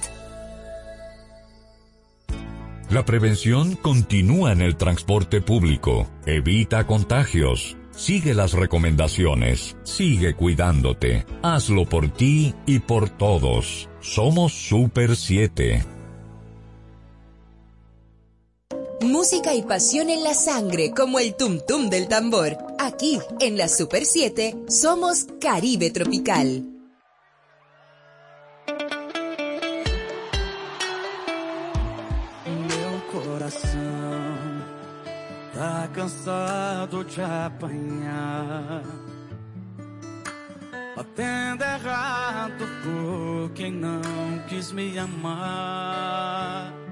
La 2.91 3.05
prevención 3.05 3.77
continúa 3.77 4.53
en 4.53 4.63
el 4.63 4.77
transporte 4.77 5.43
público. 5.43 6.09
Evita 6.25 6.87
contagios. 6.87 7.77
Sigue 7.91 8.33
las 8.33 8.55
recomendaciones. 8.55 9.77
Sigue 9.83 10.35
cuidándote. 10.35 11.27
Hazlo 11.43 11.85
por 11.85 12.09
ti 12.09 12.55
y 12.65 12.79
por 12.79 13.11
todos. 13.11 13.91
Somos 14.01 14.55
Super 14.55 15.17
7. 15.17 15.98
Música 19.01 19.55
y 19.55 19.63
pasión 19.63 20.11
en 20.11 20.25
la 20.25 20.35
sangre, 20.35 20.91
como 20.91 21.21
el 21.21 21.37
tum 21.37 21.61
tum 21.61 21.89
del 21.89 22.09
tambor. 22.09 22.59
Aquí, 22.81 23.21
en 23.39 23.57
la 23.57 23.69
Super 23.69 24.05
7, 24.05 24.65
somos 24.69 25.27
Caribe 25.41 25.91
Tropical. 25.91 26.65
Meu 32.45 33.01
coração 33.13 34.65
tá 35.55 35.89
cansado 35.95 37.05
de 37.05 37.21
apanhar. 37.23 38.83
Batendo 40.97 41.63
errado 41.63 42.65
por 42.83 43.53
quem 43.55 43.71
não 43.71 44.01
quis 44.49 44.73
me 44.73 44.99
amar. 44.99 46.88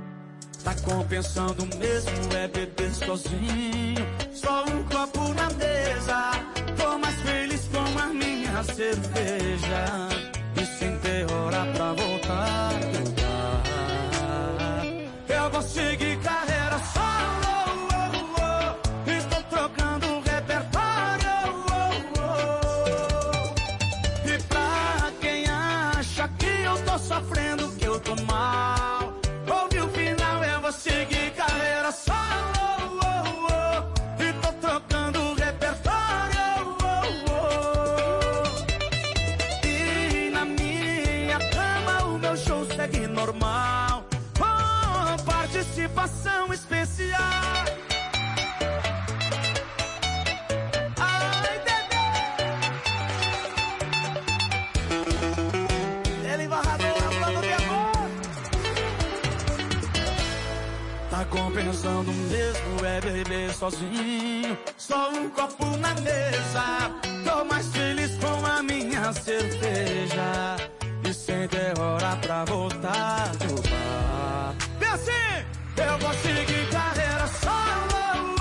Tá 0.67 0.75
compensando 0.83 1.65
mesmo 1.77 2.11
é 2.37 2.49
beber 2.49 2.93
sozinho. 2.93 4.05
Só 4.33 4.65
um 4.65 4.83
copo 4.83 5.33
na 5.35 5.49
mesa. 5.51 6.33
Tô 6.77 6.99
mais 6.99 7.15
feliz 7.23 7.69
com 7.69 7.99
a 8.01 8.07
minha 8.09 8.65
cerveja. 8.65 10.36
sozinho. 63.57 64.59
Só 64.77 65.11
um 65.11 65.29
copo 65.31 65.65
na 65.79 65.95
mesa. 65.95 66.91
Tô 67.25 67.45
mais 67.45 67.67
feliz 67.69 68.13
com 68.19 68.47
a 68.47 68.63
minha 68.63 69.13
cerveja. 69.13 70.57
E 71.05 71.15
sem 71.15 71.49
ter 71.49 71.79
hora 71.79 72.17
pra 72.17 72.45
voltar 72.45 73.31
do 73.37 73.55
bar. 73.63 74.55
E 74.81 74.85
assim, 74.85 75.45
eu 75.77 75.99
vou 75.99 76.13
seguir 76.15 76.71
carreira 76.71 77.27
solo. 77.27 78.36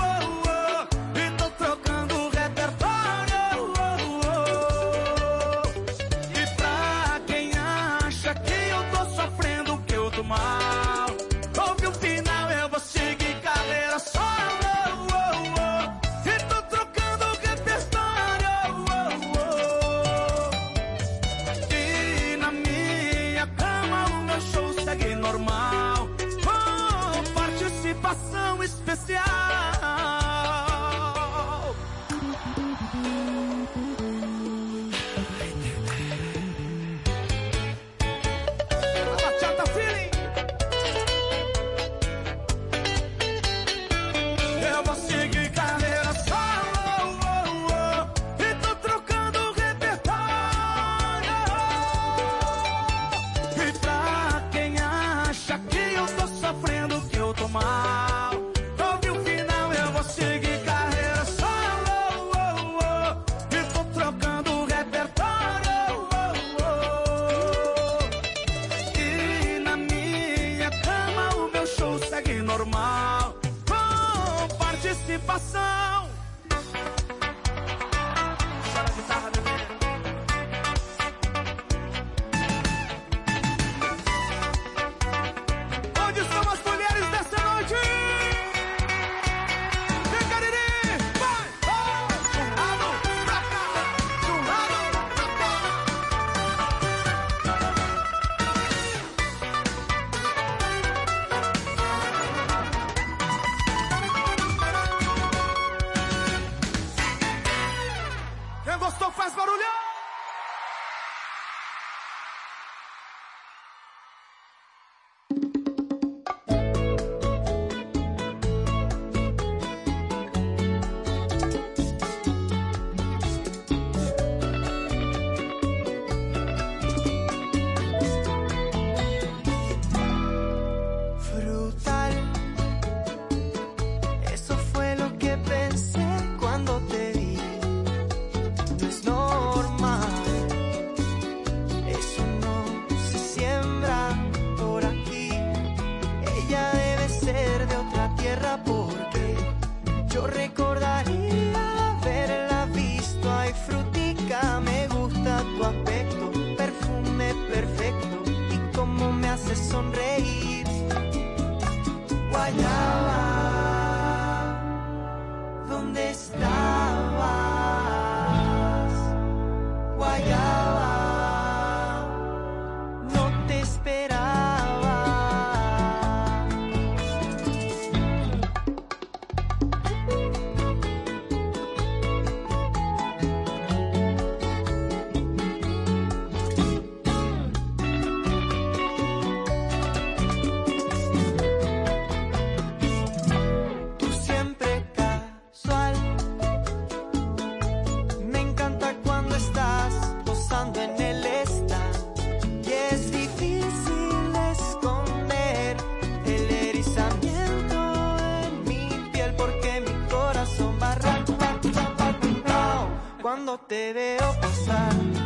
cuando 213.46 213.64
te 213.68 213.92
veo 213.92 214.40
pasar. 214.40 215.25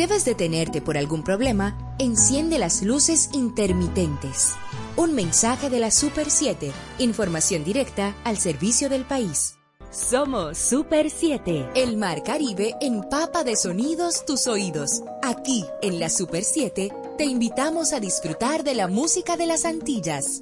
Debes 0.00 0.24
detenerte 0.24 0.80
por 0.80 0.96
algún 0.96 1.22
problema, 1.22 1.76
enciende 1.98 2.58
las 2.58 2.82
luces 2.82 3.28
intermitentes. 3.34 4.54
Un 4.96 5.14
mensaje 5.14 5.68
de 5.68 5.78
la 5.78 5.90
Super 5.90 6.30
7. 6.30 6.72
Información 7.00 7.64
directa 7.64 8.16
al 8.24 8.38
servicio 8.38 8.88
del 8.88 9.04
país. 9.04 9.58
Somos 9.90 10.56
Super 10.56 11.10
7. 11.10 11.72
El 11.74 11.98
Mar 11.98 12.22
Caribe 12.22 12.76
empapa 12.80 13.44
de 13.44 13.56
sonidos 13.56 14.24
tus 14.24 14.46
oídos. 14.46 15.02
Aquí, 15.22 15.66
en 15.82 16.00
la 16.00 16.08
Super 16.08 16.44
7, 16.44 16.90
te 17.18 17.24
invitamos 17.26 17.92
a 17.92 18.00
disfrutar 18.00 18.64
de 18.64 18.72
la 18.72 18.88
música 18.88 19.36
de 19.36 19.44
las 19.44 19.66
Antillas. 19.66 20.40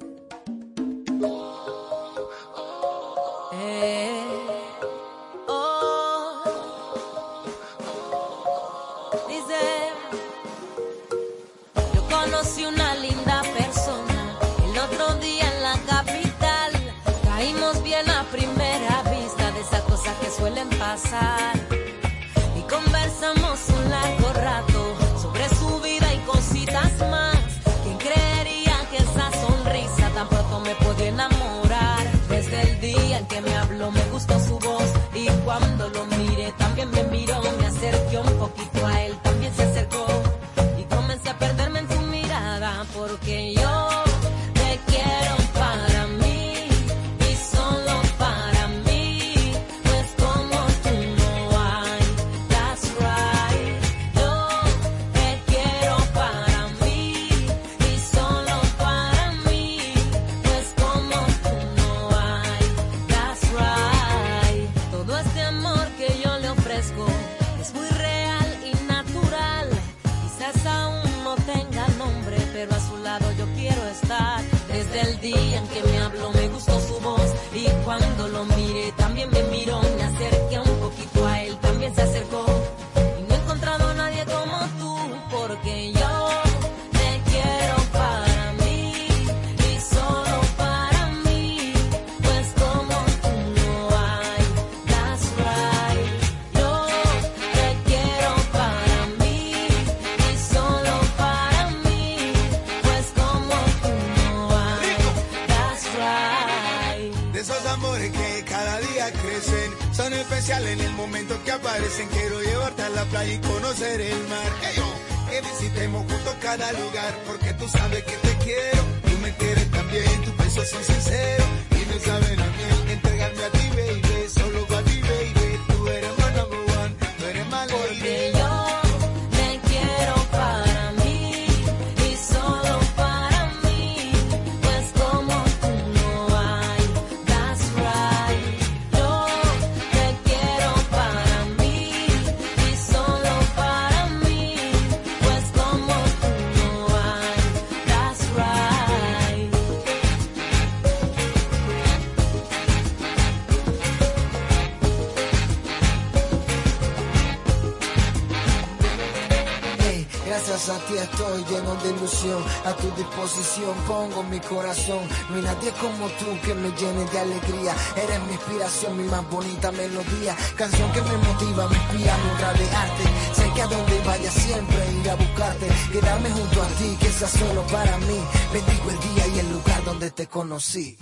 A 162.19 162.73
tu 162.73 162.91
disposición 162.97 163.73
pongo 163.87 164.23
mi 164.23 164.41
corazón. 164.41 164.99
No 165.29 165.37
hay 165.37 165.41
nadie 165.41 165.71
como 165.79 166.05
tú 166.19 166.25
que 166.43 166.53
me 166.53 166.69
llene 166.71 167.05
de 167.05 167.19
alegría. 167.19 167.73
Eres 167.95 168.21
mi 168.27 168.33
inspiración, 168.33 168.97
mi 168.97 169.03
más 169.05 169.29
bonita 169.29 169.71
melodía. 169.71 170.35
Canción 170.57 170.91
que 170.91 171.01
me 171.01 171.15
motiva, 171.15 171.69
me 171.69 171.77
inspira, 171.77 172.17
me 172.17 172.31
obra 172.33 172.53
de 172.53 172.75
arte. 172.75 173.03
Sé 173.33 173.53
que 173.55 173.61
a 173.61 173.67
donde 173.67 174.01
vaya 174.05 174.31
siempre 174.31 174.91
iré 174.99 175.11
a 175.11 175.15
buscarte. 175.15 175.67
Quedarme 175.93 176.29
junto 176.31 176.61
a 176.61 176.67
ti, 176.67 176.97
que 176.99 177.09
sea 177.09 177.29
solo 177.29 177.61
para 177.67 177.97
mí. 177.99 178.19
Bendigo 178.51 178.89
el 178.89 178.99
día 178.99 179.27
y 179.27 179.39
el 179.39 179.51
lugar 179.53 179.83
donde 179.85 180.11
te 180.11 180.27
conocí. 180.27 180.97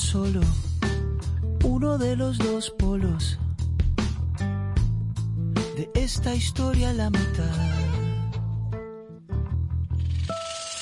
Solo 0.00 0.40
uno 1.62 1.98
de 1.98 2.16
los 2.16 2.38
dos 2.38 2.70
polos 2.70 3.38
de 5.76 5.90
esta 5.94 6.34
historia 6.34 6.92
la 6.92 7.10
mitad. 7.10 7.54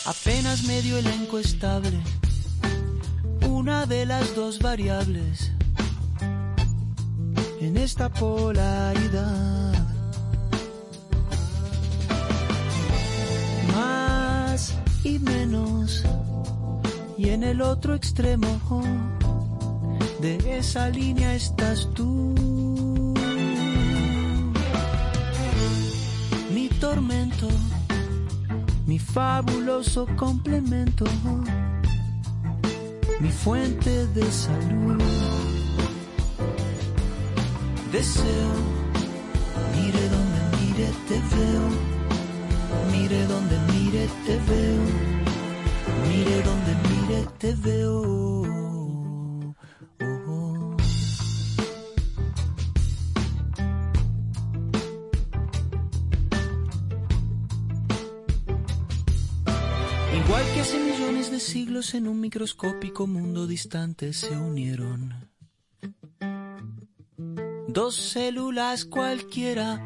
Apenas 0.06 0.64
medio 0.64 0.96
elenco 0.96 1.38
estable, 1.38 2.00
una 3.46 3.86
de 3.86 4.06
las 4.06 4.34
dos 4.34 4.60
variables 4.60 5.52
en 7.60 7.76
esta 7.76 8.08
polaridad. 8.08 9.74
Más 13.74 14.74
y 15.02 15.18
menos, 15.18 16.04
y 17.18 17.30
en 17.30 17.42
el 17.42 17.60
otro 17.60 17.94
extremo 17.96 18.46
de 20.20 20.38
esa 20.56 20.88
línea 20.88 21.34
estás 21.34 21.88
tú. 21.92 22.34
Mi 26.54 26.68
tormento, 26.80 27.48
mi 28.86 29.00
fabuloso 29.00 30.06
complemento, 30.16 31.04
mi 33.20 33.30
fuente 33.30 34.06
de 34.08 34.30
salud. 34.30 35.02
Deseo, 37.90 38.52
mire 39.74 40.02
donde 40.14 40.40
mire 40.60 40.88
te 41.08 41.18
veo, 41.34 41.66
mire 42.92 43.26
donde 43.26 43.56
mire 43.72 44.08
te 44.24 44.36
veo, 44.50 45.07
te 47.38 47.54
veo. 47.54 48.42
Igual 60.24 60.44
que 60.54 60.60
hace 60.60 60.78
millones 60.78 61.30
de 61.30 61.40
siglos 61.40 61.94
en 61.94 62.08
un 62.08 62.20
microscópico 62.20 63.06
mundo 63.06 63.46
distante 63.46 64.12
se 64.12 64.36
unieron. 64.36 65.28
Dos 67.68 67.94
células 67.94 68.84
cualquiera. 68.84 69.80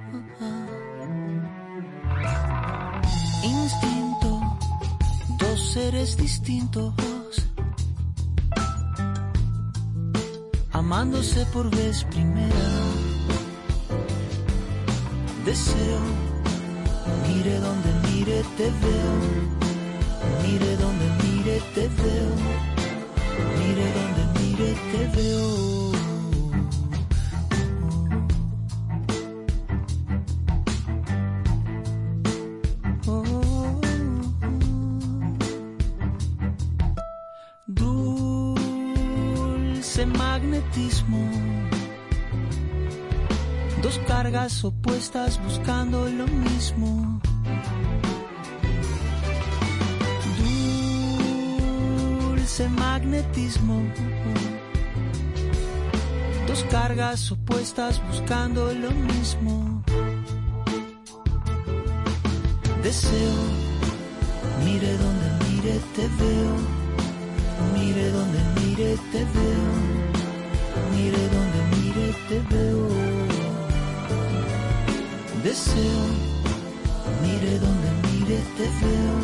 Dos 5.52 5.72
seres 5.72 6.16
distintos. 6.16 6.94
Amándose 10.72 11.44
por 11.52 11.68
vez 11.76 12.04
primera. 12.04 12.68
Deseo, 15.44 16.00
mire 17.28 17.54
donde 17.66 17.90
mire 18.08 18.42
te 18.56 18.68
veo. 18.84 19.14
Mire 20.42 20.76
donde 20.84 21.06
mire 21.22 21.60
te 21.74 21.86
veo. 22.00 22.30
Mire 23.60 23.86
donde 23.98 24.22
mire 24.40 24.70
te 24.92 25.02
veo. 25.16 26.01
Magnetismo. 40.62 41.30
Dos 43.82 43.98
cargas 44.06 44.64
opuestas 44.64 45.40
buscando 45.42 46.08
lo 46.08 46.26
mismo. 46.26 47.20
Dulce 52.28 52.68
magnetismo. 52.68 53.82
Dos 56.46 56.64
cargas 56.70 57.32
opuestas 57.32 58.00
buscando 58.08 58.72
lo 58.72 58.90
mismo. 58.90 59.82
Deseo, 62.82 63.34
mire 64.64 64.96
donde 64.98 65.28
mire 65.48 65.80
te 65.94 66.08
veo. 66.20 66.56
Mire 67.74 68.10
donde 68.10 68.38
mire 68.60 68.96
te 69.12 69.24
veo. 69.24 70.01
Mire 71.02 71.28
donde 71.34 71.60
mire 71.74 72.14
te 72.28 72.38
veo. 72.54 72.86
Deseo, 75.42 76.02
mire 77.22 77.58
donde 77.58 77.88
mire 78.06 78.38
te 78.56 78.66
veo. 78.80 79.14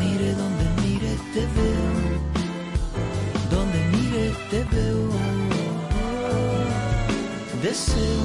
Mire 0.00 0.34
donde 0.34 0.64
mire 0.82 1.12
te 1.32 1.42
veo. 1.56 1.88
Donde 3.50 3.78
mire 3.92 4.26
te 4.50 4.60
veo. 4.74 5.02
Deseo, 7.62 8.22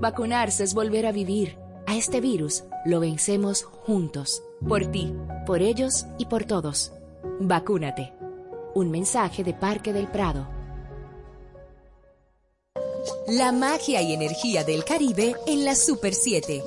Vacunarse 0.01 0.63
es 0.63 0.75
volver 0.75 1.07
a 1.07 1.13
vivir. 1.13 1.59
A 1.89 1.97
este 1.97 2.21
virus 2.21 2.63
lo 2.87 3.01
vencemos 3.01 3.65
juntos. 3.65 4.45
Por 4.69 4.87
ti, 4.87 5.13
por 5.47 5.63
ellos 5.63 6.07
y 6.17 6.27
por 6.27 6.45
todos. 6.45 6.93
Vacúnate. 7.41 8.20
Un 8.73 8.89
mensaje 8.89 9.43
de 9.43 9.53
Parque 9.53 9.93
del 9.93 10.07
Prado. 10.07 10.47
La 13.27 13.51
magia 13.51 14.01
y 14.01 14.13
energía 14.13 14.63
del 14.63 14.85
Caribe 14.85 15.35
en 15.47 15.65
la 15.65 15.75
Super 15.75 16.15
7. 16.15 16.63